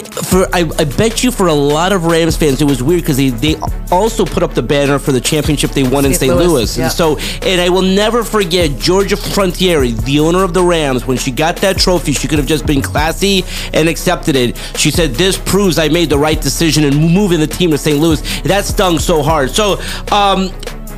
for 0.00 0.46
I, 0.54 0.70
I, 0.78 0.84
bet 0.84 1.22
you 1.22 1.30
for 1.30 1.46
a 1.46 1.54
lot 1.54 1.92
of 1.92 2.04
Rams 2.04 2.36
fans 2.36 2.60
it 2.60 2.64
was 2.64 2.82
weird 2.82 3.02
because 3.02 3.16
they, 3.16 3.30
they 3.30 3.56
also 3.90 4.24
put 4.24 4.42
up 4.42 4.54
the 4.54 4.62
banner 4.62 4.98
for 4.98 5.12
the 5.12 5.20
championship 5.20 5.70
they 5.70 5.82
won 5.82 6.04
in 6.04 6.14
St. 6.14 6.34
Louis, 6.34 6.46
Louis. 6.46 6.76
Yeah. 6.76 6.84
and 6.84 6.92
so 6.92 7.18
and 7.42 7.60
I 7.60 7.68
will 7.68 7.82
never 7.82 8.24
forget 8.24 8.78
Georgia 8.78 9.16
Frontiere, 9.16 9.90
the 9.92 10.20
owner 10.20 10.44
of 10.44 10.54
the 10.54 10.62
Rams, 10.62 11.06
when 11.06 11.16
she 11.18 11.30
got 11.30 11.56
that 11.58 11.78
trophy, 11.78 12.12
she 12.12 12.28
could 12.28 12.38
have 12.38 12.48
just 12.48 12.66
been 12.66 12.82
classy 12.82 13.44
and 13.72 13.88
accepted 13.88 14.36
it. 14.36 14.56
She 14.76 14.90
said, 14.90 15.14
"This 15.14 15.38
proves 15.38 15.78
I 15.78 15.88
made 15.88 16.10
the 16.10 16.18
right 16.18 16.40
decision 16.40 16.84
in 16.84 16.94
moving 16.94 17.40
the 17.40 17.46
team 17.46 17.70
to 17.70 17.78
St. 17.78 17.98
Louis." 17.98 18.20
That 18.42 18.64
stung 18.64 18.98
so 18.98 19.22
hard. 19.22 19.50
So. 19.50 19.80
Um, 20.10 20.50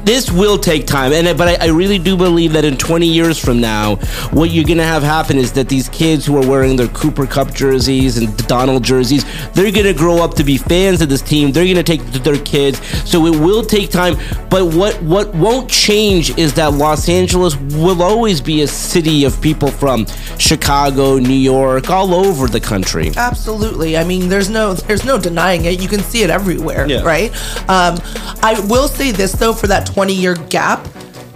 this 0.08 0.30
will 0.30 0.56
take 0.56 0.86
time, 0.86 1.12
and 1.12 1.36
but 1.36 1.60
I, 1.60 1.66
I, 1.66 1.68
really 1.68 1.98
do 1.98 2.16
believe 2.16 2.54
that 2.54 2.64
in 2.64 2.78
20 2.78 3.06
years 3.06 3.38
from 3.38 3.60
now, 3.60 3.96
what 4.30 4.48
you're 4.48 4.64
gonna 4.64 4.82
have 4.82 5.02
happen 5.02 5.36
is 5.36 5.52
that 5.52 5.68
these 5.68 5.90
kids 5.90 6.24
who 6.24 6.34
are 6.42 6.48
wearing 6.48 6.76
their 6.76 6.88
Cooper 6.88 7.26
Kupp 7.26 7.52
jerseys 7.52 8.16
and 8.16 8.34
Donald 8.46 8.82
jerseys, 8.82 9.26
they're 9.52 9.70
gonna 9.70 9.92
grow 9.92 10.16
up 10.16 10.32
to 10.36 10.44
be 10.44 10.56
fans 10.56 11.02
of 11.02 11.10
this 11.10 11.20
team. 11.20 11.52
They're 11.52 11.66
gonna 11.66 11.82
take 11.82 12.00
their 12.24 12.38
kids, 12.38 12.80
so 13.06 13.26
it 13.26 13.38
will 13.38 13.62
take 13.62 13.90
time. 13.90 14.16
But 14.48 14.72
what 14.74 14.94
what 15.02 15.34
won't 15.34 15.68
change 15.68 16.38
is 16.38 16.54
that 16.54 16.72
Los 16.72 17.10
Angeles 17.10 17.54
will 17.56 18.02
always 18.02 18.40
be 18.40 18.62
a 18.62 18.66
city 18.66 19.26
of 19.26 19.38
people 19.42 19.70
from 19.70 20.06
Chicago, 20.38 21.18
New 21.18 21.34
York, 21.34 21.90
all 21.90 22.14
over 22.14 22.46
the 22.46 22.60
country. 22.60 23.12
Absolutely. 23.14 23.98
I 23.98 24.04
mean, 24.04 24.30
there's 24.30 24.48
no 24.48 24.72
there's 24.72 25.04
no 25.04 25.18
denying 25.18 25.66
it. 25.66 25.82
You 25.82 25.88
can 25.88 26.00
see 26.00 26.22
it 26.22 26.30
everywhere, 26.30 26.88
yeah. 26.88 27.02
right? 27.02 27.30
Um, 27.68 28.00
I 28.42 28.58
will 28.70 28.88
say 28.88 29.10
this 29.10 29.32
though, 29.32 29.52
for 29.52 29.66
that 29.66 29.86
20 29.98 30.14
year 30.14 30.36
gap, 30.48 30.86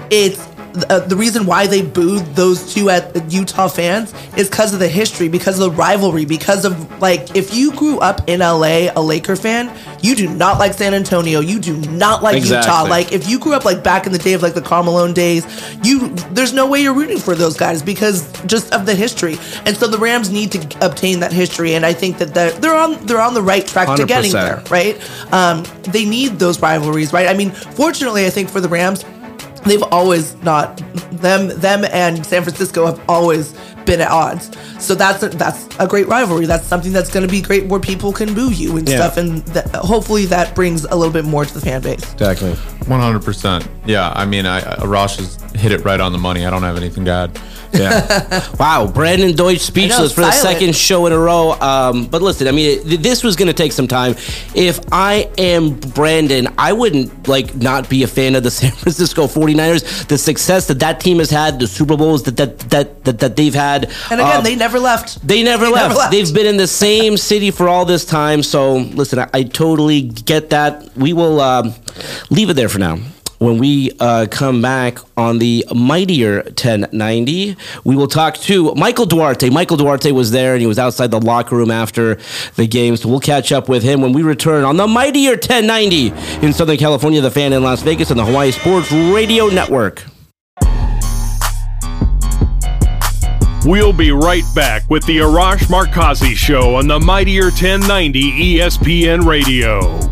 it's 0.08 0.46
uh, 0.88 1.00
the 1.00 1.16
reason 1.16 1.46
why 1.46 1.66
they 1.66 1.82
booed 1.82 2.24
those 2.34 2.72
two 2.72 2.88
at 2.88 3.30
Utah 3.30 3.68
fans 3.68 4.14
is 4.36 4.48
because 4.48 4.72
of 4.72 4.80
the 4.80 4.88
history, 4.88 5.28
because 5.28 5.58
of 5.58 5.70
the 5.70 5.76
rivalry, 5.76 6.24
because 6.24 6.64
of 6.64 7.00
like 7.00 7.36
if 7.36 7.54
you 7.54 7.72
grew 7.72 7.98
up 7.98 8.28
in 8.28 8.40
LA, 8.40 8.88
a 8.94 9.00
Laker 9.00 9.36
fan, 9.36 9.74
you 10.02 10.14
do 10.14 10.28
not 10.28 10.58
like 10.58 10.72
San 10.72 10.94
Antonio, 10.94 11.40
you 11.40 11.60
do 11.60 11.76
not 11.90 12.22
like 12.22 12.36
exactly. 12.36 12.70
Utah. 12.70 12.82
Like 12.88 13.12
if 13.12 13.28
you 13.28 13.38
grew 13.38 13.52
up 13.52 13.64
like 13.64 13.84
back 13.84 14.06
in 14.06 14.12
the 14.12 14.18
day 14.18 14.32
of 14.32 14.42
like 14.42 14.54
the 14.54 14.62
Karl 14.62 14.84
Malone 14.84 15.12
days, 15.12 15.44
you 15.82 16.08
there's 16.32 16.52
no 16.52 16.66
way 16.66 16.82
you're 16.82 16.94
rooting 16.94 17.18
for 17.18 17.34
those 17.34 17.56
guys 17.56 17.82
because 17.82 18.30
just 18.46 18.72
of 18.72 18.86
the 18.86 18.94
history. 18.94 19.36
And 19.66 19.76
so 19.76 19.86
the 19.86 19.98
Rams 19.98 20.30
need 20.30 20.52
to 20.52 20.86
obtain 20.86 21.20
that 21.20 21.32
history, 21.32 21.74
and 21.74 21.84
I 21.84 21.92
think 21.92 22.18
that 22.18 22.34
they're, 22.34 22.52
they're 22.52 22.76
on 22.76 23.04
they're 23.06 23.20
on 23.20 23.34
the 23.34 23.42
right 23.42 23.66
track 23.66 23.88
100%. 23.88 23.96
to 23.96 24.06
getting 24.06 24.32
there. 24.32 24.62
Right? 24.70 24.96
Um, 25.32 25.64
they 25.82 26.04
need 26.04 26.38
those 26.38 26.60
rivalries, 26.60 27.12
right? 27.12 27.28
I 27.28 27.34
mean, 27.34 27.50
fortunately, 27.50 28.26
I 28.26 28.30
think 28.30 28.48
for 28.48 28.60
the 28.60 28.68
Rams 28.68 29.04
they've 29.64 29.82
always 29.84 30.34
not 30.42 30.76
them 31.12 31.48
them 31.60 31.84
and 31.92 32.24
San 32.24 32.42
Francisco 32.42 32.86
have 32.86 33.00
always 33.08 33.54
been 33.84 34.00
at 34.00 34.10
odds. 34.10 34.50
So 34.78 34.94
that's 34.94 35.22
a, 35.22 35.28
that's 35.28 35.68
a 35.78 35.86
great 35.86 36.08
rivalry. 36.08 36.46
That's 36.46 36.66
something 36.66 36.92
that's 36.92 37.10
going 37.10 37.26
to 37.26 37.30
be 37.30 37.40
great 37.40 37.66
where 37.66 37.80
people 37.80 38.12
can 38.12 38.34
boo 38.34 38.50
you 38.50 38.76
and 38.76 38.88
yeah. 38.88 38.96
stuff, 38.96 39.16
and 39.16 39.38
that, 39.48 39.68
hopefully 39.74 40.26
that 40.26 40.54
brings 40.54 40.84
a 40.84 40.94
little 40.94 41.12
bit 41.12 41.24
more 41.24 41.44
to 41.44 41.54
the 41.54 41.60
fan 41.60 41.82
base. 41.82 42.12
Exactly, 42.12 42.54
one 42.86 43.00
hundred 43.00 43.22
percent. 43.22 43.68
Yeah, 43.86 44.12
I 44.14 44.24
mean, 44.24 44.46
I, 44.46 44.84
Rosh 44.84 45.16
has 45.16 45.38
hit 45.54 45.72
it 45.72 45.84
right 45.84 46.00
on 46.00 46.12
the 46.12 46.18
money. 46.18 46.44
I 46.46 46.50
don't 46.50 46.62
have 46.62 46.76
anything 46.76 47.04
to 47.06 47.10
add. 47.10 47.40
Yeah. 47.72 48.46
wow, 48.60 48.86
Brandon 48.86 49.34
Deutsch 49.34 49.60
speechless 49.60 49.98
know, 49.98 50.08
for 50.10 50.20
the 50.20 50.30
second 50.30 50.76
show 50.76 51.06
in 51.06 51.12
a 51.14 51.18
row. 51.18 51.52
Um, 51.52 52.04
but 52.04 52.20
listen, 52.20 52.46
I 52.46 52.50
mean, 52.50 52.80
this 53.00 53.24
was 53.24 53.34
going 53.34 53.46
to 53.46 53.54
take 53.54 53.72
some 53.72 53.88
time. 53.88 54.14
If 54.54 54.78
I 54.92 55.30
am 55.38 55.80
Brandon, 55.80 56.48
I 56.58 56.74
wouldn't 56.74 57.28
like 57.28 57.54
not 57.54 57.88
be 57.88 58.02
a 58.02 58.06
fan 58.06 58.34
of 58.34 58.42
the 58.42 58.50
San 58.60 58.72
Francisco 58.72 59.26
49ers. 59.26 60.06
The 60.06 60.18
success 60.18 60.66
that 60.66 60.80
that 60.80 61.00
team 61.00 61.18
has 61.18 61.30
had, 61.30 61.58
the 61.58 61.66
Super 61.66 61.96
Bowls 61.96 62.24
that 62.24 62.36
that 62.36 62.58
that 62.58 63.04
that, 63.04 63.18
that 63.20 63.36
they've 63.36 63.54
had. 63.54 63.71
And 64.10 64.20
again, 64.20 64.38
um, 64.38 64.44
they 64.44 64.56
never 64.56 64.78
left. 64.78 65.26
They, 65.26 65.42
never, 65.42 65.66
they 65.66 65.72
left. 65.72 65.88
never, 65.88 65.98
left. 65.98 66.12
They've 66.12 66.34
been 66.34 66.46
in 66.46 66.56
the 66.56 66.66
same 66.66 67.16
city 67.16 67.50
for 67.50 67.68
all 67.68 67.84
this 67.84 68.04
time. 68.04 68.42
So 68.42 68.76
listen, 68.76 69.18
I, 69.18 69.28
I 69.32 69.42
totally 69.44 70.02
get 70.02 70.50
that. 70.50 70.96
We 70.96 71.12
will 71.12 71.40
um, 71.40 71.74
leave 72.30 72.50
it 72.50 72.54
there 72.54 72.68
for 72.68 72.78
now. 72.78 72.98
When 73.38 73.58
we 73.58 73.90
uh, 73.98 74.28
come 74.30 74.62
back 74.62 74.98
on 75.16 75.40
the 75.40 75.66
mightier 75.74 76.42
1090, 76.44 77.56
we 77.82 77.96
will 77.96 78.06
talk 78.06 78.36
to 78.36 78.72
Michael 78.76 79.04
Duarte. 79.04 79.50
Michael 79.50 79.76
Duarte 79.76 80.12
was 80.12 80.30
there 80.30 80.52
and 80.52 80.60
he 80.60 80.68
was 80.68 80.78
outside 80.78 81.10
the 81.10 81.20
locker 81.20 81.56
room 81.56 81.72
after 81.72 82.18
the 82.54 82.68
game. 82.68 82.96
So 82.96 83.08
we'll 83.08 83.18
catch 83.18 83.50
up 83.50 83.68
with 83.68 83.82
him 83.82 84.00
when 84.00 84.12
we 84.12 84.22
return 84.22 84.62
on 84.62 84.76
the 84.76 84.86
mightier 84.86 85.32
1090 85.32 86.12
in 86.46 86.52
Southern 86.52 86.76
California, 86.76 87.20
the 87.20 87.32
fan 87.32 87.52
in 87.52 87.64
Las 87.64 87.82
Vegas, 87.82 88.10
and 88.10 88.20
the 88.20 88.24
Hawaii 88.24 88.52
Sports 88.52 88.92
Radio 88.92 89.48
Network. 89.48 90.04
We'll 93.64 93.92
be 93.92 94.10
right 94.10 94.42
back 94.56 94.90
with 94.90 95.06
the 95.06 95.18
Arash 95.18 95.66
Markazi 95.66 96.34
Show 96.34 96.74
on 96.74 96.88
the 96.88 96.98
Mightier 96.98 97.44
1090 97.44 98.58
ESPN 98.58 99.24
Radio. 99.24 100.11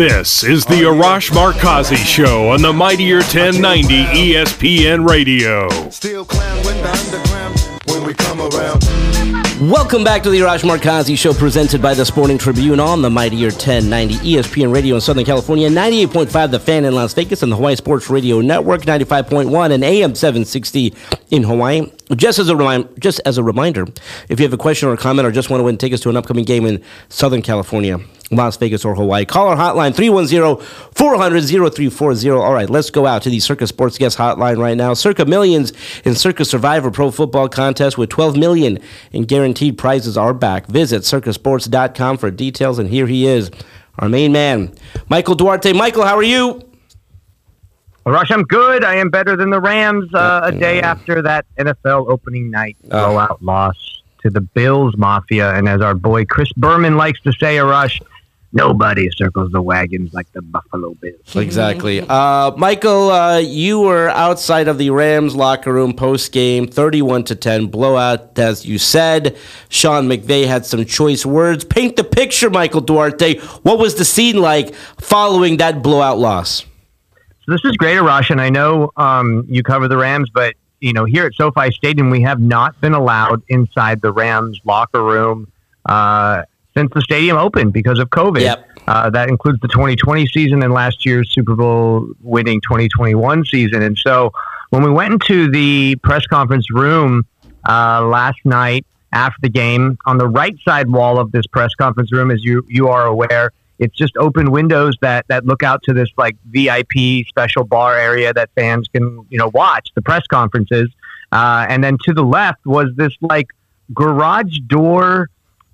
This 0.00 0.44
is 0.44 0.64
the 0.64 0.80
Arash 0.80 1.30
Markazi 1.30 1.94
Show 1.94 2.48
on 2.48 2.62
the 2.62 2.72
Mightier 2.72 3.16
1090 3.16 4.04
ESPN 4.06 5.06
Radio. 5.06 5.68
Still 5.90 6.24
clown 6.24 6.64
when 6.64 6.80
the 6.80 6.90
underground 6.90 7.60
when 7.84 8.04
we 8.04 8.14
come 8.14 8.40
around. 8.40 8.82
Welcome 9.70 10.02
back 10.02 10.22
to 10.22 10.30
the 10.30 10.38
Arash 10.38 10.62
Markazi 10.62 11.18
Show, 11.18 11.34
presented 11.34 11.82
by 11.82 11.92
the 11.92 12.06
Sporting 12.06 12.38
Tribune 12.38 12.80
on 12.80 13.02
the 13.02 13.10
Mightier 13.10 13.48
1090 13.48 14.14
ESPN 14.14 14.72
Radio 14.72 14.94
in 14.94 15.02
Southern 15.02 15.26
California, 15.26 15.68
98.5 15.68 16.50
The 16.50 16.58
Fan 16.58 16.86
in 16.86 16.94
Las 16.94 17.12
Vegas, 17.12 17.42
and 17.42 17.52
the 17.52 17.56
Hawaii 17.56 17.76
Sports 17.76 18.08
Radio 18.08 18.40
Network, 18.40 18.80
95.1 18.80 19.70
and 19.70 19.84
AM 19.84 20.14
760 20.14 20.94
in 21.30 21.42
Hawaii. 21.42 21.92
Just 22.16 22.38
as 22.38 22.48
a 22.48 22.56
reminder, 22.56 22.88
just 22.98 23.20
as 23.24 23.38
a 23.38 23.44
reminder, 23.44 23.86
if 24.28 24.40
you 24.40 24.44
have 24.44 24.52
a 24.52 24.58
question 24.58 24.88
or 24.88 24.92
a 24.92 24.96
comment 24.96 25.26
or 25.26 25.30
just 25.30 25.48
want 25.48 25.60
to 25.60 25.64
win 25.64 25.78
tickets 25.78 26.02
to 26.02 26.10
an 26.10 26.16
upcoming 26.16 26.44
game 26.44 26.66
in 26.66 26.82
Southern 27.08 27.40
California, 27.40 27.98
Las 28.32 28.56
Vegas 28.56 28.84
or 28.84 28.94
Hawaii. 28.94 29.24
Call 29.24 29.48
our 29.48 29.56
hotline 29.56 29.92
310-400-0340. 29.92 32.40
All 32.40 32.52
right, 32.52 32.70
let's 32.70 32.90
go 32.90 33.06
out 33.06 33.22
to 33.22 33.30
the 33.30 33.40
Circa 33.40 33.66
Sports 33.66 33.98
Guest 33.98 34.18
hotline 34.18 34.58
right 34.58 34.76
now. 34.76 34.94
Circa 34.94 35.24
Millions 35.24 35.72
in 36.04 36.14
Circa 36.14 36.44
Survivor 36.44 36.90
Pro 36.90 37.10
Football 37.10 37.48
Contest 37.48 37.98
with 37.98 38.10
12 38.10 38.36
million 38.36 38.78
in 39.12 39.24
guaranteed 39.24 39.78
prizes 39.78 40.16
are 40.16 40.34
back. 40.34 40.66
Visit 40.66 41.02
circasports.com 41.02 42.18
for 42.18 42.30
details 42.30 42.78
and 42.78 42.88
here 42.88 43.06
he 43.06 43.26
is, 43.26 43.50
our 43.98 44.08
main 44.08 44.32
man, 44.32 44.72
Michael 45.08 45.34
Duarte. 45.34 45.72
Michael, 45.72 46.04
how 46.04 46.16
are 46.16 46.22
you? 46.22 46.69
Rush, 48.10 48.30
I'm 48.30 48.42
good. 48.42 48.84
I 48.84 48.96
am 48.96 49.10
better 49.10 49.36
than 49.36 49.50
the 49.50 49.60
Rams 49.60 50.12
uh, 50.14 50.40
a 50.44 50.52
day 50.52 50.80
after 50.80 51.22
that 51.22 51.46
NFL 51.58 52.08
opening 52.08 52.50
night 52.50 52.76
blowout 52.82 53.38
oh. 53.40 53.44
loss 53.44 54.02
to 54.22 54.30
the 54.30 54.40
Bills 54.40 54.96
Mafia. 54.96 55.54
And 55.54 55.68
as 55.68 55.80
our 55.80 55.94
boy 55.94 56.24
Chris 56.24 56.52
Berman 56.54 56.96
likes 56.96 57.20
to 57.22 57.32
say, 57.32 57.56
Arash, 57.56 58.00
nobody 58.52 59.08
circles 59.12 59.52
the 59.52 59.62
wagons 59.62 60.12
like 60.12 60.30
the 60.32 60.42
Buffalo 60.42 60.94
Bills. 60.94 61.16
Exactly. 61.36 62.00
Uh, 62.00 62.50
Michael, 62.56 63.10
uh, 63.10 63.38
you 63.38 63.80
were 63.80 64.08
outside 64.10 64.68
of 64.68 64.78
the 64.78 64.90
Rams 64.90 65.34
locker 65.36 65.72
room 65.72 65.94
post 65.94 66.32
game, 66.32 66.66
31 66.66 67.24
to 67.24 67.34
10 67.34 67.66
blowout, 67.66 68.38
as 68.38 68.66
you 68.66 68.78
said. 68.78 69.36
Sean 69.68 70.08
McVay 70.08 70.46
had 70.46 70.66
some 70.66 70.84
choice 70.84 71.24
words. 71.24 71.64
Paint 71.64 71.96
the 71.96 72.04
picture, 72.04 72.50
Michael 72.50 72.80
Duarte. 72.80 73.38
What 73.62 73.78
was 73.78 73.94
the 73.94 74.04
scene 74.04 74.40
like 74.40 74.74
following 74.74 75.58
that 75.58 75.82
blowout 75.82 76.18
loss? 76.18 76.66
This 77.50 77.64
is 77.64 77.76
great, 77.76 77.96
Arash, 77.96 78.30
and 78.30 78.40
I 78.40 78.48
know 78.48 78.92
um, 78.96 79.44
you 79.48 79.64
cover 79.64 79.88
the 79.88 79.96
Rams, 79.96 80.30
but 80.30 80.54
you 80.78 80.92
know 80.92 81.04
here 81.04 81.26
at 81.26 81.34
SoFi 81.34 81.72
Stadium 81.72 82.08
we 82.08 82.22
have 82.22 82.40
not 82.40 82.80
been 82.80 82.94
allowed 82.94 83.42
inside 83.48 84.00
the 84.00 84.12
Rams 84.12 84.60
locker 84.64 85.02
room. 85.02 85.50
Uh, 85.84 86.44
since 86.76 86.92
the 86.94 87.00
stadium 87.00 87.36
opened 87.36 87.72
because 87.72 87.98
of 87.98 88.08
COVID. 88.10 88.42
Yep. 88.42 88.68
Uh, 88.86 89.10
that 89.10 89.28
includes 89.28 89.58
the 89.60 89.66
2020 89.68 90.26
season 90.28 90.62
and 90.62 90.72
last 90.72 91.04
year's 91.04 91.28
Super 91.32 91.56
Bowl 91.56 92.06
winning 92.20 92.60
2021 92.60 93.44
season. 93.44 93.82
And 93.82 93.98
so 93.98 94.32
when 94.70 94.84
we 94.84 94.90
went 94.90 95.14
into 95.14 95.50
the 95.50 95.96
press 95.96 96.26
conference 96.28 96.70
room 96.70 97.26
uh, 97.68 98.06
last 98.06 98.38
night 98.44 98.86
after 99.12 99.38
the 99.42 99.48
game, 99.48 99.98
on 100.06 100.18
the 100.18 100.28
right 100.28 100.56
side 100.64 100.88
wall 100.88 101.18
of 101.18 101.32
this 101.32 101.46
press 101.48 101.74
conference 101.74 102.12
room, 102.12 102.30
as 102.30 102.44
you 102.44 102.64
you 102.68 102.86
are 102.86 103.06
aware, 103.06 103.52
it's 103.80 103.96
just 103.96 104.16
open 104.18 104.50
windows 104.52 104.94
that 105.00 105.24
that 105.28 105.44
look 105.44 105.62
out 105.64 105.82
to 105.84 105.92
this 105.92 106.08
like 106.16 106.36
VIP 106.44 107.26
special 107.26 107.64
bar 107.64 107.98
area 107.98 108.32
that 108.32 108.50
fans 108.54 108.86
can 108.88 109.26
you 109.30 109.38
know 109.38 109.50
watch 109.52 109.88
the 109.96 110.02
press 110.02 110.24
conferences. 110.28 110.88
Uh, 111.32 111.64
and 111.68 111.82
then 111.82 111.96
to 112.04 112.12
the 112.12 112.22
left 112.24 112.64
was 112.66 112.88
this 112.96 113.12
like 113.20 113.46
garage 113.94 114.58
door, 114.66 115.28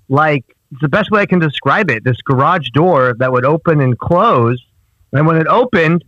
like 0.07 0.45
it's 0.71 0.81
the 0.81 0.87
best 0.89 1.11
way 1.11 1.21
I 1.21 1.25
can 1.25 1.39
describe 1.39 1.89
it. 1.91 2.03
This 2.03 2.21
garage 2.21 2.69
door 2.73 3.15
that 3.19 3.31
would 3.31 3.45
open 3.45 3.81
and 3.81 3.97
close, 3.97 4.63
and 5.11 5.27
when 5.27 5.35
it 5.37 5.47
opened, 5.47 6.03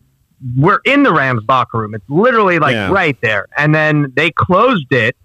we're 0.57 0.79
in 0.85 1.03
the 1.03 1.13
Rams 1.13 1.43
locker 1.49 1.79
room. 1.79 1.93
It's 1.95 2.09
literally 2.09 2.59
like 2.59 2.73
Yeah. 2.73 2.91
right 2.91 3.17
there. 3.21 3.45
And 3.57 3.75
then 3.75 4.13
they 4.15 4.31
closed 4.31 4.91
it. 4.91 5.15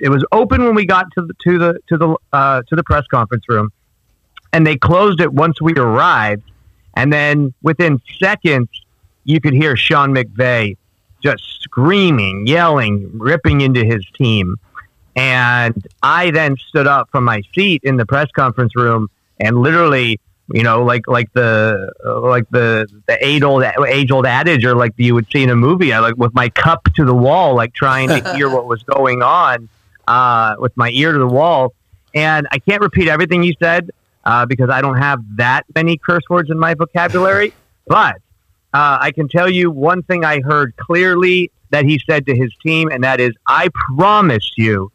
It 0.00 0.08
was 0.08 0.24
open 0.32 0.64
when 0.64 0.74
we 0.74 0.86
got 0.86 1.06
to 1.16 1.22
the 1.22 1.34
to 1.44 1.58
the 1.58 1.78
to 1.88 1.96
the 1.96 2.16
uh, 2.32 2.62
to 2.68 2.74
the 2.76 2.82
press 2.82 3.04
conference 3.10 3.44
room, 3.48 3.70
and 4.56 4.66
they 4.66 4.74
closed 4.74 5.20
it 5.20 5.34
once 5.34 5.60
we 5.60 5.74
arrived. 5.74 6.50
And 6.94 7.12
then 7.12 7.52
within 7.60 8.00
seconds, 8.18 8.70
you 9.24 9.38
could 9.38 9.52
hear 9.52 9.76
Sean 9.76 10.14
McVay 10.14 10.78
just 11.22 11.60
screaming, 11.60 12.46
yelling, 12.46 13.10
ripping 13.18 13.60
into 13.60 13.84
his 13.84 14.02
team. 14.16 14.56
And 15.14 15.86
I 16.02 16.30
then 16.30 16.56
stood 16.56 16.86
up 16.86 17.10
from 17.10 17.24
my 17.24 17.42
seat 17.54 17.82
in 17.84 17.98
the 17.98 18.06
press 18.06 18.30
conference 18.30 18.74
room 18.74 19.10
and 19.38 19.58
literally, 19.58 20.20
you 20.50 20.62
know, 20.62 20.84
like 20.84 21.06
like 21.06 21.30
the 21.34 21.92
like 22.22 22.48
the 22.48 22.86
the 23.08 23.22
age 23.22 23.42
old 23.42 23.62
age 23.86 24.10
old 24.10 24.24
adage, 24.24 24.64
or 24.64 24.74
like 24.74 24.94
you 24.96 25.12
would 25.12 25.26
see 25.30 25.42
in 25.42 25.50
a 25.50 25.56
movie. 25.56 25.92
I 25.92 25.98
like 25.98 26.16
with 26.16 26.32
my 26.32 26.48
cup 26.48 26.84
to 26.94 27.04
the 27.04 27.14
wall, 27.14 27.54
like 27.54 27.74
trying 27.74 28.08
to 28.08 28.34
hear 28.34 28.48
what 28.48 28.66
was 28.66 28.82
going 28.84 29.20
on, 29.20 29.68
uh, 30.08 30.54
with 30.58 30.74
my 30.78 30.88
ear 30.90 31.12
to 31.12 31.18
the 31.18 31.26
wall. 31.26 31.74
And 32.14 32.48
I 32.52 32.58
can't 32.58 32.80
repeat 32.80 33.08
everything 33.08 33.42
you 33.42 33.52
said 33.60 33.90
uh, 34.26 34.44
because 34.44 34.68
I 34.68 34.82
don't 34.82 34.98
have 34.98 35.20
that 35.36 35.64
many 35.74 35.96
curse 35.96 36.24
words 36.28 36.50
in 36.50 36.58
my 36.58 36.74
vocabulary. 36.74 37.54
But 37.86 38.16
uh, 38.74 38.98
I 39.00 39.12
can 39.12 39.28
tell 39.28 39.48
you 39.48 39.70
one 39.70 40.02
thing 40.02 40.24
I 40.24 40.40
heard 40.40 40.76
clearly 40.76 41.52
that 41.70 41.84
he 41.84 42.00
said 42.10 42.26
to 42.26 42.36
his 42.36 42.52
team, 42.62 42.90
and 42.90 43.04
that 43.04 43.20
is, 43.20 43.32
I 43.46 43.68
promise 43.96 44.50
you, 44.56 44.90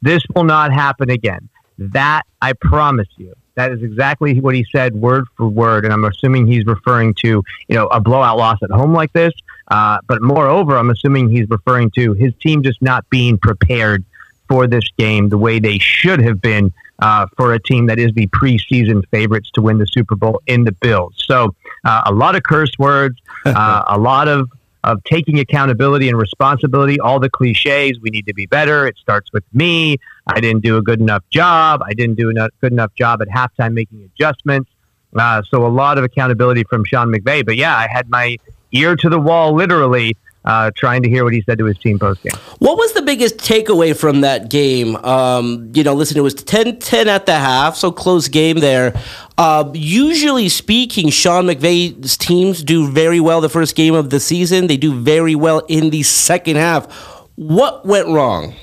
this 0.00 0.22
will 0.34 0.44
not 0.44 0.72
happen 0.72 1.10
again. 1.10 1.48
That 1.78 2.22
I 2.40 2.52
promise 2.54 3.08
you. 3.16 3.34
That 3.56 3.72
is 3.72 3.82
exactly 3.82 4.38
what 4.40 4.54
he 4.54 4.66
said, 4.70 4.94
word 4.94 5.24
for 5.36 5.48
word. 5.48 5.84
And 5.84 5.92
I'm 5.92 6.04
assuming 6.04 6.46
he's 6.46 6.66
referring 6.66 7.14
to, 7.22 7.42
you 7.68 7.74
know, 7.74 7.86
a 7.86 8.00
blowout 8.00 8.36
loss 8.36 8.58
at 8.62 8.70
home 8.70 8.92
like 8.92 9.12
this. 9.12 9.32
Uh, 9.68 9.98
but 10.06 10.22
moreover, 10.22 10.76
I'm 10.76 10.90
assuming 10.90 11.30
he's 11.30 11.48
referring 11.48 11.90
to 11.92 12.12
his 12.12 12.34
team 12.40 12.62
just 12.62 12.80
not 12.82 13.08
being 13.10 13.38
prepared 13.38 14.04
for 14.48 14.66
this 14.66 14.84
game 14.96 15.28
the 15.30 15.38
way 15.38 15.58
they 15.58 15.78
should 15.78 16.20
have 16.20 16.40
been 16.40 16.72
uh, 17.00 17.26
for 17.36 17.52
a 17.52 17.60
team 17.60 17.86
that 17.86 17.98
is 17.98 18.12
the 18.12 18.26
preseason 18.28 19.02
favorites 19.10 19.50
to 19.54 19.62
win 19.62 19.78
the 19.78 19.86
Super 19.86 20.16
Bowl 20.16 20.40
in 20.46 20.64
the 20.64 20.72
Bills. 20.72 21.14
So 21.26 21.54
uh, 21.84 22.02
a 22.06 22.12
lot 22.12 22.36
of 22.36 22.42
curse 22.42 22.72
words, 22.78 23.18
uh, 23.44 23.84
a 23.86 23.98
lot 23.98 24.28
of 24.28 24.50
of 24.84 25.02
taking 25.02 25.40
accountability 25.40 26.08
and 26.08 26.16
responsibility, 26.16 27.00
all 27.00 27.18
the 27.18 27.28
cliches. 27.28 27.98
We 28.00 28.10
need 28.10 28.24
to 28.26 28.34
be 28.34 28.46
better. 28.46 28.86
It 28.86 28.96
starts 28.96 29.32
with 29.32 29.42
me. 29.52 29.98
I 30.28 30.38
didn't 30.38 30.62
do 30.62 30.76
a 30.76 30.82
good 30.82 31.00
enough 31.00 31.24
job. 31.28 31.82
I 31.84 31.92
didn't 31.92 32.14
do 32.14 32.30
a 32.30 32.48
good 32.60 32.72
enough 32.72 32.94
job 32.94 33.20
at 33.20 33.26
halftime 33.28 33.74
making 33.74 34.04
adjustments. 34.04 34.70
Uh, 35.14 35.42
so 35.42 35.66
a 35.66 35.68
lot 35.68 35.98
of 35.98 36.04
accountability 36.04 36.62
from 36.64 36.84
Sean 36.84 37.12
McVay. 37.12 37.44
But 37.44 37.56
yeah, 37.56 37.76
I 37.76 37.88
had 37.88 38.08
my 38.08 38.36
ear 38.70 38.94
to 38.94 39.08
the 39.08 39.18
wall, 39.18 39.54
literally, 39.54 40.16
uh, 40.46 40.70
trying 40.76 41.02
to 41.02 41.08
hear 41.08 41.24
what 41.24 41.32
he 41.32 41.42
said 41.42 41.58
to 41.58 41.64
his 41.64 41.76
team 41.78 41.98
post 41.98 42.22
game. 42.22 42.32
What 42.58 42.78
was 42.78 42.92
the 42.92 43.02
biggest 43.02 43.38
takeaway 43.38 43.96
from 43.96 44.20
that 44.22 44.48
game? 44.48 44.96
Um, 44.96 45.70
you 45.74 45.82
know, 45.82 45.94
listen, 45.94 46.16
it 46.16 46.22
was 46.22 46.34
10 46.34 46.78
10 46.78 47.08
at 47.08 47.26
the 47.26 47.34
half, 47.34 47.76
so 47.76 47.90
close 47.90 48.28
game 48.28 48.58
there. 48.60 48.98
Uh, 49.36 49.70
usually 49.74 50.48
speaking, 50.48 51.10
Sean 51.10 51.46
McVay's 51.46 52.16
teams 52.16 52.62
do 52.62 52.90
very 52.90 53.20
well 53.20 53.40
the 53.40 53.48
first 53.48 53.74
game 53.76 53.94
of 53.94 54.10
the 54.10 54.20
season. 54.20 54.68
They 54.68 54.76
do 54.76 54.98
very 54.98 55.34
well 55.34 55.62
in 55.68 55.90
the 55.90 56.02
second 56.04 56.56
half. 56.56 56.90
What 57.34 57.84
went 57.84 58.08
wrong? 58.08 58.54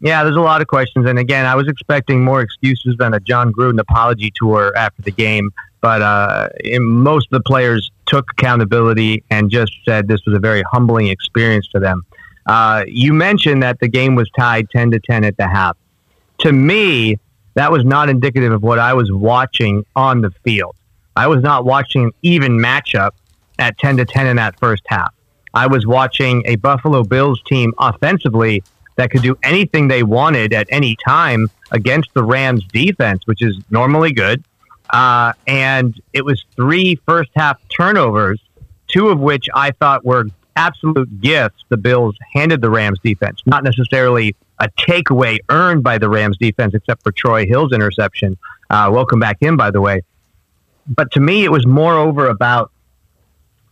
Yeah, 0.00 0.24
there's 0.24 0.36
a 0.36 0.40
lot 0.40 0.60
of 0.60 0.66
questions. 0.66 1.06
And 1.06 1.18
again, 1.18 1.46
I 1.46 1.54
was 1.54 1.68
expecting 1.68 2.22
more 2.22 2.42
excuses 2.42 2.96
than 2.98 3.14
a 3.14 3.20
Jon 3.20 3.52
Gruden 3.52 3.80
apology 3.80 4.30
tour 4.34 4.76
after 4.76 5.00
the 5.02 5.10
game. 5.10 5.50
But 5.80 6.02
uh, 6.02 6.48
in- 6.62 6.84
most 6.84 7.28
of 7.32 7.42
the 7.42 7.48
players 7.48 7.90
took 8.06 8.30
accountability 8.32 9.24
and 9.30 9.50
just 9.50 9.72
said 9.84 10.08
this 10.08 10.24
was 10.26 10.36
a 10.36 10.40
very 10.40 10.62
humbling 10.70 11.08
experience 11.08 11.68
to 11.68 11.80
them. 11.80 12.04
Uh, 12.46 12.84
you 12.86 13.12
mentioned 13.12 13.62
that 13.62 13.80
the 13.80 13.88
game 13.88 14.14
was 14.14 14.30
tied 14.38 14.70
10 14.70 14.92
to 14.92 15.00
10 15.00 15.24
at 15.24 15.36
the 15.36 15.48
half. 15.48 15.76
To 16.40 16.52
me, 16.52 17.18
that 17.54 17.72
was 17.72 17.84
not 17.84 18.08
indicative 18.08 18.52
of 18.52 18.62
what 18.62 18.78
I 18.78 18.94
was 18.94 19.10
watching 19.10 19.84
on 19.96 20.20
the 20.20 20.30
field. 20.44 20.76
I 21.16 21.26
was 21.26 21.42
not 21.42 21.64
watching 21.64 22.04
an 22.04 22.12
even 22.22 22.58
matchup 22.58 23.12
at 23.58 23.78
10 23.78 23.96
to 23.96 24.04
10 24.04 24.26
in 24.26 24.36
that 24.36 24.58
first 24.60 24.82
half. 24.86 25.12
I 25.54 25.66
was 25.66 25.86
watching 25.86 26.42
a 26.46 26.56
Buffalo 26.56 27.02
Bills 27.02 27.42
team 27.46 27.72
offensively 27.78 28.62
that 28.96 29.10
could 29.10 29.22
do 29.22 29.38
anything 29.42 29.88
they 29.88 30.02
wanted 30.02 30.52
at 30.52 30.66
any 30.70 30.96
time 31.06 31.48
against 31.70 32.12
the 32.14 32.22
Rams 32.22 32.64
defense, 32.72 33.26
which 33.26 33.42
is 33.42 33.58
normally 33.70 34.12
good. 34.12 34.44
Uh, 34.90 35.32
and 35.46 36.00
it 36.12 36.24
was 36.24 36.44
three 36.54 36.96
first 37.06 37.30
half 37.34 37.60
turnovers, 37.68 38.40
two 38.86 39.08
of 39.08 39.18
which 39.18 39.48
I 39.54 39.72
thought 39.72 40.04
were 40.04 40.26
absolute 40.56 41.20
gifts 41.20 41.64
the 41.68 41.76
Bills 41.76 42.16
handed 42.32 42.60
the 42.60 42.70
Rams 42.70 42.98
defense, 43.02 43.42
not 43.46 43.62
necessarily 43.62 44.34
a 44.58 44.68
takeaway 44.78 45.38
earned 45.50 45.82
by 45.82 45.98
the 45.98 46.08
Rams 46.08 46.38
defense, 46.38 46.74
except 46.74 47.02
for 47.02 47.12
Troy 47.12 47.46
Hill's 47.46 47.72
interception. 47.72 48.38
Uh, 48.70 48.88
welcome 48.92 49.20
back 49.20 49.38
in, 49.40 49.56
by 49.56 49.70
the 49.70 49.80
way. 49.80 50.02
But 50.86 51.12
to 51.12 51.20
me, 51.20 51.44
it 51.44 51.50
was 51.50 51.66
moreover 51.66 52.28
about 52.28 52.70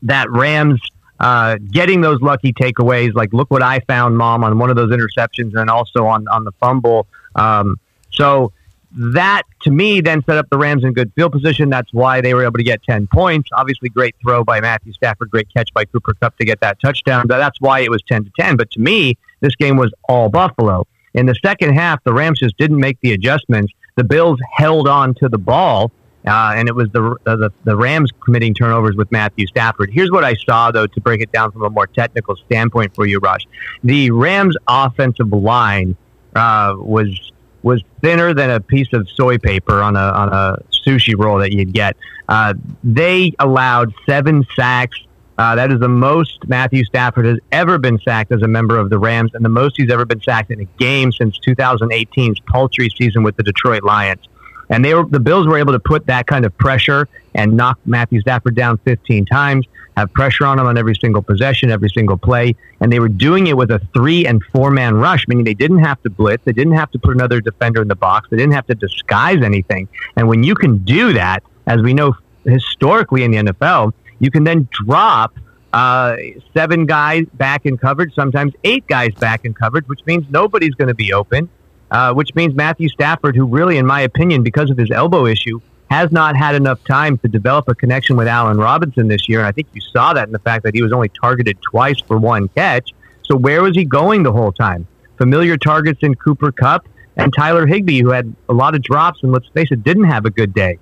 that 0.03 0.31
Rams 0.31 0.81
uh, 1.20 1.57
getting 1.70 2.00
those 2.00 2.20
lucky 2.20 2.53
takeaways. 2.53 3.14
Like, 3.14 3.33
look 3.33 3.50
what 3.50 3.62
I 3.62 3.81
found, 3.81 4.18
mom, 4.18 4.44
on 4.44 4.59
one 4.59 4.68
of 4.68 4.77
those 4.77 4.90
interceptions, 4.90 5.55
and 5.55 5.70
also 5.70 6.07
on 6.07 6.27
on 6.29 6.44
the 6.44 6.53
fumble. 6.61 7.07
Um, 7.35 7.77
so 8.11 8.53
that 8.96 9.42
to 9.62 9.70
me 9.70 10.00
then 10.00 10.22
set 10.24 10.37
up 10.37 10.48
the 10.50 10.59
Rams 10.59 10.85
in 10.85 10.92
good 10.92 11.12
field 11.14 11.33
position. 11.33 11.70
That's 11.70 11.92
why 11.92 12.20
they 12.20 12.35
were 12.35 12.44
able 12.44 12.59
to 12.59 12.62
get 12.62 12.83
ten 12.83 13.07
points. 13.07 13.50
Obviously, 13.52 13.88
great 13.88 14.14
throw 14.22 14.44
by 14.44 14.61
Matthew 14.61 14.92
Stafford, 14.92 15.30
great 15.30 15.48
catch 15.52 15.72
by 15.74 15.85
Cooper 15.85 16.14
Kupp 16.14 16.37
to 16.38 16.44
get 16.44 16.61
that 16.61 16.80
touchdown. 16.80 17.26
That's 17.26 17.61
why 17.61 17.80
it 17.80 17.90
was 17.90 18.02
ten 18.02 18.24
to 18.24 18.30
ten. 18.38 18.57
But 18.57 18.70
to 18.72 18.80
me, 18.80 19.16
this 19.40 19.54
game 19.57 19.76
was 19.76 19.92
all 20.09 20.28
Buffalo. 20.28 20.87
In 21.14 21.26
the 21.26 21.35
second 21.44 21.74
half, 21.74 22.02
the 22.04 22.12
Rams 22.12 22.40
just 22.40 22.57
didn't 22.57 22.78
make 22.78 22.98
the 23.00 23.12
adjustments. 23.12 23.72
The 23.96 24.04
Bills 24.04 24.38
held 24.52 24.88
on 24.88 25.14
to 25.16 25.28
the 25.28 25.38
ball. 25.38 25.92
Uh, 26.26 26.54
and 26.57 26.68
it 26.68 26.74
was 26.74 26.88
the, 26.92 27.16
the 27.24 27.52
the 27.64 27.76
Rams 27.76 28.11
committing 28.24 28.54
turnovers 28.54 28.96
with 28.96 29.12
Matthew 29.12 29.46
Stafford. 29.46 29.90
Here's 29.92 30.11
what 30.11 30.24
I 30.24 30.35
saw, 30.35 30.70
though, 30.70 30.87
to 30.87 31.00
break 31.02 31.20
it 31.20 31.30
down 31.33 31.52
from 31.52 31.64
a 31.64 31.68
more 31.68 31.87
technical 31.87 32.35
standpoint 32.46 32.94
for 32.94 33.04
you, 33.04 33.18
Rush. 33.18 33.42
The 33.83 34.11
Rams' 34.11 34.57
offensive 34.66 35.30
line 35.30 35.94
uh, 36.35 36.76
was 36.78 37.30
was 37.64 37.83
thinner 38.03 38.35
than 38.35 38.50
a 38.50 38.61
piece 38.61 38.92
of 38.92 39.09
soy 39.14 39.38
paper 39.38 39.81
on 39.83 39.96
a 39.96 39.98
on 39.98 40.29
a 40.29 40.59
sushi 40.87 41.18
roll 41.18 41.38
that 41.38 41.53
you'd 41.53 41.72
get. 41.72 41.96
Uh, 42.29 42.55
they 42.85 43.33
allowed 43.38 43.92
seven 44.07 44.46
sacks. 44.55 44.98
Uh, 45.37 45.57
that 45.57 45.72
is 45.72 45.81
the 45.81 45.88
most 45.88 46.46
Matthew 46.46 46.85
Stafford 46.85 47.24
has 47.24 47.38
ever 47.50 47.77
been 47.79 47.98
sacked 47.98 48.31
as 48.31 48.42
a 48.42 48.46
member 48.46 48.79
of 48.79 48.88
the 48.90 48.98
Rams, 48.98 49.33
and 49.35 49.44
the 49.44 49.48
most 49.48 49.77
he's 49.77 49.90
ever 49.90 50.05
been 50.05 50.20
sacked 50.20 50.53
in 50.53 50.61
a 50.61 50.64
game 50.79 51.11
since 51.11 51.40
2018's 51.40 52.38
paltry 52.40 52.88
season 52.96 53.24
with 53.24 53.37
the 53.37 53.42
Detroit 53.42 53.83
Lions. 53.83 54.29
And 54.75 54.85
they 54.85 54.93
were 54.93 55.05
the 55.05 55.21
Bills 55.21 55.47
were 55.47 55.57
able 55.57 55.73
to 55.73 55.79
put 55.79 56.05
that 56.07 56.27
kind 56.27 56.45
of 56.45 56.57
pressure 56.59 57.09
and 57.37 57.57
knock 57.57 57.79
Matthew 57.85 58.21
Stafford 58.21 58.57
down 58.57 58.79
15 58.79 59.25
times, 59.25 59.67
have 59.97 60.13
pressure 60.13 60.45
on 60.47 60.59
him 60.59 60.67
on 60.67 60.77
every 60.77 60.97
single 60.97 61.23
possession, 61.23 61.71
every 61.71 61.91
single 61.91 62.19
play, 62.19 62.57
and 62.81 62.93
they 62.93 62.99
were 62.99 63.09
doing 63.09 63.47
it 63.47 63.57
with 63.57 63.71
a 63.71 63.81
three 63.95 64.27
and 64.27 64.43
four 64.53 64.73
man 64.73 64.97
rush, 64.97 65.29
meaning 65.29 65.45
they 65.45 65.55
didn't 65.55 65.79
have 65.79 66.03
to 66.03 66.11
blitz, 66.11 66.43
they 66.45 66.53
didn't 66.53 66.73
have 66.73 66.91
to 66.91 66.99
put 66.99 67.15
another 67.15 67.41
defender 67.41 67.83
in 67.83 67.87
the 67.87 67.95
box, 67.95 68.29
they 68.31 68.37
didn't 68.37 68.55
have 68.55 68.67
to 68.67 68.75
disguise 68.75 69.45
anything. 69.45 69.87
And 70.17 70.27
when 70.27 70.43
you 70.43 70.57
can 70.57 70.79
do 70.79 71.13
that, 71.13 71.45
as 71.69 71.81
we 71.81 71.95
know 71.95 72.17
historically 72.45 73.23
in 73.23 73.31
the 73.31 73.53
NFL, 73.53 73.93
you 74.19 74.33
can 74.33 74.43
then 74.43 74.69
drop 74.73 75.39
uh, 75.73 76.17
seven 76.53 76.85
guys 76.85 77.27
back 77.35 77.65
in 77.65 77.79
coverage, 77.79 78.13
sometimes 78.13 78.53
eight 78.65 78.89
guys 78.89 79.15
back 79.15 79.45
in 79.45 79.55
coverage, 79.55 79.87
which 79.87 80.05
means 80.05 80.25
nobody's 80.31 80.75
going 80.75 80.89
to 80.89 80.95
be 80.95 81.13
open 81.13 81.49
uh, 81.94 82.12
which 82.12 82.35
means 82.35 82.57
Matthew 82.57 82.88
Stafford, 82.88 83.37
who 83.37 83.46
really, 83.46 83.78
in 83.78 83.87
my 83.87 84.00
opinion, 84.00 84.42
because 84.42 84.68
of 84.68 84.76
his 84.76 84.90
elbow 84.90 85.26
issue, 85.26 85.61
has 85.88 86.11
not 86.11 86.35
had 86.35 86.57
enough 86.57 86.83
time 86.83 87.16
to 87.18 87.28
develop 87.28 87.68
a 87.68 87.74
connection 87.76 88.16
with 88.16 88.26
Allen 88.26 88.59
Robinson 88.59 89.07
this 89.07 89.28
year. 89.28 89.38
And 89.38 89.46
I 89.46 89.52
think 89.52 89.68
you 89.74 89.80
saw 89.80 90.12
that 90.12 90.26
in 90.26 90.33
the 90.33 90.40
fact 90.40 90.64
that 90.64 90.74
he 90.74 90.83
was 90.83 90.92
only 90.92 91.09
targeted 91.09 91.57
twice 91.62 92.00
for 92.00 92.18
one 92.18 92.48
catch. 92.48 92.90
So 93.22 93.37
where 93.37 93.62
was 93.62 93.76
he 93.76 93.85
going 93.85 94.24
the 94.24 94.33
whole 94.33 94.50
time? 94.50 94.88
Familiar 95.18 95.57
targets 95.57 96.00
in 96.02 96.16
Cooper 96.16 96.50
Kupp 96.50 96.88
and 97.16 97.33
Tyler 97.33 97.64
Higbee, 97.64 98.02
who 98.02 98.11
had 98.11 98.35
a 98.48 98.52
lot 98.52 98.74
of 98.74 98.83
drops 98.83 99.22
and 99.22 99.30
let's 99.30 99.46
face 99.50 99.68
it, 99.70 99.85
didn't 99.85 100.04
have 100.04 100.24
a 100.24 100.30
good 100.30 100.52
day. 100.52 100.80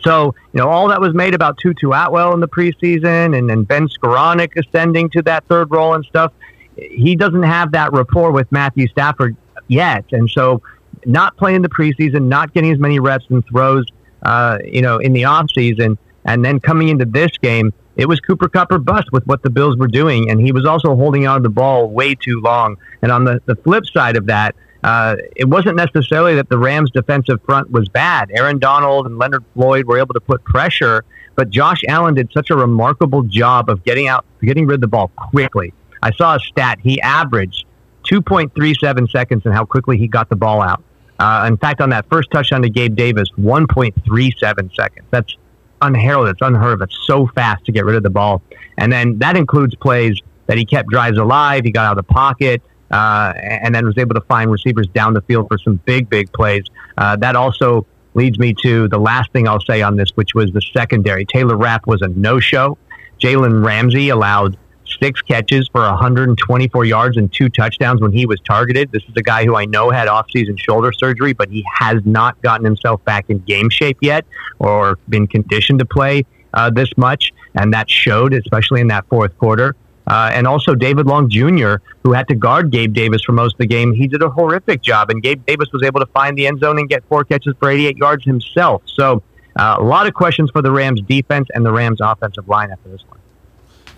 So, 0.00 0.34
you 0.54 0.60
know, 0.60 0.70
all 0.70 0.88
that 0.88 1.00
was 1.02 1.12
made 1.12 1.34
about 1.34 1.58
Tutu 1.58 1.90
Atwell 1.92 2.32
in 2.32 2.40
the 2.40 2.48
preseason 2.48 3.36
and, 3.36 3.50
and 3.50 3.68
Ben 3.68 3.86
Skowronek 3.88 4.56
ascending 4.56 5.10
to 5.10 5.20
that 5.22 5.44
third 5.44 5.70
role 5.70 5.92
and 5.92 6.06
stuff. 6.06 6.32
He 6.74 7.16
doesn't 7.16 7.42
have 7.42 7.72
that 7.72 7.92
rapport 7.92 8.30
with 8.30 8.50
Matthew 8.50 8.88
Stafford 8.88 9.36
yet. 9.68 10.04
And 10.12 10.28
so 10.30 10.62
not 11.04 11.36
playing 11.36 11.62
the 11.62 11.68
preseason, 11.68 12.24
not 12.28 12.52
getting 12.54 12.72
as 12.72 12.78
many 12.78 12.98
reps 12.98 13.26
and 13.28 13.44
throws, 13.46 13.86
uh, 14.22 14.58
you 14.64 14.82
know, 14.82 14.98
in 14.98 15.12
the 15.12 15.22
offseason, 15.22 15.98
and 16.24 16.44
then 16.44 16.58
coming 16.58 16.88
into 16.88 17.04
this 17.04 17.30
game, 17.38 17.72
it 17.96 18.08
was 18.08 18.20
Cooper 18.20 18.48
Kupp 18.48 18.72
or 18.72 18.78
bust 18.78 19.10
with 19.12 19.26
what 19.26 19.42
the 19.42 19.50
Bills 19.50 19.76
were 19.76 19.88
doing. 19.88 20.30
And 20.30 20.40
he 20.40 20.52
was 20.52 20.66
also 20.66 20.94
holding 20.96 21.26
on 21.26 21.38
to 21.38 21.42
the 21.44 21.48
ball 21.48 21.88
way 21.88 22.14
too 22.14 22.40
long. 22.40 22.76
And 23.00 23.10
on 23.10 23.24
the, 23.24 23.40
the 23.46 23.56
flip 23.56 23.86
side 23.86 24.16
of 24.16 24.26
that, 24.26 24.54
uh, 24.84 25.16
it 25.34 25.46
wasn't 25.46 25.76
necessarily 25.76 26.34
that 26.34 26.48
the 26.48 26.58
Rams' 26.58 26.90
defensive 26.90 27.40
front 27.44 27.70
was 27.70 27.88
bad. 27.88 28.30
Aaron 28.32 28.58
Donald 28.58 29.06
and 29.06 29.18
Leonard 29.18 29.44
Floyd 29.54 29.86
were 29.86 29.98
able 29.98 30.14
to 30.14 30.20
put 30.20 30.44
pressure, 30.44 31.04
but 31.34 31.50
Josh 31.50 31.82
Allen 31.88 32.14
did 32.14 32.30
such 32.32 32.50
a 32.50 32.56
remarkable 32.56 33.22
job 33.22 33.70
of 33.70 33.82
getting 33.84 34.08
out, 34.08 34.24
getting 34.42 34.66
rid 34.66 34.74
of 34.74 34.80
the 34.82 34.88
ball 34.88 35.08
quickly. 35.16 35.72
I 36.02 36.12
saw 36.12 36.36
a 36.36 36.40
stat. 36.40 36.78
He 36.82 37.00
averaged 37.00 37.64
2.37 38.06 39.10
seconds 39.10 39.42
and 39.44 39.54
how 39.54 39.64
quickly 39.64 39.98
he 39.98 40.08
got 40.08 40.28
the 40.28 40.36
ball 40.36 40.62
out. 40.62 40.82
Uh, 41.18 41.44
in 41.48 41.56
fact, 41.56 41.80
on 41.80 41.90
that 41.90 42.06
first 42.10 42.30
touchdown 42.30 42.62
to 42.62 42.68
Gabe 42.68 42.94
Davis, 42.94 43.28
1.37 43.38 44.74
seconds. 44.74 45.06
That's 45.10 45.36
unheralded. 45.80 46.32
It's 46.32 46.42
unheard 46.42 46.74
of. 46.74 46.82
It's 46.82 46.98
so 47.06 47.26
fast 47.28 47.64
to 47.66 47.72
get 47.72 47.84
rid 47.84 47.96
of 47.96 48.02
the 48.02 48.10
ball. 48.10 48.42
And 48.78 48.92
then 48.92 49.18
that 49.18 49.36
includes 49.36 49.74
plays 49.74 50.20
that 50.46 50.58
he 50.58 50.64
kept 50.64 50.88
drives 50.88 51.18
alive. 51.18 51.64
He 51.64 51.70
got 51.70 51.86
out 51.86 51.98
of 51.98 52.06
the 52.06 52.12
pocket 52.12 52.62
uh, 52.90 53.32
and 53.36 53.74
then 53.74 53.84
was 53.86 53.98
able 53.98 54.14
to 54.14 54.20
find 54.22 54.50
receivers 54.50 54.86
down 54.88 55.14
the 55.14 55.22
field 55.22 55.48
for 55.48 55.58
some 55.58 55.76
big, 55.84 56.08
big 56.08 56.32
plays. 56.32 56.64
Uh, 56.96 57.16
that 57.16 57.36
also 57.36 57.86
leads 58.14 58.38
me 58.38 58.54
to 58.62 58.88
the 58.88 58.98
last 58.98 59.30
thing 59.32 59.48
I'll 59.48 59.60
say 59.60 59.82
on 59.82 59.96
this, 59.96 60.10
which 60.14 60.34
was 60.34 60.52
the 60.52 60.62
secondary. 60.72 61.24
Taylor 61.24 61.56
Rapp 61.56 61.86
was 61.86 62.02
a 62.02 62.08
no 62.08 62.40
show. 62.40 62.78
Jalen 63.20 63.64
Ramsey 63.64 64.10
allowed 64.10 64.56
six 65.00 65.20
catches 65.22 65.68
for 65.68 65.80
124 65.80 66.84
yards 66.84 67.16
and 67.16 67.32
two 67.32 67.48
touchdowns 67.48 68.00
when 68.00 68.12
he 68.12 68.26
was 68.26 68.40
targeted. 68.40 68.92
This 68.92 69.02
is 69.04 69.14
a 69.16 69.22
guy 69.22 69.44
who 69.44 69.56
I 69.56 69.64
know 69.64 69.90
had 69.90 70.08
offseason 70.08 70.58
shoulder 70.58 70.92
surgery, 70.92 71.32
but 71.32 71.48
he 71.48 71.64
has 71.74 72.00
not 72.04 72.40
gotten 72.42 72.64
himself 72.64 73.04
back 73.04 73.26
in 73.28 73.38
game 73.40 73.70
shape 73.70 73.98
yet 74.00 74.24
or 74.58 74.98
been 75.08 75.26
conditioned 75.26 75.78
to 75.80 75.84
play 75.84 76.24
uh, 76.54 76.70
this 76.70 76.88
much. 76.96 77.32
And 77.54 77.72
that 77.74 77.90
showed, 77.90 78.34
especially 78.34 78.80
in 78.80 78.88
that 78.88 79.06
fourth 79.08 79.36
quarter. 79.38 79.76
Uh, 80.06 80.30
and 80.32 80.46
also 80.46 80.74
David 80.74 81.06
Long 81.06 81.28
Jr., 81.28 81.76
who 82.04 82.12
had 82.12 82.28
to 82.28 82.36
guard 82.36 82.70
Gabe 82.70 82.92
Davis 82.92 83.22
for 83.24 83.32
most 83.32 83.54
of 83.54 83.58
the 83.58 83.66
game. 83.66 83.92
He 83.92 84.06
did 84.06 84.22
a 84.22 84.30
horrific 84.30 84.80
job, 84.80 85.10
and 85.10 85.20
Gabe 85.20 85.44
Davis 85.46 85.68
was 85.72 85.82
able 85.82 85.98
to 85.98 86.06
find 86.06 86.38
the 86.38 86.46
end 86.46 86.60
zone 86.60 86.78
and 86.78 86.88
get 86.88 87.02
four 87.08 87.24
catches 87.24 87.54
for 87.58 87.70
88 87.70 87.96
yards 87.96 88.24
himself. 88.24 88.82
So 88.86 89.22
uh, 89.56 89.76
a 89.78 89.82
lot 89.82 90.06
of 90.06 90.14
questions 90.14 90.50
for 90.50 90.62
the 90.62 90.70
Rams 90.70 91.00
defense 91.02 91.48
and 91.54 91.66
the 91.66 91.72
Rams 91.72 92.00
offensive 92.00 92.48
line 92.48 92.70
after 92.70 92.88
this 92.88 93.02
one. 93.08 93.18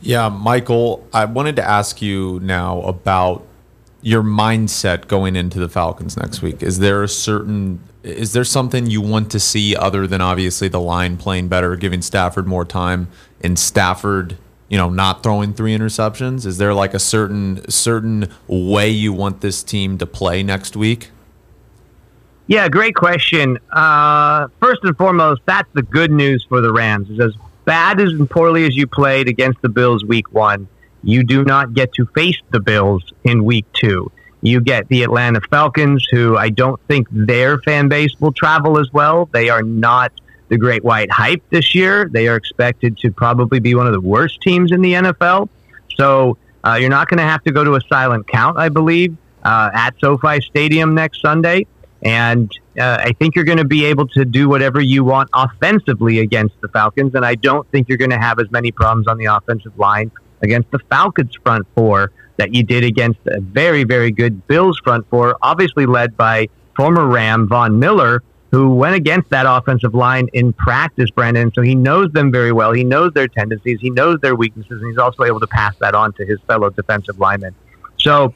Yeah, 0.01 0.29
Michael, 0.29 1.07
I 1.13 1.25
wanted 1.25 1.57
to 1.57 1.63
ask 1.63 2.01
you 2.01 2.41
now 2.43 2.81
about 2.83 3.45
your 4.01 4.23
mindset 4.23 5.09
going 5.09 5.35
into 5.35 5.59
the 5.59 5.69
Falcons 5.69 6.17
next 6.17 6.41
week. 6.41 6.63
Is 6.63 6.79
there 6.79 7.03
a 7.03 7.09
certain 7.09 7.81
is 8.05 8.33
there 8.33 8.45
something 8.45 8.87
you 8.87 9.01
want 9.01 9.31
to 9.33 9.41
see 9.41 9.75
other 9.75 10.07
than 10.07 10.21
obviously 10.21 10.69
the 10.69 10.81
line 10.81 11.17
playing 11.17 11.49
better, 11.49 11.75
giving 11.77 12.01
Stafford 12.01 12.47
more 12.47 12.65
time, 12.65 13.09
and 13.43 13.59
Stafford 13.59 14.39
you 14.69 14.77
know, 14.77 14.91
not 14.91 15.23
throwing 15.23 15.55
three 15.55 15.77
interceptions? 15.77 16.45
Is 16.45 16.59
there 16.59 16.75
like 16.75 16.95
a 16.95 16.99
certain 16.99 17.69
certain 17.71 18.29
way 18.47 18.89
you 18.91 19.13
want 19.13 19.41
this 19.41 19.63
team 19.63 19.99
to 19.99 20.07
play 20.07 20.43
next 20.43 20.77
week? 20.77 21.11
Yeah, 22.47 22.69
great 22.69 22.95
question. 22.95 23.59
Uh, 23.73 24.49
first 24.61 24.83
and 24.85 24.97
foremost, 24.97 25.43
that's 25.47 25.69
the 25.75 25.83
good 25.83 26.11
news 26.11 26.45
for 26.49 26.61
the 26.61 26.73
Rams. 26.73 27.11
Is 27.11 27.21
as 27.21 27.35
bad 27.69 28.01
as 28.01 28.13
and 28.13 28.31
poorly 28.31 28.67
as 28.67 28.75
you 28.75 28.87
played 28.87 29.29
against 29.29 29.61
the 29.61 29.69
Bills 29.69 30.03
week 30.03 30.33
one, 30.33 30.67
you 31.03 31.23
do 31.23 31.45
not 31.45 31.75
get 31.75 31.93
to 31.93 32.07
face 32.07 32.39
the 32.51 32.61
Bills 32.61 33.13
in 33.25 33.45
week 33.45 33.67
two. 33.75 34.11
You 34.41 34.63
get 34.63 34.89
the 34.89 35.03
Atlanta 35.03 35.43
Falcons, 35.51 36.07
who 36.11 36.35
I 36.35 36.49
don't 36.49 36.81
think 36.89 37.09
their 37.11 37.59
fan 37.59 37.89
base 37.89 38.19
will 38.21 38.33
travel 38.33 38.79
as 38.79 38.91
well. 38.91 39.29
They 39.35 39.51
are 39.51 39.63
not 39.63 40.13
the 40.49 40.57
Great 40.57 40.83
White 40.83 41.11
Hype 41.11 41.43
this 41.51 41.75
year. 41.75 42.09
They 42.11 42.27
are 42.27 42.37
expected 42.37 42.97
to 43.01 43.13
probably 43.13 43.61
be 43.61 43.75
one 43.75 43.87
of 43.87 43.93
the 43.93 44.01
worst 44.01 44.41
teams 44.41 44.73
in 44.73 44.81
the 44.81 44.95
NFL. 44.95 45.51
So 45.95 46.39
uh, 46.65 46.79
you're 46.81 46.89
not 46.89 47.11
going 47.11 47.19
to 47.19 47.25
have 47.25 47.45
to 47.45 47.53
go 47.53 47.65
to 47.65 47.75
a 47.75 47.83
silent 47.83 48.27
count, 48.29 48.57
I 48.57 48.71
believe, 48.71 49.15
uh, 49.43 49.69
at 49.75 49.95
SoFi 50.01 50.41
Stadium 50.41 50.95
next 50.95 51.21
Sunday. 51.21 51.67
And 52.03 52.53
uh, 52.79 52.99
I 53.01 53.13
think 53.13 53.35
you're 53.35 53.45
going 53.45 53.59
to 53.59 53.65
be 53.65 53.85
able 53.85 54.07
to 54.09 54.25
do 54.25 54.49
whatever 54.49 54.81
you 54.81 55.05
want 55.05 55.31
offensively 55.35 56.21
against 56.21 56.61
the 56.61 56.69
Falcons. 56.69 57.15
And 57.15 57.25
I 57.25 57.35
don't 57.35 57.69
think 57.71 57.89
you're 57.89 57.99
going 57.99 58.11
to 58.11 58.19
have 58.19 58.39
as 58.39 58.51
many 58.51 58.71
problems 58.71 59.09
on 59.09 59.19
the 59.19 59.27
offensive 59.27 59.77
line 59.79 60.11
against 60.43 60.71
the 60.71 60.79
Falcons 60.91 61.35
front 61.43 61.67
four 61.75 62.13
that 62.37 62.55
you 62.55 62.63
did 62.63 62.85
against 62.85 63.19
a 63.27 63.41
very, 63.41 63.85
very 63.85 64.13
good 64.13 64.47
Bills 64.47 64.79
front 64.83 65.09
four, 65.11 65.37
obviously 65.43 65.87
led 65.87 66.17
by 66.17 66.49
former 66.77 67.07
Ram 67.07 67.49
Von 67.49 67.79
Miller, 67.81 68.23
who 68.53 68.75
went 68.75 68.95
against 68.95 69.29
that 69.31 69.45
offensive 69.47 69.95
line 69.95 70.29
in 70.33 70.53
practice, 70.53 71.11
Brandon. 71.11 71.53
So 71.53 71.63
he 71.63 71.75
knows 71.75 72.13
them 72.13 72.31
very 72.31 72.53
well. 72.53 72.73
He 72.73 72.85
knows 72.85 73.13
their 73.13 73.29
tendencies. 73.29 73.81
He 73.81 73.91
knows 73.91 74.21
their 74.21 74.37
weaknesses, 74.37 74.81
and 74.81 74.89
he's 74.89 74.99
also 74.99 75.25
able 75.25 75.41
to 75.41 75.47
pass 75.47 75.75
that 75.81 75.95
on 75.95 76.13
to 76.15 76.25
his 76.25 76.39
fellow 76.47 76.71
defensive 76.71 77.19
linemen. 77.19 77.55
So, 77.99 78.33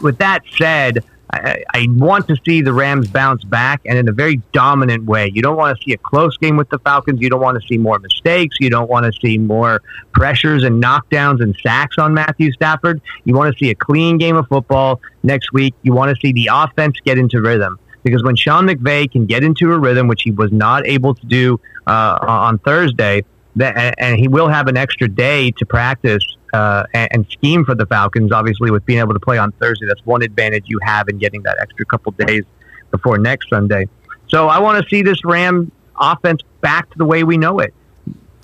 with 0.00 0.16
that 0.18 0.42
said, 0.56 1.04
I, 1.32 1.64
I, 1.74 1.86
want 1.90 2.26
to 2.28 2.36
see 2.44 2.60
the 2.60 2.72
Rams 2.72 3.08
bounce 3.08 3.44
back 3.44 3.80
and 3.84 3.96
in 3.96 4.08
a 4.08 4.12
very 4.12 4.36
dominant 4.52 5.04
way. 5.04 5.30
You 5.32 5.42
don't 5.42 5.56
want 5.56 5.78
to 5.78 5.84
see 5.84 5.92
a 5.92 5.96
close 5.96 6.36
game 6.38 6.56
with 6.56 6.68
the 6.70 6.78
Falcons. 6.80 7.20
You 7.20 7.30
don't 7.30 7.40
want 7.40 7.60
to 7.60 7.66
see 7.68 7.78
more 7.78 7.98
mistakes. 7.98 8.56
You 8.58 8.70
don't 8.70 8.90
want 8.90 9.06
to 9.06 9.20
see 9.20 9.38
more 9.38 9.82
pressures 10.12 10.64
and 10.64 10.82
knockdowns 10.82 11.40
and 11.42 11.56
sacks 11.62 11.98
on 11.98 12.14
Matthew 12.14 12.52
Stafford. 12.52 13.00
You 13.24 13.34
want 13.34 13.56
to 13.56 13.64
see 13.64 13.70
a 13.70 13.74
clean 13.74 14.18
game 14.18 14.36
of 14.36 14.46
football 14.48 15.00
next 15.22 15.52
week. 15.52 15.74
You 15.82 15.92
want 15.92 16.14
to 16.14 16.20
see 16.20 16.32
the 16.32 16.50
offense 16.52 16.96
get 17.04 17.18
into 17.18 17.40
rhythm 17.40 17.78
because 18.02 18.22
when 18.22 18.36
Sean 18.36 18.66
McVay 18.66 19.10
can 19.10 19.26
get 19.26 19.44
into 19.44 19.72
a 19.72 19.78
rhythm, 19.78 20.08
which 20.08 20.22
he 20.22 20.30
was 20.30 20.50
not 20.52 20.86
able 20.86 21.14
to 21.14 21.26
do 21.26 21.60
uh, 21.86 22.18
on 22.22 22.58
Thursday, 22.58 23.22
that, 23.56 23.94
and 23.98 24.18
he 24.18 24.28
will 24.28 24.48
have 24.48 24.68
an 24.68 24.76
extra 24.76 25.08
day 25.08 25.50
to 25.52 25.66
practice 25.66 26.24
uh, 26.52 26.84
and, 26.94 27.08
and, 27.12 27.26
scheme 27.30 27.64
for 27.64 27.74
the 27.74 27.86
Falcons. 27.86 28.32
Obviously, 28.32 28.70
with 28.70 28.84
being 28.84 28.98
able 28.98 29.14
to 29.14 29.20
play 29.20 29.38
on 29.38 29.52
Thursday, 29.52 29.86
that's 29.86 30.04
one 30.04 30.22
advantage 30.22 30.64
you 30.66 30.78
have 30.82 31.08
in 31.08 31.18
getting 31.18 31.42
that 31.42 31.58
extra 31.60 31.84
couple 31.86 32.12
days 32.12 32.44
before 32.90 33.18
next 33.18 33.48
Sunday. 33.48 33.86
So 34.28 34.48
I 34.48 34.58
want 34.58 34.82
to 34.82 34.88
see 34.88 35.02
this 35.02 35.24
Ram 35.24 35.70
offense 35.98 36.40
back 36.60 36.90
to 36.90 36.98
the 36.98 37.04
way 37.04 37.24
we 37.24 37.38
know 37.38 37.60
it, 37.60 37.74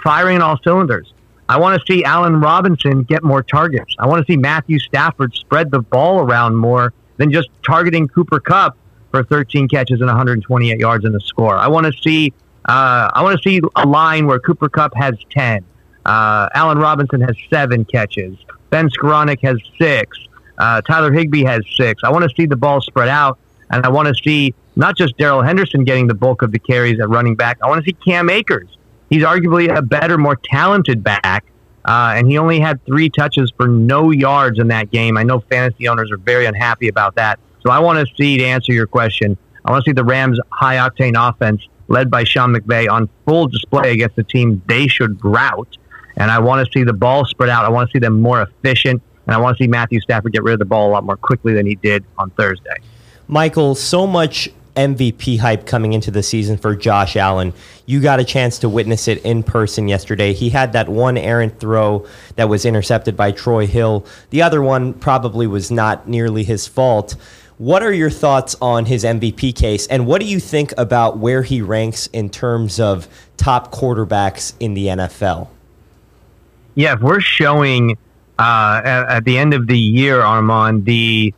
firing 0.02 0.40
all 0.40 0.58
cylinders. 0.62 1.12
I 1.48 1.58
want 1.58 1.80
to 1.80 1.92
see 1.92 2.02
Allen 2.04 2.40
Robinson 2.40 3.02
get 3.04 3.22
more 3.22 3.42
targets. 3.42 3.94
I 3.98 4.06
want 4.06 4.26
to 4.26 4.32
see 4.32 4.36
Matthew 4.36 4.78
Stafford 4.80 5.34
spread 5.34 5.70
the 5.70 5.80
ball 5.80 6.20
around 6.20 6.56
more 6.56 6.92
than 7.18 7.30
just 7.30 7.48
targeting 7.64 8.08
Cooper 8.08 8.40
Kupp 8.40 8.76
for 9.12 9.22
13 9.22 9.68
catches 9.68 10.00
and 10.00 10.08
128 10.08 10.78
yards 10.78 11.04
in 11.04 11.12
the 11.12 11.20
score. 11.20 11.56
I 11.56 11.68
want 11.68 11.86
to 11.86 11.92
see 12.02 12.32
uh, 12.66 13.11
I 13.14 13.22
want 13.22 13.40
to 13.40 13.48
see 13.48 13.61
a 13.76 13.87
line 13.87 14.26
where 14.26 14.38
Cooper 14.38 14.68
Kupp 14.68 14.94
has 14.94 15.14
10, 15.31 15.64
uh, 16.05 16.48
Allen 16.55 16.79
Robinson 16.79 17.20
has 17.20 17.37
seven 17.50 17.85
catches, 17.85 18.37
Ben 18.70 18.88
Skowronek 18.90 19.40
has 19.42 19.59
six, 19.79 20.18
uh, 20.59 20.81
Tyler 20.83 21.12
Higbee 21.12 21.44
has 21.44 21.62
six. 21.76 22.02
I 22.02 22.11
want 22.11 22.24
to 22.29 22.35
see 22.37 22.46
the 22.46 22.57
ball 22.57 22.81
spread 22.81 23.09
out, 23.09 23.38
and 23.70 23.85
I 23.85 23.88
want 23.88 24.09
to 24.09 24.14
see 24.14 24.55
not 24.74 24.96
just 24.96 25.16
Darrell 25.16 25.42
Henderson 25.42 25.85
getting 25.85 26.07
the 26.07 26.14
bulk 26.14 26.42
of 26.42 26.52
the 26.52 26.59
carries 26.59 27.00
at 27.00 27.09
running 27.09 27.35
back. 27.35 27.59
I 27.62 27.68
want 27.68 27.85
to 27.85 27.88
see 27.88 27.96
Cam 28.05 28.31
Akers. 28.31 28.76
He's 29.11 29.22
arguably 29.22 29.74
a 29.74 29.83
better, 29.83 30.18
more 30.18 30.37
talented 30.37 31.02
back. 31.02 31.44
Uh, 31.85 32.14
and 32.16 32.29
he 32.29 32.37
only 32.37 32.59
had 32.59 32.85
three 32.85 33.09
touches 33.09 33.52
for 33.57 33.68
no 33.68 34.11
yards 34.11 34.59
in 34.59 34.68
that 34.68 34.90
game. 34.90 35.16
I 35.16 35.22
know 35.22 35.38
fantasy 35.38 35.87
owners 35.87 36.11
are 36.11 36.16
very 36.16 36.44
unhappy 36.46 36.88
about 36.88 37.14
that. 37.14 37.38
So 37.61 37.70
I 37.70 37.79
want 37.79 38.07
to 38.07 38.14
see, 38.16 38.38
to 38.38 38.44
answer 38.44 38.72
your 38.72 38.88
question, 38.88 39.38
I 39.64 39.70
want 39.70 39.85
to 39.85 39.90
see 39.90 39.92
the 39.92 40.05
Rams' 40.05 40.40
high 40.50 40.76
octane 40.76 41.14
offense 41.16 41.62
led 41.88 42.11
by 42.11 42.25
Sean 42.25 42.55
McVay 42.55 42.90
on 42.90 43.09
full 43.27 43.46
display 43.49 43.92
against 43.92 44.18
a 44.18 44.25
team 44.25 44.62
they 44.66 44.87
should 44.87 45.22
rout. 45.25 45.77
And 46.16 46.31
I 46.31 46.38
want 46.38 46.66
to 46.66 46.72
see 46.72 46.83
the 46.83 46.92
ball 46.92 47.25
spread 47.25 47.51
out. 47.51 47.64
I 47.64 47.68
want 47.68 47.90
to 47.90 47.92
see 47.92 48.01
them 48.01 48.20
more 48.20 48.42
efficient. 48.42 49.03
And 49.27 49.35
I 49.35 49.38
want 49.38 49.59
to 49.59 49.64
see 49.64 49.68
Matthew 49.68 50.01
Stafford 50.01 50.33
get 50.33 50.42
rid 50.42 50.55
of 50.55 50.59
the 50.59 50.64
ball 50.64 50.88
a 50.88 50.92
lot 50.92 51.05
more 51.05 51.16
quickly 51.16 51.53
than 51.53 51.66
he 51.66 51.75
did 51.75 52.05
on 52.16 52.31
Thursday. 52.31 52.77
Michael, 53.29 53.75
so 53.75 54.07
much 54.07 54.49
MVP 54.77 55.38
hype 55.38 55.66
coming 55.66 55.94
into 55.94 56.11
the 56.11 56.22
season 56.22 56.57
for 56.57 56.77
Josh 56.77 57.16
Allen. 57.16 57.53
You 57.87 58.01
got 58.01 58.20
a 58.20 58.25
chance 58.25 58.59
to 58.61 58.68
witness 58.68 59.09
it 59.09 59.25
in 59.25 59.42
person 59.42 59.88
yesterday. 59.88 60.33
He 60.33 60.51
had 60.51 60.72
that 60.75 60.88
one 60.88 61.16
errant 61.16 61.59
throw 61.59 62.07
that 62.37 62.49
was 62.49 62.64
intercepted 62.64 63.16
by 63.16 63.33
Troy 63.33 63.66
Hill. 63.66 64.07
The 64.31 64.42
other 64.42 64.62
one 64.62 64.92
probably 64.92 65.46
was 65.46 65.70
not 65.70 66.09
nearly 66.09 66.44
his 66.44 66.66
fault. 66.66 67.16
What 67.58 67.82
are 67.82 67.92
your 67.92 68.10
thoughts 68.10 68.54
on 68.60 68.84
his 68.84 69.02
MVP 69.02 69.56
case, 69.56 69.86
and 69.86 70.06
what 70.06 70.20
do 70.20 70.26
you 70.26 70.38
think 70.38 70.74
about 70.76 71.16
where 71.16 71.42
he 71.42 71.62
ranks 71.62 72.06
in 72.08 72.28
terms 72.28 72.78
of 72.78 73.08
top 73.38 73.72
quarterbacks 73.72 74.52
in 74.60 74.74
the 74.74 74.88
NFL? 74.88 75.48
Yeah, 76.74 76.92
if 76.92 77.00
we're 77.00 77.20
showing 77.20 77.96
uh, 78.38 78.82
at, 78.84 79.08
at, 79.08 79.24
the 79.24 79.38
end 79.38 79.54
of 79.54 79.66
the 79.66 79.78
year, 79.78 80.20
Armani, 80.20 80.84
the 80.84 81.34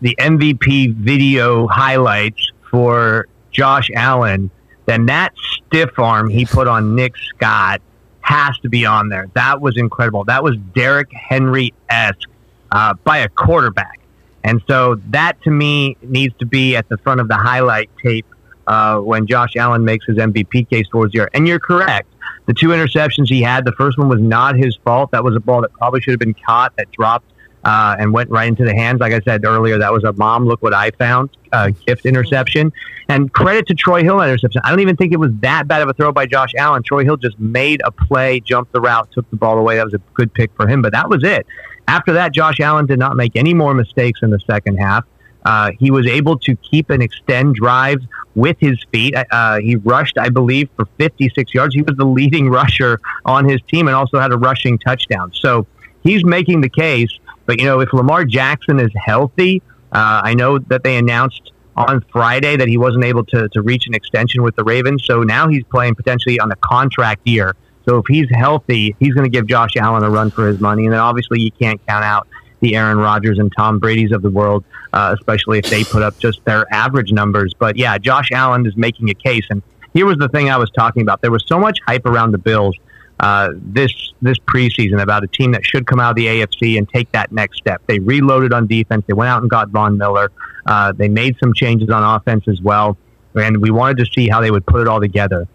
the 0.00 0.16
MVP 0.18 0.94
video 0.94 1.66
highlights 1.66 2.52
for 2.70 3.28
Josh 3.52 3.90
Allen, 3.94 4.50
then 4.86 5.04
that 5.06 5.34
stiff 5.36 5.98
arm 5.98 6.30
he 6.30 6.46
put 6.46 6.68
on 6.68 6.94
Nick 6.94 7.14
Scott 7.18 7.82
has 8.22 8.58
to 8.60 8.70
be 8.70 8.86
on 8.86 9.10
there. 9.10 9.28
That 9.34 9.60
was 9.60 9.76
incredible. 9.76 10.24
That 10.24 10.42
was 10.42 10.56
Derrick 10.74 11.12
Henry 11.12 11.74
esque 11.90 12.30
uh, 12.72 12.94
by 13.04 13.18
a 13.18 13.28
quarterback. 13.28 13.99
And 14.44 14.62
so 14.68 15.00
that 15.10 15.40
to 15.42 15.50
me 15.50 15.96
needs 16.02 16.34
to 16.38 16.46
be 16.46 16.76
at 16.76 16.88
the 16.88 16.98
front 16.98 17.20
of 17.20 17.28
the 17.28 17.36
highlight 17.36 17.90
tape 18.02 18.26
uh, 18.66 18.98
when 18.98 19.26
Josh 19.26 19.56
Allen 19.56 19.84
makes 19.84 20.06
his 20.06 20.16
MVP 20.16 20.68
case 20.70 20.86
towards 20.88 21.12
the 21.12 21.18
year. 21.18 21.30
And 21.34 21.46
you're 21.46 21.60
correct. 21.60 22.08
The 22.46 22.54
two 22.54 22.68
interceptions 22.68 23.28
he 23.28 23.42
had, 23.42 23.64
the 23.64 23.72
first 23.72 23.98
one 23.98 24.08
was 24.08 24.20
not 24.20 24.56
his 24.56 24.76
fault. 24.84 25.10
That 25.12 25.22
was 25.22 25.36
a 25.36 25.40
ball 25.40 25.60
that 25.62 25.72
probably 25.72 26.00
should 26.00 26.12
have 26.12 26.20
been 26.20 26.34
caught 26.34 26.74
that 26.76 26.90
dropped 26.90 27.30
uh, 27.64 27.96
and 27.98 28.12
went 28.12 28.30
right 28.30 28.48
into 28.48 28.64
the 28.64 28.74
hands. 28.74 29.00
Like 29.00 29.12
I 29.12 29.20
said 29.20 29.44
earlier, 29.44 29.78
that 29.78 29.92
was 29.92 30.04
a 30.04 30.12
mom, 30.14 30.46
look 30.46 30.62
what 30.62 30.74
I 30.74 30.90
found 30.92 31.30
uh, 31.52 31.70
gift 31.86 32.06
interception. 32.06 32.72
And 33.08 33.32
credit 33.32 33.66
to 33.66 33.74
Troy 33.74 34.02
Hill 34.02 34.20
interception. 34.20 34.62
I 34.64 34.70
don't 34.70 34.80
even 34.80 34.96
think 34.96 35.12
it 35.12 35.18
was 35.18 35.32
that 35.40 35.66
bad 35.66 35.82
of 35.82 35.88
a 35.88 35.92
throw 35.92 36.12
by 36.12 36.26
Josh 36.26 36.54
Allen. 36.56 36.82
Troy 36.82 37.04
Hill 37.04 37.16
just 37.16 37.38
made 37.38 37.82
a 37.84 37.90
play, 37.90 38.40
jumped 38.40 38.72
the 38.72 38.80
route, 38.80 39.10
took 39.12 39.28
the 39.30 39.36
ball 39.36 39.58
away. 39.58 39.76
That 39.76 39.84
was 39.84 39.94
a 39.94 40.00
good 40.14 40.32
pick 40.32 40.54
for 40.54 40.68
him, 40.68 40.80
but 40.80 40.92
that 40.92 41.08
was 41.08 41.24
it. 41.24 41.46
After 41.88 42.12
that, 42.14 42.32
Josh 42.32 42.60
Allen 42.60 42.86
did 42.86 42.98
not 42.98 43.16
make 43.16 43.36
any 43.36 43.54
more 43.54 43.74
mistakes 43.74 44.20
in 44.22 44.30
the 44.30 44.40
second 44.40 44.76
half. 44.76 45.04
Uh, 45.44 45.70
he 45.78 45.90
was 45.90 46.06
able 46.06 46.38
to 46.38 46.54
keep 46.56 46.90
and 46.90 47.02
extend 47.02 47.54
drives 47.54 48.04
with 48.34 48.56
his 48.60 48.78
feet. 48.92 49.14
Uh, 49.30 49.58
he 49.58 49.76
rushed, 49.76 50.18
I 50.18 50.28
believe, 50.28 50.68
for 50.76 50.86
56 50.98 51.54
yards. 51.54 51.74
He 51.74 51.82
was 51.82 51.96
the 51.96 52.04
leading 52.04 52.50
rusher 52.60 53.00
on 53.24 53.48
his 53.48 53.60
team 53.62 53.88
and 53.88 53.96
also 53.96 54.20
had 54.20 54.32
a 54.32 54.38
rushing 54.38 54.78
touchdown. 54.78 55.32
So 55.34 55.66
he's 56.02 56.24
making 56.24 56.60
the 56.60 56.68
case 56.68 57.18
but 57.50 57.58
you 57.58 57.66
know, 57.66 57.80
if 57.80 57.92
Lamar 57.92 58.24
Jackson 58.24 58.78
is 58.78 58.92
healthy, 58.94 59.60
uh, 59.90 60.20
I 60.22 60.34
know 60.34 60.60
that 60.60 60.84
they 60.84 60.96
announced 60.96 61.50
on 61.76 62.00
Friday 62.12 62.54
that 62.56 62.68
he 62.68 62.76
wasn't 62.76 63.04
able 63.04 63.24
to, 63.24 63.48
to 63.48 63.60
reach 63.60 63.88
an 63.88 63.94
extension 63.94 64.44
with 64.44 64.54
the 64.54 64.62
Ravens. 64.62 65.04
So 65.04 65.24
now 65.24 65.48
he's 65.48 65.64
playing 65.64 65.96
potentially 65.96 66.38
on 66.38 66.52
a 66.52 66.56
contract 66.56 67.26
year. 67.26 67.56
So 67.86 67.98
if 67.98 68.06
he's 68.08 68.28
healthy, 68.30 68.94
he's 68.98 69.14
going 69.14 69.24
to 69.24 69.30
give 69.30 69.46
Josh 69.46 69.76
Allen 69.76 70.04
a 70.04 70.10
run 70.10 70.30
for 70.30 70.46
his 70.46 70.60
money. 70.60 70.84
And 70.84 70.92
then 70.92 71.00
obviously 71.00 71.40
you 71.40 71.50
can't 71.50 71.84
count 71.86 72.04
out 72.04 72.28
the 72.60 72.76
Aaron 72.76 72.98
Rodgers 72.98 73.38
and 73.38 73.50
Tom 73.56 73.78
Brady's 73.78 74.12
of 74.12 74.22
the 74.22 74.30
world, 74.30 74.64
uh, 74.92 75.14
especially 75.18 75.58
if 75.58 75.64
they 75.66 75.82
put 75.84 76.02
up 76.02 76.18
just 76.18 76.44
their 76.44 76.66
average 76.72 77.10
numbers. 77.12 77.54
But 77.58 77.76
yeah, 77.76 77.96
Josh 77.98 78.30
Allen 78.32 78.66
is 78.66 78.76
making 78.76 79.08
a 79.10 79.14
case. 79.14 79.46
And 79.50 79.62
here 79.94 80.06
was 80.06 80.18
the 80.18 80.28
thing 80.28 80.50
I 80.50 80.58
was 80.58 80.70
talking 80.70 81.02
about. 81.02 81.22
There 81.22 81.30
was 81.30 81.44
so 81.46 81.58
much 81.58 81.78
hype 81.86 82.04
around 82.04 82.32
the 82.32 82.38
Bills 82.38 82.76
uh, 83.20 83.50
this 83.54 83.92
this 84.22 84.38
preseason 84.38 85.00
about 85.00 85.22
a 85.22 85.26
team 85.26 85.52
that 85.52 85.64
should 85.64 85.86
come 85.86 86.00
out 86.00 86.10
of 86.10 86.16
the 86.16 86.26
AFC 86.26 86.78
and 86.78 86.88
take 86.88 87.12
that 87.12 87.30
next 87.30 87.58
step. 87.58 87.82
They 87.86 87.98
reloaded 87.98 88.52
on 88.52 88.66
defense. 88.66 89.04
They 89.06 89.12
went 89.12 89.28
out 89.28 89.42
and 89.42 89.50
got 89.50 89.68
Von 89.68 89.98
Miller. 89.98 90.32
Uh, 90.64 90.92
they 90.92 91.08
made 91.08 91.36
some 91.38 91.52
changes 91.52 91.90
on 91.90 92.02
offense 92.02 92.48
as 92.48 92.62
well, 92.62 92.96
and 93.34 93.60
we 93.60 93.70
wanted 93.70 93.98
to 93.98 94.06
see 94.06 94.28
how 94.28 94.40
they 94.40 94.50
would 94.50 94.64
put 94.64 94.80
it 94.80 94.88
all 94.88 95.00
together. 95.00 95.46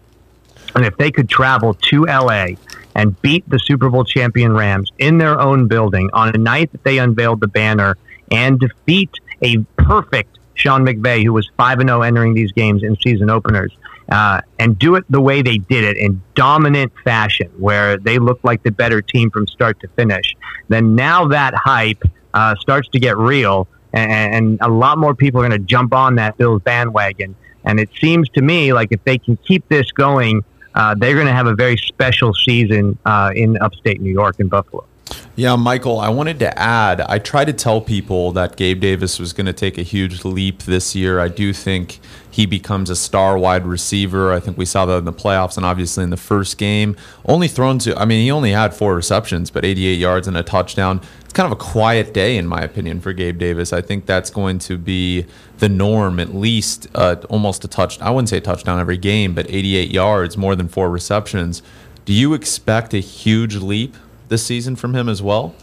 And 0.74 0.84
if 0.84 0.96
they 0.96 1.10
could 1.10 1.28
travel 1.28 1.74
to 1.74 2.04
LA 2.04 2.46
and 2.94 3.20
beat 3.22 3.48
the 3.48 3.58
Super 3.58 3.88
Bowl 3.88 4.04
champion 4.04 4.52
Rams 4.52 4.90
in 4.98 5.18
their 5.18 5.38
own 5.38 5.68
building 5.68 6.10
on 6.12 6.34
a 6.34 6.38
night 6.38 6.72
that 6.72 6.84
they 6.84 6.98
unveiled 6.98 7.40
the 7.40 7.48
banner 7.48 7.96
and 8.30 8.58
defeat 8.58 9.10
a 9.42 9.58
perfect 9.76 10.38
Sean 10.54 10.84
McVay, 10.84 11.22
who 11.22 11.32
was 11.32 11.48
5 11.56 11.80
0 11.80 12.02
entering 12.02 12.34
these 12.34 12.52
games 12.52 12.82
in 12.82 12.96
season 12.96 13.30
openers, 13.30 13.76
uh, 14.10 14.40
and 14.58 14.78
do 14.78 14.94
it 14.94 15.04
the 15.10 15.20
way 15.20 15.42
they 15.42 15.58
did 15.58 15.84
it 15.84 15.96
in 15.96 16.22
dominant 16.34 16.92
fashion, 17.04 17.50
where 17.58 17.98
they 17.98 18.18
looked 18.18 18.44
like 18.44 18.62
the 18.62 18.70
better 18.70 19.02
team 19.02 19.30
from 19.30 19.46
start 19.46 19.78
to 19.80 19.88
finish, 19.88 20.34
then 20.68 20.94
now 20.94 21.26
that 21.28 21.54
hype 21.54 22.02
uh, 22.34 22.54
starts 22.56 22.88
to 22.88 22.98
get 22.98 23.16
real, 23.16 23.68
and, 23.92 24.34
and 24.34 24.58
a 24.60 24.68
lot 24.68 24.98
more 24.98 25.14
people 25.14 25.40
are 25.40 25.48
going 25.48 25.60
to 25.60 25.66
jump 25.66 25.92
on 25.92 26.16
that 26.16 26.36
Bills 26.36 26.62
bandwagon. 26.62 27.36
And 27.64 27.80
it 27.80 27.90
seems 28.00 28.28
to 28.30 28.42
me 28.42 28.72
like 28.72 28.92
if 28.92 29.02
they 29.04 29.18
can 29.18 29.36
keep 29.38 29.68
this 29.68 29.90
going, 29.92 30.44
uh, 30.76 30.94
they're 30.94 31.14
going 31.14 31.26
to 31.26 31.32
have 31.32 31.46
a 31.46 31.54
very 31.54 31.76
special 31.76 32.32
season 32.34 32.96
uh, 33.04 33.32
in 33.34 33.56
upstate 33.60 34.00
New 34.00 34.12
York 34.12 34.38
in 34.38 34.48
Buffalo. 34.48 34.86
Yeah, 35.36 35.54
Michael, 35.56 36.00
I 36.00 36.08
wanted 36.08 36.38
to 36.40 36.58
add 36.58 37.00
I 37.02 37.18
tried 37.18 37.44
to 37.44 37.52
tell 37.52 37.80
people 37.80 38.32
that 38.32 38.56
Gabe 38.56 38.80
Davis 38.80 39.18
was 39.18 39.32
going 39.32 39.46
to 39.46 39.52
take 39.52 39.78
a 39.78 39.82
huge 39.82 40.24
leap 40.24 40.62
this 40.64 40.96
year. 40.96 41.20
I 41.20 41.28
do 41.28 41.52
think 41.52 42.00
he 42.28 42.44
becomes 42.44 42.90
a 42.90 42.96
star 42.96 43.38
wide 43.38 43.66
receiver. 43.66 44.32
I 44.32 44.40
think 44.40 44.58
we 44.58 44.64
saw 44.64 44.84
that 44.86 44.98
in 44.98 45.04
the 45.04 45.12
playoffs 45.12 45.56
and 45.56 45.64
obviously 45.64 46.04
in 46.04 46.10
the 46.10 46.16
first 46.16 46.58
game. 46.58 46.96
Only 47.24 47.48
thrown 47.48 47.78
to, 47.80 47.96
I 47.96 48.04
mean, 48.04 48.22
he 48.22 48.30
only 48.30 48.50
had 48.50 48.74
four 48.74 48.94
receptions, 48.94 49.50
but 49.50 49.64
88 49.64 49.94
yards 49.94 50.26
and 50.26 50.36
a 50.36 50.42
touchdown. 50.42 51.00
Kind 51.36 51.52
of 51.52 51.60
a 51.60 51.62
quiet 51.62 52.14
day, 52.14 52.38
in 52.38 52.46
my 52.46 52.62
opinion, 52.62 52.98
for 52.98 53.12
Gabe 53.12 53.36
Davis. 53.36 53.70
I 53.70 53.82
think 53.82 54.06
that's 54.06 54.30
going 54.30 54.58
to 54.60 54.78
be 54.78 55.26
the 55.58 55.68
norm, 55.68 56.18
at 56.18 56.34
least 56.34 56.86
uh, 56.94 57.16
almost 57.28 57.62
a 57.62 57.68
touch. 57.68 58.00
I 58.00 58.08
wouldn't 58.08 58.30
say 58.30 58.40
touchdown 58.40 58.80
every 58.80 58.96
game, 58.96 59.34
but 59.34 59.44
88 59.50 59.90
yards, 59.90 60.38
more 60.38 60.56
than 60.56 60.66
four 60.66 60.88
receptions. 60.88 61.62
Do 62.06 62.14
you 62.14 62.32
expect 62.32 62.94
a 62.94 63.00
huge 63.00 63.56
leap 63.56 63.96
this 64.28 64.46
season 64.46 64.76
from 64.76 64.94
him 64.94 65.10
as 65.10 65.20
well? 65.20 65.54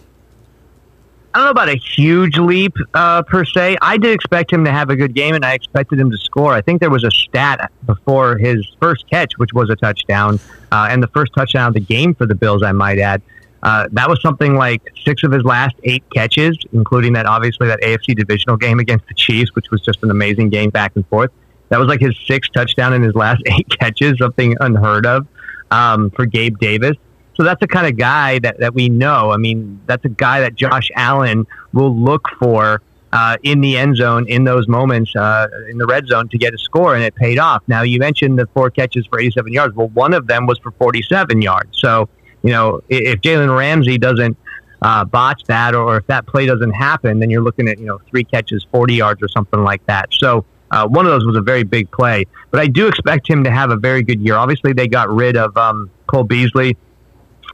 I 1.34 1.40
don't 1.40 1.46
know 1.46 1.50
about 1.50 1.70
a 1.70 1.78
huge 1.96 2.38
leap 2.38 2.76
uh, 2.94 3.24
per 3.24 3.44
se. 3.44 3.78
I 3.82 3.98
did 3.98 4.14
expect 4.14 4.54
him 4.54 4.64
to 4.66 4.72
have 4.72 4.92
a 4.92 4.96
good 4.96 5.16
game, 5.16 5.34
and 5.34 5.44
I 5.44 5.56
expected 5.56 5.98
him 6.00 6.12
to 6.12 6.18
score. 6.20 6.54
I 6.54 6.62
think 6.62 6.82
there 6.82 6.92
was 6.92 7.04
a 7.04 7.10
stat 7.10 7.72
before 7.88 8.38
his 8.38 8.64
first 8.80 9.10
catch, 9.10 9.40
which 9.40 9.54
was 9.54 9.72
a 9.72 9.76
touchdown, 9.76 10.40
uh, 10.72 10.90
and 10.92 11.02
the 11.02 11.08
first 11.08 11.34
touchdown 11.34 11.70
of 11.70 11.74
the 11.74 11.80
game 11.80 12.14
for 12.14 12.28
the 12.28 12.36
Bills. 12.36 12.62
I 12.62 12.74
might 12.74 13.00
add. 13.00 13.24
Uh, 13.64 13.88
that 13.94 14.10
was 14.10 14.22
something 14.22 14.56
like 14.56 14.82
six 15.06 15.24
of 15.24 15.32
his 15.32 15.44
last 15.44 15.74
eight 15.84 16.04
catches, 16.14 16.58
including 16.74 17.14
that 17.14 17.26
obviously 17.26 17.68
that 17.68 17.82
AFC 17.82 18.16
divisional 18.16 18.58
game 18.58 18.80
against 18.80 19.08
the 19.08 19.14
Chiefs, 19.14 19.56
which 19.56 19.72
was 19.72 19.82
just 19.82 20.04
an 20.04 20.12
amazing 20.12 20.50
game 20.50 20.70
back 20.70 20.92
and 20.96 21.08
forth. 21.08 21.32
That 21.70 21.80
was 21.80 21.88
like 21.88 22.02
his 22.02 22.16
sixth 22.28 22.52
touchdown 22.52 22.94
in 22.94 23.02
his 23.02 23.16
last 23.16 23.42
eight 23.48 23.68
catches, 23.80 24.18
something 24.20 24.56
unheard 24.60 25.06
of 25.06 25.26
um, 25.72 26.12
for 26.12 26.26
Gabe 26.26 26.60
Davis. 26.60 26.98
So 27.36 27.44
that's 27.44 27.60
the 27.62 27.68
kind 27.68 27.88
of 27.88 27.98
guy 27.98 28.40
that, 28.40 28.60
that 28.60 28.76
we 28.76 28.90
know. 28.90 29.32
I 29.32 29.38
mean, 29.38 29.82
that's 29.88 30.06
a 30.06 30.10
guy 30.10 30.42
that 30.42 30.56
Josh 30.56 30.92
Allen 30.96 31.48
will 31.72 31.96
look 31.96 32.28
for 32.40 32.82
uh, 33.14 33.38
in 33.44 33.62
the 33.62 33.78
end 33.78 33.96
zone 33.96 34.28
in 34.28 34.44
those 34.44 34.68
moments 34.68 35.16
uh, 35.16 35.48
in 35.70 35.78
the 35.78 35.86
red 35.86 36.08
zone 36.08 36.28
to 36.30 36.38
get 36.38 36.54
a 36.54 36.58
score, 36.58 36.96
and 36.96 37.04
it 37.04 37.16
paid 37.16 37.40
off. 37.40 37.64
Now, 37.68 37.84
you 37.84 38.00
mentioned 38.00 38.38
the 38.38 38.48
four 38.48 38.70
catches 38.70 39.06
for 39.08 39.20
87 39.20 39.54
yards. 39.54 39.76
Well, 39.76 39.90
one 39.90 40.14
of 40.14 40.28
them 40.28 40.48
was 40.48 40.60
for 40.60 40.72
47 40.72 41.42
yards. 41.42 41.80
So, 41.80 42.10
you 42.44 42.52
know, 42.52 42.82
if 42.90 43.22
Jalen 43.22 43.56
Ramsey 43.58 43.98
doesn't 43.98 44.38
uh, 44.82 45.06
botch 45.06 45.44
that, 45.48 45.76
or 45.76 45.98
if 45.98 46.08
that 46.08 46.28
play 46.28 46.46
doesn't 46.46 46.72
happen, 46.72 47.20
then 47.20 47.30
you're 47.30 47.42
looking 47.42 47.70
at, 47.70 47.80
you 47.80 47.86
know, 47.86 48.00
three 48.10 48.24
catches, 48.24 48.66
40 48.72 48.96
yards 48.96 49.24
or 49.24 49.30
something 49.30 49.64
like 49.64 49.86
that. 49.86 50.10
So, 50.12 50.46
uh, 50.72 50.88
one 50.88 51.06
of 51.06 51.12
those 51.12 51.26
was 51.26 51.38
a 51.38 51.42
very 51.42 51.64
big 51.64 51.90
play. 51.92 52.26
But 52.50 52.60
I 52.60 52.68
do 52.68 52.88
expect 52.88 53.30
him 53.30 53.44
to 53.44 53.52
have 53.52 53.70
a 53.70 53.76
very 53.76 54.02
good 54.02 54.20
year. 54.20 54.36
Obviously, 54.36 54.74
they 54.74 54.88
got 54.88 55.10
rid 55.10 55.38
of 55.38 55.56
um, 55.56 55.90
Cole 56.08 56.24
Beasley. 56.24 56.76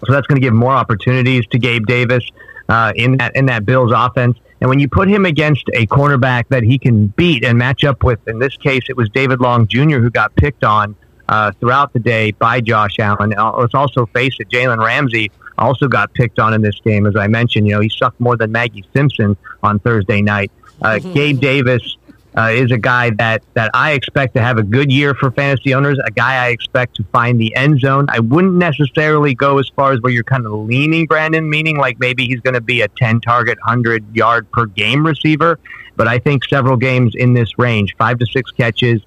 So 0.05 0.13
that's 0.13 0.25
going 0.27 0.37
to 0.37 0.45
give 0.45 0.53
more 0.53 0.71
opportunities 0.71 1.45
to 1.47 1.59
Gabe 1.59 1.85
Davis 1.85 2.23
uh, 2.69 2.93
in 2.95 3.17
that 3.17 3.35
in 3.35 3.47
that 3.47 3.65
Bills 3.65 3.91
offense. 3.93 4.37
And 4.61 4.69
when 4.69 4.79
you 4.79 4.87
put 4.87 5.09
him 5.09 5.25
against 5.25 5.63
a 5.73 5.85
cornerback 5.87 6.47
that 6.49 6.63
he 6.63 6.77
can 6.77 7.07
beat 7.07 7.43
and 7.43 7.57
match 7.57 7.83
up 7.83 8.03
with, 8.03 8.25
in 8.27 8.39
this 8.39 8.55
case, 8.57 8.83
it 8.89 8.95
was 8.95 9.09
David 9.09 9.41
Long 9.41 9.67
Jr. 9.67 9.99
who 9.99 10.09
got 10.09 10.35
picked 10.35 10.63
on 10.63 10.95
uh, 11.29 11.51
throughout 11.59 11.93
the 11.93 11.99
day 11.99 12.31
by 12.31 12.59
Josh 12.59 12.99
Allen. 12.99 13.33
Uh, 13.37 13.51
let's 13.53 13.75
also 13.75 14.07
face 14.07 14.35
it, 14.39 14.49
Jalen 14.49 14.83
Ramsey 14.83 15.31
also 15.59 15.87
got 15.87 16.13
picked 16.13 16.39
on 16.39 16.53
in 16.53 16.61
this 16.61 16.79
game, 16.83 17.05
as 17.05 17.15
I 17.15 17.27
mentioned. 17.27 17.67
You 17.67 17.75
know, 17.75 17.81
he 17.81 17.89
sucked 17.89 18.19
more 18.19 18.35
than 18.35 18.51
Maggie 18.51 18.83
Simpson 18.93 19.37
on 19.61 19.79
Thursday 19.79 20.21
night. 20.21 20.51
Uh, 20.81 20.95
mm-hmm. 20.95 21.13
Gabe 21.13 21.39
Davis 21.39 21.97
uh, 22.35 22.49
is 22.51 22.71
a 22.71 22.77
guy 22.77 23.11
that, 23.11 23.43
that 23.53 23.69
I 23.73 23.91
expect 23.91 24.33
to 24.35 24.41
have 24.41 24.57
a 24.57 24.63
good 24.63 24.91
year 24.91 25.13
for 25.13 25.29
fantasy 25.31 25.73
owners, 25.73 25.99
a 26.03 26.11
guy 26.11 26.45
I 26.45 26.49
expect 26.49 26.95
to 26.95 27.03
find 27.11 27.39
the 27.39 27.55
end 27.55 27.79
zone. 27.79 28.07
I 28.09 28.19
wouldn't 28.19 28.55
necessarily 28.55 29.35
go 29.35 29.59
as 29.59 29.69
far 29.75 29.91
as 29.93 30.01
where 30.01 30.11
you're 30.11 30.23
kind 30.23 30.45
of 30.45 30.53
leaning, 30.53 31.05
Brandon, 31.05 31.47
meaning 31.47 31.77
like 31.77 31.99
maybe 31.99 32.25
he's 32.25 32.39
going 32.39 32.55
to 32.55 32.61
be 32.61 32.81
a 32.81 32.87
10 32.87 33.21
target, 33.21 33.59
100 33.59 34.15
yard 34.15 34.49
per 34.51 34.65
game 34.65 35.05
receiver. 35.05 35.59
But 35.95 36.07
I 36.07 36.17
think 36.17 36.45
several 36.45 36.77
games 36.77 37.13
in 37.13 37.33
this 37.33 37.59
range, 37.59 37.93
five 37.97 38.17
to 38.19 38.25
six 38.25 38.51
catches, 38.51 39.01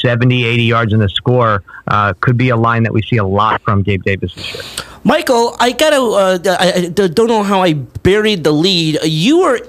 70, 0.00 0.44
80 0.44 0.62
yards 0.62 0.92
in 0.92 1.00
the 1.00 1.08
score, 1.08 1.62
uh, 1.88 2.14
could 2.20 2.36
be 2.36 2.50
a 2.50 2.56
line 2.56 2.82
that 2.82 2.92
we 2.92 3.02
see 3.02 3.16
a 3.16 3.24
lot 3.24 3.62
from 3.62 3.82
Gabe 3.82 4.02
Davis 4.02 4.34
this 4.34 4.54
year. 4.54 4.62
Michael, 5.04 5.56
I 5.60 5.72
gotta. 5.72 5.96
Uh, 5.96 6.56
I, 6.58 6.88
don't 6.88 7.28
know 7.28 7.42
how 7.42 7.62
I 7.62 7.74
buried 7.74 8.44
the 8.44 8.52
lead. 8.52 8.98
You 9.04 9.40
were 9.40 9.60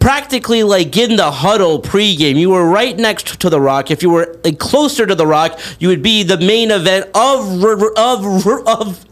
practically 0.00 0.64
like 0.64 0.96
in 0.96 1.16
the 1.16 1.30
huddle 1.30 1.80
pregame. 1.80 2.34
You 2.34 2.50
were 2.50 2.68
right 2.68 2.96
next 2.96 3.40
to 3.40 3.48
the 3.48 3.60
Rock. 3.60 3.92
If 3.92 4.02
you 4.02 4.10
were 4.10 4.26
closer 4.58 5.06
to 5.06 5.14
the 5.14 5.26
Rock, 5.26 5.60
you 5.78 5.88
would 5.88 6.02
be 6.02 6.24
the 6.24 6.38
main 6.38 6.70
event 6.70 7.10
of 7.14 7.64
of 7.96 8.26
of. 8.66 9.06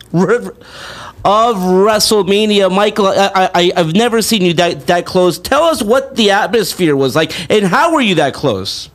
of 1.22 1.56
WrestleMania, 1.56 2.74
Michael, 2.74 3.06
I, 3.06 3.50
I, 3.54 3.72
I've 3.76 3.92
never 3.92 4.22
seen 4.22 4.42
you 4.42 4.54
that, 4.54 4.86
that 4.86 5.04
close. 5.04 5.38
Tell 5.38 5.64
us 5.64 5.82
what 5.82 6.16
the 6.16 6.30
atmosphere 6.30 6.96
was 6.96 7.14
like, 7.14 7.50
and 7.50 7.66
how 7.66 7.92
were 7.92 8.00
you 8.00 8.14
that 8.14 8.32
close? 8.32 8.88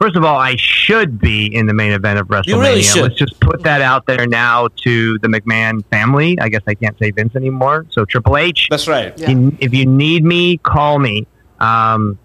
First 0.00 0.14
of 0.14 0.24
all, 0.24 0.36
I 0.36 0.54
should 0.56 1.18
be 1.18 1.52
in 1.52 1.66
the 1.66 1.74
main 1.74 1.90
event 1.90 2.20
of 2.20 2.28
WrestleMania. 2.28 2.46
You 2.46 2.60
really 2.60 2.82
should. 2.82 3.02
Let's 3.02 3.16
just 3.16 3.40
put 3.40 3.62
that 3.64 3.80
out 3.80 4.06
there 4.06 4.26
now 4.26 4.68
to 4.84 5.18
the 5.18 5.28
McMahon 5.28 5.84
family. 5.86 6.38
I 6.40 6.48
guess 6.48 6.62
I 6.68 6.74
can't 6.74 6.96
say 6.98 7.10
Vince 7.10 7.34
anymore. 7.34 7.84
So 7.90 8.04
Triple 8.04 8.36
H. 8.36 8.68
That's 8.70 8.86
right. 8.86 9.18
Yeah. 9.18 9.50
If 9.58 9.74
you 9.74 9.86
need 9.86 10.24
me, 10.24 10.58
call 10.58 11.00
me. 11.00 11.26
Um, 11.58 12.16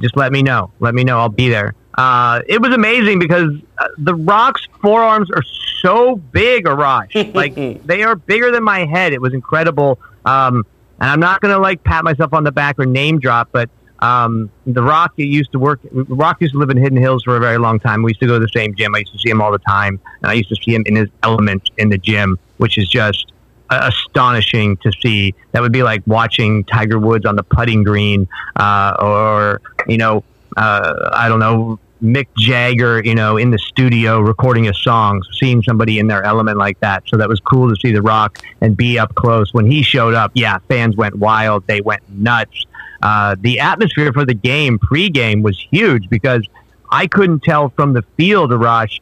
just 0.00 0.16
let 0.16 0.30
me 0.30 0.42
know. 0.42 0.70
Let 0.78 0.94
me 0.94 1.02
know. 1.02 1.18
I'll 1.18 1.28
be 1.28 1.48
there. 1.48 1.74
Uh, 1.94 2.42
it 2.46 2.62
was 2.62 2.72
amazing 2.72 3.18
because 3.18 3.50
uh, 3.78 3.88
the 3.98 4.14
Rock's 4.14 4.64
forearms 4.80 5.28
are 5.32 5.42
so 5.82 6.14
big, 6.14 6.66
Arash. 6.66 7.34
like 7.34 7.56
they 7.84 8.04
are 8.04 8.14
bigger 8.14 8.52
than 8.52 8.62
my 8.62 8.84
head. 8.84 9.12
It 9.12 9.20
was 9.20 9.34
incredible. 9.34 9.98
Um, 10.24 10.64
and 11.00 11.10
I'm 11.10 11.20
not 11.20 11.40
gonna 11.40 11.58
like 11.58 11.82
pat 11.82 12.04
myself 12.04 12.32
on 12.32 12.44
the 12.44 12.52
back 12.52 12.78
or 12.78 12.86
name 12.86 13.18
drop, 13.18 13.48
but 13.50 13.68
um, 14.00 14.50
the 14.66 14.82
Rock 14.82 15.12
used 15.16 15.52
to 15.52 15.58
work. 15.58 15.80
Rock 15.92 16.40
used 16.40 16.52
to 16.52 16.58
live 16.58 16.70
in 16.70 16.76
Hidden 16.76 16.98
Hills 16.98 17.24
for 17.24 17.36
a 17.36 17.40
very 17.40 17.58
long 17.58 17.80
time. 17.80 18.02
We 18.02 18.10
used 18.10 18.20
to 18.20 18.26
go 18.26 18.34
to 18.34 18.40
the 18.40 18.50
same 18.54 18.74
gym. 18.74 18.94
I 18.94 18.98
used 18.98 19.12
to 19.12 19.18
see 19.18 19.30
him 19.30 19.40
all 19.40 19.52
the 19.52 19.58
time, 19.58 20.00
and 20.22 20.30
I 20.30 20.34
used 20.34 20.48
to 20.50 20.56
see 20.56 20.74
him 20.74 20.84
in 20.86 20.96
his 20.96 21.08
element 21.22 21.70
in 21.78 21.88
the 21.88 21.98
gym, 21.98 22.38
which 22.58 22.78
is 22.78 22.88
just 22.88 23.32
astonishing 23.70 24.76
to 24.78 24.92
see. 25.02 25.34
That 25.52 25.62
would 25.62 25.72
be 25.72 25.82
like 25.82 26.02
watching 26.06 26.64
Tiger 26.64 26.98
Woods 26.98 27.26
on 27.26 27.36
the 27.36 27.42
putting 27.42 27.82
green, 27.82 28.28
uh, 28.56 28.96
or 29.00 29.60
you 29.86 29.98
know, 29.98 30.22
uh, 30.56 31.10
I 31.12 31.28
don't 31.28 31.40
know, 31.40 31.78
Mick 32.02 32.28
Jagger, 32.36 33.02
you 33.04 33.14
know, 33.14 33.36
in 33.36 33.50
the 33.50 33.58
studio 33.58 34.20
recording 34.20 34.68
a 34.68 34.74
song, 34.74 35.22
seeing 35.38 35.62
somebody 35.62 35.98
in 35.98 36.06
their 36.06 36.22
element 36.22 36.56
like 36.56 36.78
that. 36.80 37.02
So 37.08 37.16
that 37.16 37.28
was 37.28 37.40
cool 37.40 37.68
to 37.68 37.76
see 37.80 37.92
The 37.92 38.02
Rock 38.02 38.38
and 38.60 38.76
be 38.76 38.98
up 38.98 39.14
close. 39.16 39.52
When 39.52 39.68
he 39.68 39.82
showed 39.82 40.14
up, 40.14 40.30
yeah, 40.34 40.58
fans 40.68 40.96
went 40.96 41.16
wild. 41.16 41.66
They 41.66 41.80
went 41.80 42.08
nuts. 42.08 42.66
Uh, 43.02 43.36
the 43.40 43.60
atmosphere 43.60 44.12
for 44.12 44.24
the 44.24 44.34
game 44.34 44.78
pregame 44.78 45.42
was 45.42 45.58
huge 45.70 46.08
because 46.08 46.42
I 46.90 47.06
couldn't 47.06 47.42
tell 47.42 47.68
from 47.70 47.92
the 47.92 48.02
field, 48.16 48.50
Arash, 48.50 49.00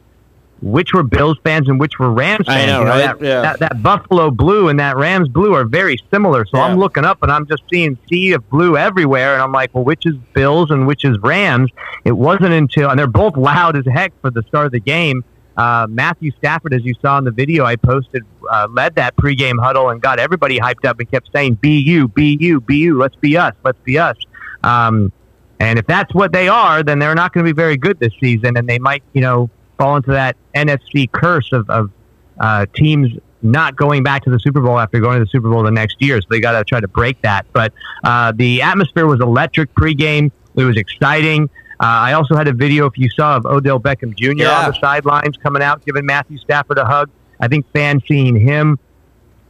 which 0.61 0.93
were 0.93 1.03
Bills 1.03 1.37
fans 1.43 1.67
and 1.69 1.79
which 1.79 1.99
were 1.99 2.11
Rams 2.11 2.47
fans. 2.47 2.63
I 2.63 2.65
know, 2.65 2.79
You 2.79 2.85
know, 2.85 2.89
right? 2.91 3.19
that, 3.19 3.21
Yeah. 3.25 3.41
that, 3.41 3.59
that 3.59 3.83
Buffalo 3.83 4.31
blue 4.31 4.69
and 4.69 4.79
that 4.79 4.97
Rams 4.97 5.27
blue 5.29 5.53
are 5.53 5.65
very 5.65 5.97
similar. 6.11 6.45
So 6.45 6.57
Yeah. 6.57 6.65
I'm 6.65 6.77
looking 6.77 7.05
up 7.05 7.19
and 7.21 7.31
I'm 7.31 7.45
just 7.47 7.63
seeing 7.71 7.97
sea 8.09 8.33
of 8.33 8.47
blue 8.49 8.75
everywhere. 8.75 9.33
And 9.33 9.41
I'm 9.43 9.51
like, 9.51 9.73
well, 9.73 9.83
which 9.83 10.05
is 10.05 10.15
Bills 10.33 10.71
and 10.71 10.87
which 10.87 11.05
is 11.05 11.17
Rams? 11.19 11.69
It 12.05 12.11
wasn't 12.13 12.53
until, 12.53 12.89
and 12.89 12.97
they're 12.99 13.07
both 13.07 13.37
loud 13.37 13.77
as 13.77 13.85
heck 13.85 14.13
for 14.21 14.31
the 14.31 14.41
start 14.43 14.65
of 14.65 14.71
the 14.71 14.79
game. 14.79 15.23
Uh, 15.57 15.87
Matthew 15.89 16.31
Stafford, 16.37 16.73
as 16.73 16.85
you 16.85 16.93
saw 17.01 17.17
in 17.17 17.23
the 17.23 17.31
video 17.31 17.65
I 17.65 17.75
posted, 17.75 18.23
uh, 18.49 18.67
led 18.69 18.95
that 18.95 19.15
pregame 19.15 19.59
huddle 19.59 19.89
and 19.89 19.99
got 19.99 20.19
everybody 20.19 20.59
hyped 20.59 20.85
up 20.85 20.99
and 20.99 21.09
kept 21.09 21.29
saying, 21.33 21.55
"Be 21.55 21.79
you, 21.79 22.07
be 22.07 22.37
you, 22.39 22.61
be 22.61 22.77
you. 22.77 22.97
Let's 22.97 23.15
be 23.15 23.35
us. 23.37 23.55
Let's 23.63 23.79
be 23.83 23.97
us." 23.97 24.17
Um, 24.63 25.11
and 25.59 25.79
if 25.79 25.87
that's 25.87 26.13
what 26.13 26.31
they 26.31 26.47
are, 26.47 26.83
then 26.83 26.99
they're 26.99 27.15
not 27.15 27.33
going 27.33 27.45
to 27.45 27.51
be 27.51 27.55
very 27.55 27.77
good 27.77 27.99
this 27.99 28.13
season, 28.19 28.57
and 28.57 28.69
they 28.69 28.77
might, 28.77 29.03
you 29.13 29.21
know, 29.21 29.49
fall 29.77 29.95
into 29.97 30.11
that 30.11 30.35
NFC 30.55 31.11
curse 31.11 31.51
of, 31.51 31.69
of 31.69 31.91
uh, 32.39 32.65
teams 32.75 33.11
not 33.41 33.75
going 33.75 34.03
back 34.03 34.23
to 34.23 34.29
the 34.29 34.39
Super 34.39 34.61
Bowl 34.61 34.79
after 34.79 34.99
going 34.99 35.19
to 35.19 35.25
the 35.25 35.29
Super 35.29 35.49
Bowl 35.49 35.63
the 35.63 35.71
next 35.71 36.01
year. 36.01 36.21
So 36.21 36.27
they 36.29 36.39
got 36.39 36.57
to 36.57 36.63
try 36.63 36.79
to 36.79 36.87
break 36.87 37.21
that. 37.21 37.45
But 37.53 37.73
uh, 38.03 38.33
the 38.35 38.61
atmosphere 38.61 39.05
was 39.05 39.19
electric 39.19 39.73
pregame. 39.73 40.31
It 40.55 40.63
was 40.63 40.77
exciting. 40.77 41.49
Uh, 41.79 41.85
I 41.85 42.13
also 42.13 42.35
had 42.35 42.47
a 42.47 42.53
video, 42.53 42.85
if 42.87 42.97
you 42.97 43.09
saw, 43.09 43.37
of 43.37 43.45
Odell 43.45 43.79
Beckham 43.79 44.15
Jr. 44.15 44.43
Yeah. 44.43 44.65
on 44.65 44.71
the 44.71 44.79
sidelines 44.79 45.37
coming 45.37 45.61
out, 45.61 45.85
giving 45.85 46.05
Matthew 46.05 46.37
Stafford 46.39 46.77
a 46.77 46.85
hug. 46.85 47.09
I 47.39 47.47
think 47.47 47.67
fans 47.71 48.01
seeing 48.07 48.35
him 48.35 48.79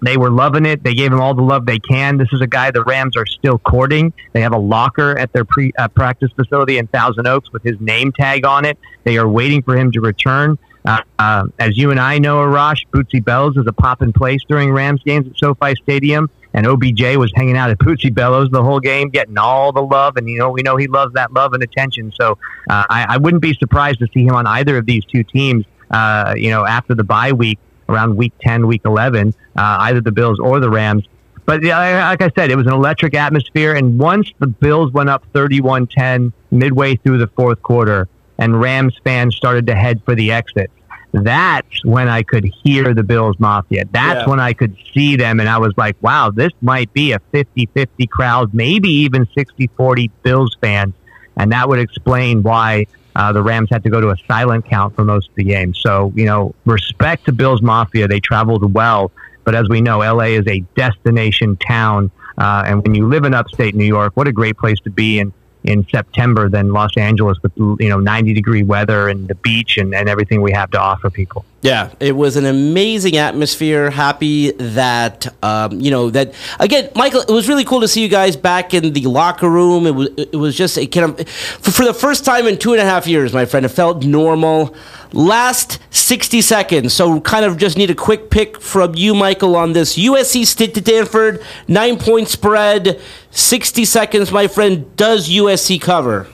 they 0.02 0.18
were 0.18 0.30
loving 0.30 0.66
it. 0.66 0.84
They 0.84 0.94
gave 0.94 1.12
him 1.12 1.20
all 1.20 1.34
the 1.34 1.42
love 1.42 1.66
they 1.66 1.80
can. 1.80 2.18
This 2.18 2.32
is 2.32 2.42
a 2.42 2.48
guy 2.48 2.72
the 2.72 2.84
Rams 2.84 3.18
are 3.18 3.26
still 3.26 3.58
courting. 3.58 4.14
They 4.34 4.42
have 4.42 4.54
a 4.54 4.58
locker 4.58 5.18
at 5.18 5.34
their 5.34 5.46
pre 5.46 5.72
uh, 5.78 5.88
practice 5.88 6.32
facility 6.36 6.78
in 6.78 6.88
Thousand 6.88 7.28
Oaks 7.28 7.52
with 7.52 7.64
his 7.64 7.80
name 7.80 8.12
tag 8.12 8.46
on 8.46 8.66
it. 8.66 8.78
They 9.04 9.18
are 9.18 9.28
waiting 9.28 9.64
for 9.64 9.76
him 9.76 9.92
to 9.94 10.02
return. 10.02 10.58
Uh, 10.86 11.02
uh, 11.20 11.46
as 11.60 11.78
you 11.78 11.92
and 11.92 12.00
I 12.00 12.20
know, 12.20 12.38
Arash, 12.38 12.86
Bootsy 12.94 13.24
Bellows 13.24 13.58
is 13.58 13.66
a 13.68 13.74
pop 13.74 14.02
in 14.02 14.14
place 14.14 14.42
during 14.48 14.72
Rams 14.72 15.02
games 15.04 15.28
at 15.28 15.38
SoFi 15.38 15.76
Stadium. 15.76 16.30
And 16.54 16.66
OBJ 16.66 17.18
was 17.18 17.32
hanging 17.36 17.58
out 17.58 17.70
at 17.70 17.78
Bootsy 17.78 18.14
Bellows 18.14 18.50
the 18.50 18.64
whole 18.64 18.80
game, 18.80 19.10
getting 19.10 19.38
all 19.38 19.72
the 19.72 19.82
love. 19.82 20.18
And, 20.18 20.28
you 20.28 20.39
know, 20.39 20.50
we 20.50 20.64
know 20.64 20.76
he 20.76 20.88
loves 20.88 21.14
that 21.14 21.34
love 21.34 21.54
and 21.54 21.62
attention. 21.62 22.12
So 22.20 22.38
uh, 22.70 22.86
I, 22.89 23.06
I 23.10 23.18
wouldn't 23.18 23.41
be 23.41 23.54
surprised 23.54 24.00
to 24.00 24.08
see 24.14 24.24
him 24.24 24.34
on 24.34 24.48
either 24.48 24.78
of 24.78 24.86
these 24.86 25.06
two 25.06 25.24
teams, 25.24 25.66
uh, 25.91 26.34
you 26.36 26.50
know, 26.50 26.66
after 26.66 26.95
the 26.95 27.04
bye 27.04 27.32
week 27.32 27.60
around 27.89 28.16
week 28.18 28.34
10, 28.41 28.68
week 28.68 28.82
11, 28.86 29.34
uh, 29.56 29.78
either 29.82 30.02
the 30.02 30.12
Bills 30.12 30.39
or 30.39 30.60
the 30.60 30.70
Rams. 30.70 31.06
But 31.45 31.64
like 31.64 32.22
I 32.22 32.30
said, 32.36 32.52
it 32.52 32.58
was 32.58 32.68
an 32.68 32.74
electric 32.74 33.14
atmosphere. 33.14 33.74
And 33.74 33.98
once 33.98 34.34
the 34.39 34.48
Bills 34.48 34.91
went 34.91 35.10
up 35.10 35.24
31 35.34 35.88
10 35.88 36.34
midway 36.52 36.98
through 36.98 37.20
the 37.20 37.28
fourth 37.28 37.62
quarter, 37.62 38.10
and 38.38 38.60
Rams 38.60 38.95
fans 39.04 39.36
started 39.36 39.66
to 39.68 39.76
head 39.76 40.02
for 40.04 40.14
the 40.14 40.32
exit, 40.32 40.70
that's 41.26 41.84
when 41.86 42.07
I 42.07 42.24
could 42.24 42.45
hear 42.63 42.93
the 42.93 43.03
Bills 43.03 43.39
Mafia. 43.39 43.86
That's 43.91 44.22
Yeah. 44.22 44.30
when 44.30 44.39
I 44.39 44.53
could 44.53 44.76
see 44.93 45.15
them. 45.15 45.39
And 45.39 45.47
I 45.49 45.57
was 45.57 45.74
like, 45.78 45.95
wow, 46.01 46.32
this 46.32 46.51
might 46.61 46.91
be 46.93 47.11
a 47.11 47.20
50 47.32 47.68
50 47.74 48.07
crowd, 48.07 48.53
maybe 48.53 48.89
even 48.89 49.28
60 49.38 49.68
40 49.78 50.09
Bills 50.24 50.55
fans. 50.61 50.93
And 51.36 51.51
that 51.51 51.70
would 51.70 51.80
explain 51.80 52.43
why 52.43 52.88
uh, 53.15 53.32
the 53.34 53.41
Rams 53.41 53.70
had 53.72 53.84
to 53.84 53.89
go 53.89 53.99
to 54.01 54.09
a 54.09 54.15
silent 54.28 54.65
count 54.65 54.95
for 54.95 55.03
most 55.03 55.30
of 55.30 55.36
the 55.36 55.43
game. 55.43 55.74
So, 55.74 56.11
you 56.15 56.26
know, 56.26 56.53
respect 56.65 57.26
to 57.26 57.32
Bills 57.32 57.61
Mafia. 57.61 58.07
They 58.07 58.20
traveled 58.20 58.74
well. 58.74 59.11
But 59.43 59.55
as 59.55 59.70
we 59.70 59.82
know, 59.82 59.99
LA 59.99 60.26
is 60.36 60.45
a 60.47 60.59
destination 60.76 61.57
town. 61.57 62.11
Uh, 62.38 62.63
and 62.68 62.84
when 62.84 62.93
you 62.93 63.07
live 63.07 63.24
in 63.24 63.34
upstate 63.34 63.74
New 63.76 63.86
York, 63.86 64.11
what 64.15 64.28
a 64.28 64.32
great 64.32 64.57
place 64.57 64.80
to 64.82 64.89
be 64.91 65.20
in, 65.20 65.34
in 65.68 65.86
September 65.89 66.49
than 66.49 66.72
Los 66.72 66.95
Angeles 66.97 67.38
with, 67.43 67.51
you 67.57 67.89
know, 67.89 67.99
90 67.99 68.34
degree 68.34 68.63
weather 68.63 69.09
and 69.09 69.28
the 69.28 69.36
beach 69.36 69.78
and, 69.78 69.93
and 69.93 70.07
everything 70.07 70.41
we 70.41 70.53
have 70.53 70.72
to 70.72 70.80
offer 70.80 71.09
people. 71.09 71.45
Yeah, 71.68 71.91
it 71.99 72.15
was 72.15 72.38
an 72.38 72.45
amazing 72.45 73.18
atmosphere. 73.18 73.89
Happy 73.89 74.51
that 74.51 75.28
um, 75.43 75.82
you 75.82 75.91
know 75.91 76.09
that 76.11 76.34
again, 76.61 76.89
Michael. 76.95 77.20
It 77.20 77.30
was 77.30 77.49
really 77.49 77.65
cool 77.65 77.82
to 77.82 77.89
see 77.89 78.01
you 78.01 78.07
guys 78.07 78.38
back 78.38 78.74
in 78.74 78.93
the 78.93 79.01
locker 79.01 79.49
room. 79.49 79.86
It 79.86 79.93
was 79.93 80.09
it 80.18 80.38
was 80.38 80.55
just 80.55 80.78
a 80.78 80.88
kind 80.88 81.20
of 81.20 81.28
for, 81.28 81.72
for 81.72 81.84
the 81.84 81.93
first 81.93 82.24
time 82.24 82.47
in 82.47 82.57
two 82.57 82.72
and 82.72 82.82
a 82.82 82.86
half 82.86 83.05
years, 83.05 83.34
my 83.34 83.43
friend. 83.43 83.65
It 83.65 83.70
felt 83.70 84.05
normal. 84.05 84.74
Last 85.11 85.80
sixty 85.89 86.41
seconds, 86.41 86.93
so 86.93 87.20
kind 87.20 87.43
of 87.43 87.57
just 87.57 87.78
need 87.78 87.89
a 87.89 87.95
quick 87.95 88.30
pick 88.30 88.61
from 88.61 88.95
you, 88.95 89.13
Michael, 89.13 89.57
on 89.57 89.74
this 89.74 89.97
USC 89.97 90.45
stick 90.45 90.74
to 90.76 90.82
Stanford 90.82 91.43
nine 91.68 91.97
point 91.99 92.30
spread. 92.30 93.01
Sixty 93.30 93.84
seconds, 93.84 94.32
my 94.32 94.47
friend. 94.47 94.95
Does 94.95 95.30
USC 95.30 95.82
cover? 95.82 96.28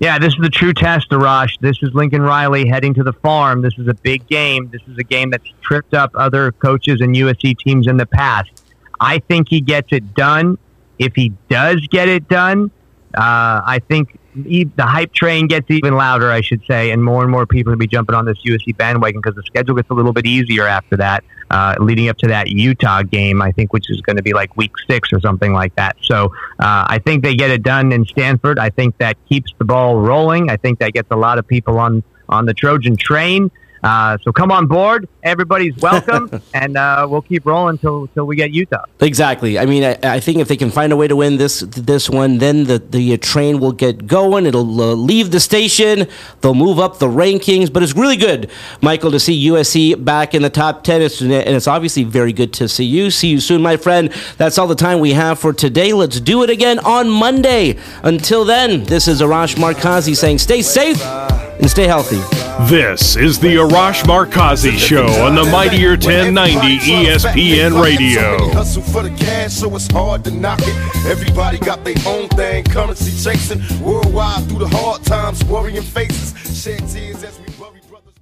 Yeah, 0.00 0.18
this 0.18 0.34
is 0.34 0.40
the 0.40 0.50
true 0.50 0.72
test, 0.72 1.10
Arash. 1.10 1.58
This 1.60 1.78
is 1.80 1.94
Lincoln 1.94 2.22
Riley 2.22 2.66
heading 2.66 2.94
to 2.94 3.04
the 3.04 3.12
farm. 3.12 3.62
This 3.62 3.78
is 3.78 3.86
a 3.86 3.94
big 3.94 4.26
game. 4.26 4.68
This 4.70 4.82
is 4.88 4.98
a 4.98 5.04
game 5.04 5.30
that's 5.30 5.48
tripped 5.60 5.94
up 5.94 6.10
other 6.14 6.50
coaches 6.50 7.00
and 7.00 7.14
USC 7.14 7.56
teams 7.58 7.86
in 7.86 7.96
the 7.96 8.06
past. 8.06 8.50
I 8.98 9.20
think 9.20 9.48
he 9.48 9.60
gets 9.60 9.92
it 9.92 10.14
done. 10.14 10.58
If 10.98 11.14
he 11.14 11.32
does 11.48 11.86
get 11.88 12.08
it 12.08 12.28
done, 12.28 12.72
uh, 13.16 13.62
I 13.64 13.80
think 13.88 14.18
the 14.34 14.84
hype 14.84 15.12
train 15.12 15.46
gets 15.46 15.70
even 15.70 15.94
louder, 15.94 16.30
I 16.30 16.40
should 16.40 16.62
say, 16.66 16.90
and 16.90 17.02
more 17.02 17.22
and 17.22 17.30
more 17.30 17.46
people 17.46 17.72
will 17.72 17.78
be 17.78 17.86
jumping 17.86 18.14
on 18.14 18.24
this 18.24 18.38
USC 18.44 18.76
bandwagon 18.76 19.20
because 19.20 19.36
the 19.36 19.42
schedule 19.44 19.76
gets 19.76 19.88
a 19.90 19.94
little 19.94 20.12
bit 20.12 20.26
easier 20.26 20.66
after 20.66 20.96
that, 20.96 21.22
uh, 21.50 21.76
leading 21.78 22.08
up 22.08 22.18
to 22.18 22.28
that 22.28 22.48
Utah 22.48 23.02
game, 23.02 23.40
I 23.40 23.52
think, 23.52 23.72
which 23.72 23.88
is 23.90 24.00
going 24.00 24.16
to 24.16 24.22
be 24.22 24.32
like 24.32 24.56
week 24.56 24.72
six 24.88 25.12
or 25.12 25.20
something 25.20 25.52
like 25.52 25.74
that. 25.76 25.96
So 26.02 26.26
uh, 26.58 26.86
I 26.88 27.00
think 27.04 27.22
they 27.22 27.36
get 27.36 27.50
it 27.50 27.62
done 27.62 27.92
in 27.92 28.04
Stanford. 28.06 28.58
I 28.58 28.70
think 28.70 28.98
that 28.98 29.16
keeps 29.28 29.52
the 29.58 29.64
ball 29.64 30.00
rolling. 30.00 30.50
I 30.50 30.56
think 30.56 30.80
that 30.80 30.92
gets 30.92 31.08
a 31.10 31.16
lot 31.16 31.38
of 31.38 31.46
people 31.46 31.78
on, 31.78 32.02
on 32.28 32.46
the 32.46 32.54
Trojan 32.54 32.96
train. 32.96 33.50
Uh, 33.84 34.18
so 34.22 34.32
come 34.32 34.50
on 34.50 34.66
board. 34.66 35.08
Everybody's 35.24 35.76
welcome, 35.78 36.42
and 36.54 36.76
uh, 36.76 37.06
we'll 37.08 37.22
keep 37.22 37.46
rolling 37.46 37.72
until 37.72 38.06
till 38.08 38.26
we 38.26 38.36
get 38.36 38.52
Utah. 38.52 38.84
Exactly. 39.00 39.58
I 39.58 39.64
mean, 39.64 39.82
I, 39.82 39.98
I 40.02 40.20
think 40.20 40.38
if 40.38 40.48
they 40.48 40.56
can 40.56 40.70
find 40.70 40.92
a 40.92 40.96
way 40.96 41.08
to 41.08 41.16
win 41.16 41.38
this 41.38 41.60
this 41.60 42.10
one, 42.10 42.38
then 42.38 42.64
the 42.64 42.78
the 42.78 43.14
uh, 43.14 43.16
train 43.16 43.58
will 43.58 43.72
get 43.72 44.06
going. 44.06 44.44
It'll 44.44 44.80
uh, 44.80 44.94
leave 44.94 45.30
the 45.30 45.40
station. 45.40 46.06
They'll 46.42 46.54
move 46.54 46.78
up 46.78 46.98
the 46.98 47.08
rankings. 47.08 47.72
But 47.72 47.82
it's 47.82 47.94
really 47.94 48.18
good, 48.18 48.50
Michael, 48.82 49.10
to 49.12 49.18
see 49.18 49.48
USC 49.48 50.04
back 50.04 50.34
in 50.34 50.42
the 50.42 50.50
top 50.50 50.84
ten. 50.84 51.00
It's, 51.00 51.20
and 51.20 51.32
it's 51.32 51.66
obviously 51.66 52.04
very 52.04 52.32
good 52.32 52.52
to 52.54 52.68
see 52.68 52.84
you. 52.84 53.10
See 53.10 53.28
you 53.28 53.40
soon, 53.40 53.62
my 53.62 53.76
friend. 53.76 54.12
That's 54.36 54.58
all 54.58 54.66
the 54.66 54.74
time 54.74 55.00
we 55.00 55.14
have 55.14 55.38
for 55.38 55.52
today. 55.52 55.92
Let's 55.94 56.20
do 56.20 56.42
it 56.42 56.50
again 56.50 56.78
on 56.80 57.08
Monday. 57.08 57.78
Until 58.02 58.44
then, 58.44 58.84
this 58.84 59.08
is 59.08 59.20
Arash 59.22 59.56
Markazi 59.56 60.14
saying, 60.14 60.38
stay 60.38 60.62
safe 60.62 61.02
and 61.02 61.70
stay 61.70 61.86
healthy. 61.86 62.20
This 62.68 63.16
is 63.16 63.38
the 63.38 63.56
Arash 63.56 64.02
Markazi 64.02 64.76
Show 64.76 65.13
on 65.20 65.34
the 65.34 65.44
Mightier 65.44 65.90
1090 65.90 66.78
ESPN 66.78 67.82
Radio. 67.82 68.50
Hustle 68.52 68.82
for 68.82 69.02
the 69.02 69.10
cash, 69.10 69.52
so 69.52 69.74
it's 69.74 69.90
hard 69.90 70.24
to 70.24 70.30
knock 70.30 70.60
it. 70.62 71.06
Everybody 71.06 71.58
got 71.58 71.84
their 71.84 71.94
own 72.06 72.28
thing, 72.30 72.64
currency 72.64 73.10
chasing. 73.12 73.62
Worldwide 73.82 74.44
through 74.48 74.60
the 74.60 74.68
hard 74.68 75.02
times, 75.04 75.44
worrying 75.44 75.82
faces. 75.82 76.32
Shed 76.62 76.88
tears 76.88 77.22
as 77.22 77.38
we 77.38 77.46
bury 77.58 77.80
brothers. 77.88 78.14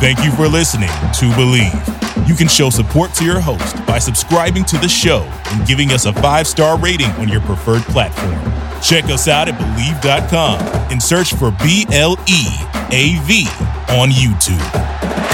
Thank 0.00 0.24
you 0.24 0.32
for 0.32 0.48
listening 0.48 0.88
to 0.88 1.26
Bleav. 1.36 2.28
You 2.28 2.34
can 2.34 2.48
show 2.48 2.70
support 2.70 3.12
to 3.14 3.24
your 3.24 3.40
host 3.40 3.84
by 3.86 3.98
subscribing 3.98 4.64
to 4.66 4.78
the 4.78 4.88
show 4.88 5.22
and 5.46 5.66
giving 5.66 5.90
us 5.90 6.06
a 6.06 6.12
five 6.14 6.46
star 6.46 6.78
rating 6.78 7.10
on 7.12 7.28
your 7.28 7.40
preferred 7.42 7.82
platform. 7.82 8.34
Check 8.82 9.04
us 9.04 9.28
out 9.28 9.48
at 9.48 9.54
Bleav.com 9.54 10.60
and 10.90 11.02
search 11.02 11.34
for 11.34 11.50
B 11.62 11.86
L 11.92 12.16
E 12.28 12.46
A 12.92 13.18
V 13.24 13.46
on 13.88 14.10
YouTube. 14.10 15.33